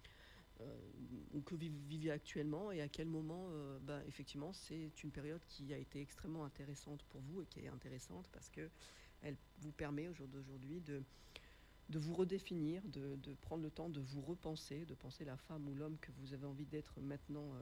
ou 1.35 1.41
que 1.41 1.55
vous 1.55 1.71
vivez 1.87 2.11
actuellement 2.11 2.73
et 2.73 2.81
à 2.81 2.89
quel 2.89 3.07
moment, 3.07 3.49
bah, 3.83 4.01
effectivement, 4.09 4.53
c'est 4.53 4.91
une 5.05 5.13
période 5.13 5.41
qui 5.47 5.73
a 5.73 5.77
été 5.77 6.01
extrêmement 6.01 6.45
intéressante 6.45 7.05
pour 7.05 7.21
vous 7.21 7.43
et 7.43 7.47
qui 7.47 7.61
est 7.61 7.69
intéressante 7.69 8.27
parce 8.33 8.49
que 8.49 8.69
elle 9.23 9.37
vous 9.59 9.71
permet 9.71 10.09
au 10.09 10.15
jour 10.15 10.27
d'aujourd'hui 10.27 10.81
de, 10.81 11.05
vous 11.97 12.13
redéfinir, 12.13 12.83
de, 12.89 13.35
prendre 13.41 13.63
le 13.63 13.71
temps 13.71 13.89
de 13.89 14.01
vous 14.01 14.21
repenser, 14.21 14.85
de 14.85 14.95
penser 14.95 15.25
la 15.25 15.37
femme 15.37 15.69
ou 15.69 15.77
l'homme 15.77 15.97
que 15.99 16.11
vous 16.19 16.35
avez 16.35 16.47
envie 16.47 16.67
d'être 16.67 17.01
maintenant 17.01 17.55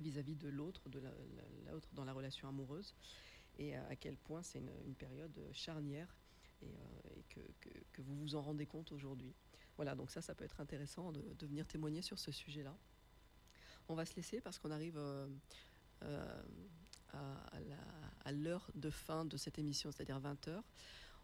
vis-à-vis 0.00 0.36
de 0.36 0.48
l'autre, 0.48 0.88
de 0.88 0.98
la- 0.98 1.10
la- 1.10 1.72
l'autre 1.72 1.88
dans 1.92 2.04
la 2.04 2.12
relation 2.12 2.48
amoureuse, 2.48 2.94
et 3.58 3.74
à, 3.74 3.86
à 3.88 3.96
quel 3.96 4.16
point 4.16 4.42
c'est 4.42 4.58
une, 4.58 4.94
période 4.94 5.38
charnière 5.52 6.14
et, 6.62 6.66
euh, 6.66 7.22
que, 7.28 7.40
que- 7.92 8.02
vous 8.02 8.16
vous 8.16 8.34
en 8.34 8.42
rendez 8.42 8.66
compte 8.66 8.92
aujourd'hui. 8.92 9.34
Voilà, 9.76 9.94
donc 9.94 10.10
ça, 10.10 10.20
ça 10.20 10.34
peut 10.34 10.44
être 10.44 10.60
intéressant 10.60 11.12
de, 11.12 11.46
venir 11.46 11.66
témoigner 11.66 12.02
sur 12.02 12.18
ce 12.18 12.32
sujet-là. 12.32 12.76
On 13.88 13.94
va 13.94 14.04
se 14.04 14.14
laisser 14.14 14.40
parce 14.40 14.58
qu'on 14.58 14.70
arrive 14.70 14.96
euh, 14.98 15.26
euh, 16.02 16.42
à, 17.12 17.34
à 18.24 18.32
l'heure 18.32 18.70
de 18.74 18.90
fin 18.90 19.24
de 19.24 19.36
cette 19.36 19.58
émission, 19.58 19.90
c'est-à-dire 19.90 20.20
20h. 20.20 20.62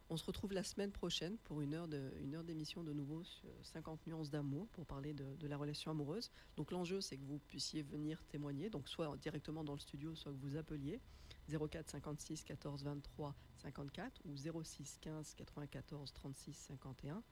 On 0.09 0.17
se 0.17 0.25
retrouve 0.25 0.53
la 0.53 0.63
semaine 0.63 0.93
prochaine 0.93 1.37
pour 1.39 1.61
une 1.61 1.75
heure 1.75 1.89
d'émission 1.89 2.85
de, 2.85 2.93
nouveau 2.93 3.25
sur 3.25 3.51
50 3.63 4.07
nuances 4.07 4.31
d'amour 4.31 4.69
pour 4.69 4.87
parler 4.87 5.13
de, 5.13 5.47
la 5.49 5.57
relation 5.57 5.91
amoureuse. 5.91 6.31
Donc 6.57 6.71
l'enjeu, 6.71 7.01
c'est 7.01 7.17
que 7.17 7.25
vous 7.25 7.41
puissiez 7.41 7.83
venir 7.83 8.23
témoigner, 8.29 8.71
donc 8.71 8.89
soit 8.89 9.17
directement 9.17 9.65
dans 9.65 9.73
le 9.73 9.81
studio, 9.81 10.15
soit 10.15 10.31
que 10.31 10.39
vous 10.39 10.57
appeliez 10.57 11.01
04 11.49 11.91
56 11.91 12.45
14 12.45 12.85
23 12.85 13.35
54 13.57 14.21
ou 14.27 14.37
06 14.37 14.99
15 15.01 15.35
94 15.35 16.13
36 16.13 16.55
51. 16.55 17.23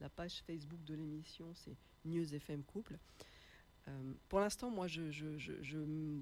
La 0.00 0.08
page 0.08 0.42
Facebook 0.46 0.84
de 0.84 0.94
l'émission, 0.94 1.52
c'est 1.54 1.76
News 2.04 2.32
FM 2.32 2.62
Couple. 2.62 2.96
Euh, 3.88 4.14
pour 4.28 4.38
l'instant, 4.38 4.70
moi, 4.70 4.86
je, 4.86 5.02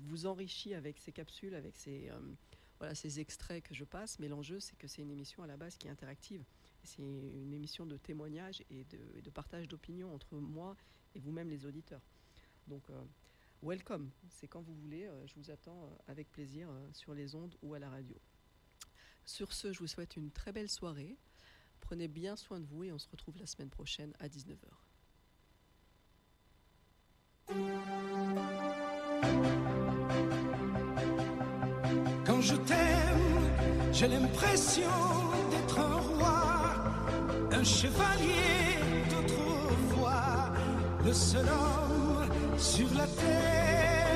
vous 0.06 0.26
enrichis 0.26 0.72
avec 0.72 0.98
ces 0.98 1.12
capsules, 1.12 1.54
avec 1.54 1.76
ces, 1.76 2.08
euh, 2.08 2.18
voilà, 2.78 2.94
ces 2.94 3.18
extraits 3.20 3.62
que 3.64 3.74
je 3.74 3.84
passe, 3.84 4.18
mais 4.18 4.28
l'enjeu, 4.28 4.60
c'est 4.60 4.76
que 4.76 4.86
c'est 4.86 5.02
une 5.02 5.10
émission 5.10 5.42
à 5.42 5.46
la 5.46 5.56
base 5.56 5.76
qui 5.76 5.88
est 5.88 5.90
interactive. 5.90 6.44
C'est 6.84 7.02
une 7.02 7.52
émission 7.52 7.86
de 7.86 7.96
témoignage 7.96 8.62
et 8.70 8.84
de, 8.84 9.30
partage 9.30 9.66
d'opinions 9.68 10.14
entre 10.14 10.36
moi 10.36 10.76
et 11.14 11.18
vous-même, 11.18 11.50
les 11.50 11.66
auditeurs. 11.66 12.02
Donc, 12.68 12.88
euh, 12.90 13.02
welcome. 13.62 14.10
C'est 14.30 14.46
quand 14.46 14.60
vous 14.60 14.74
voulez. 14.74 15.06
euh, 15.06 15.26
je 15.26 15.34
vous 15.34 15.50
attends 15.50 15.84
euh, 15.84 15.96
avec 16.06 16.30
plaisir 16.30 16.68
sur 16.92 17.14
les 17.14 17.34
ondes 17.34 17.56
ou 17.62 17.74
à 17.74 17.78
la 17.78 17.90
radio. 17.90 18.16
Sur 19.24 19.52
ce, 19.52 19.72
je 19.72 19.80
vous 19.80 19.86
souhaite 19.88 20.16
une 20.16 20.30
très 20.30 20.52
belle 20.52 20.70
soirée. 20.70 21.16
Prenez 21.80 22.08
bien 22.08 22.36
soin 22.36 22.60
de 22.60 22.66
vous 22.66 22.84
et 22.84 22.92
on 22.92 22.98
se 22.98 23.08
retrouve 23.08 23.36
la 23.38 23.46
semaine 23.46 23.70
prochaine 23.70 24.14
à 24.18 24.28
19h. 24.28 24.56
J'ai 33.98 34.06
l'impression 34.06 34.82
d'être 35.50 35.78
un 35.80 35.96
roi, 35.96 36.40
un 37.50 37.64
chevalier 37.64 38.78
d'autrefois, 39.10 40.52
le 41.04 41.12
seul 41.12 41.44
homme 41.46 42.28
sur 42.56 42.86
la 42.96 43.06
terre. 43.06 44.06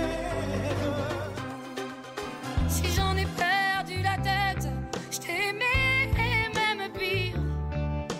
Si 2.68 2.84
j'en 2.94 3.16
ai 3.16 3.26
perdu 3.26 4.02
la 4.02 4.16
tête, 4.18 4.68
je 5.10 5.18
t'aimais 5.18 6.12
et 6.28 6.46
même 6.60 6.92
pire. 6.92 7.40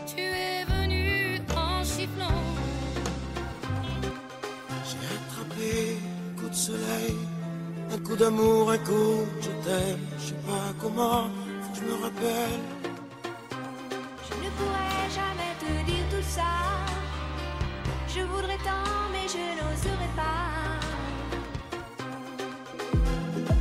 Tu 0.04 0.20
es 0.20 0.64
venu 0.64 1.40
en 1.56 1.84
sifflant. 1.84 2.42
J'ai 4.88 5.06
attrapé 5.16 5.98
un 6.28 6.40
coup 6.40 6.48
de 6.48 6.54
soleil, 6.54 7.16
un 7.94 7.98
coup 7.98 8.16
d'amour, 8.16 8.72
un 8.72 8.78
coup 8.78 9.26
je 9.40 9.50
t'aime. 9.64 10.00
Je 10.18 10.24
sais 10.26 10.34
pas 10.44 10.74
comment, 10.80 11.28
je 11.82 11.88
me 11.88 12.02
rappelle. 12.02 12.60
Je 14.28 14.34
ne 14.34 14.50
pourrais 14.56 15.08
jamais 15.10 15.52
te 15.60 15.90
dire 15.90 16.04
tout 16.10 16.26
ça. 16.28 16.52
Je 18.08 18.20
voudrais 18.20 18.58
tant, 18.58 19.10
mais 19.12 19.26
je 19.28 19.38
n'oserais 19.58 20.12
pas. 20.16 20.80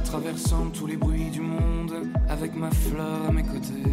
Traversant 0.06 0.70
tous 0.72 0.88
les 0.88 0.98
bruits 0.98 1.30
du 1.30 1.42
monde, 1.42 2.08
avec 2.30 2.54
ma 2.56 2.70
fleur 2.70 3.28
à 3.30 3.32
mes 3.32 3.44
côtés, 3.44 3.92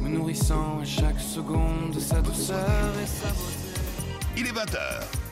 me 0.00 0.08
nourrissant 0.08 0.80
à 0.82 0.84
chaque 0.84 1.20
seconde 1.20 1.92
de 1.94 2.00
sa 2.00 2.20
douceur 2.20 2.92
et 3.02 3.06
sa 3.06 3.28
beauté. 3.28 3.80
Il 4.36 4.46
est 4.46 4.52
20h. 4.52 5.23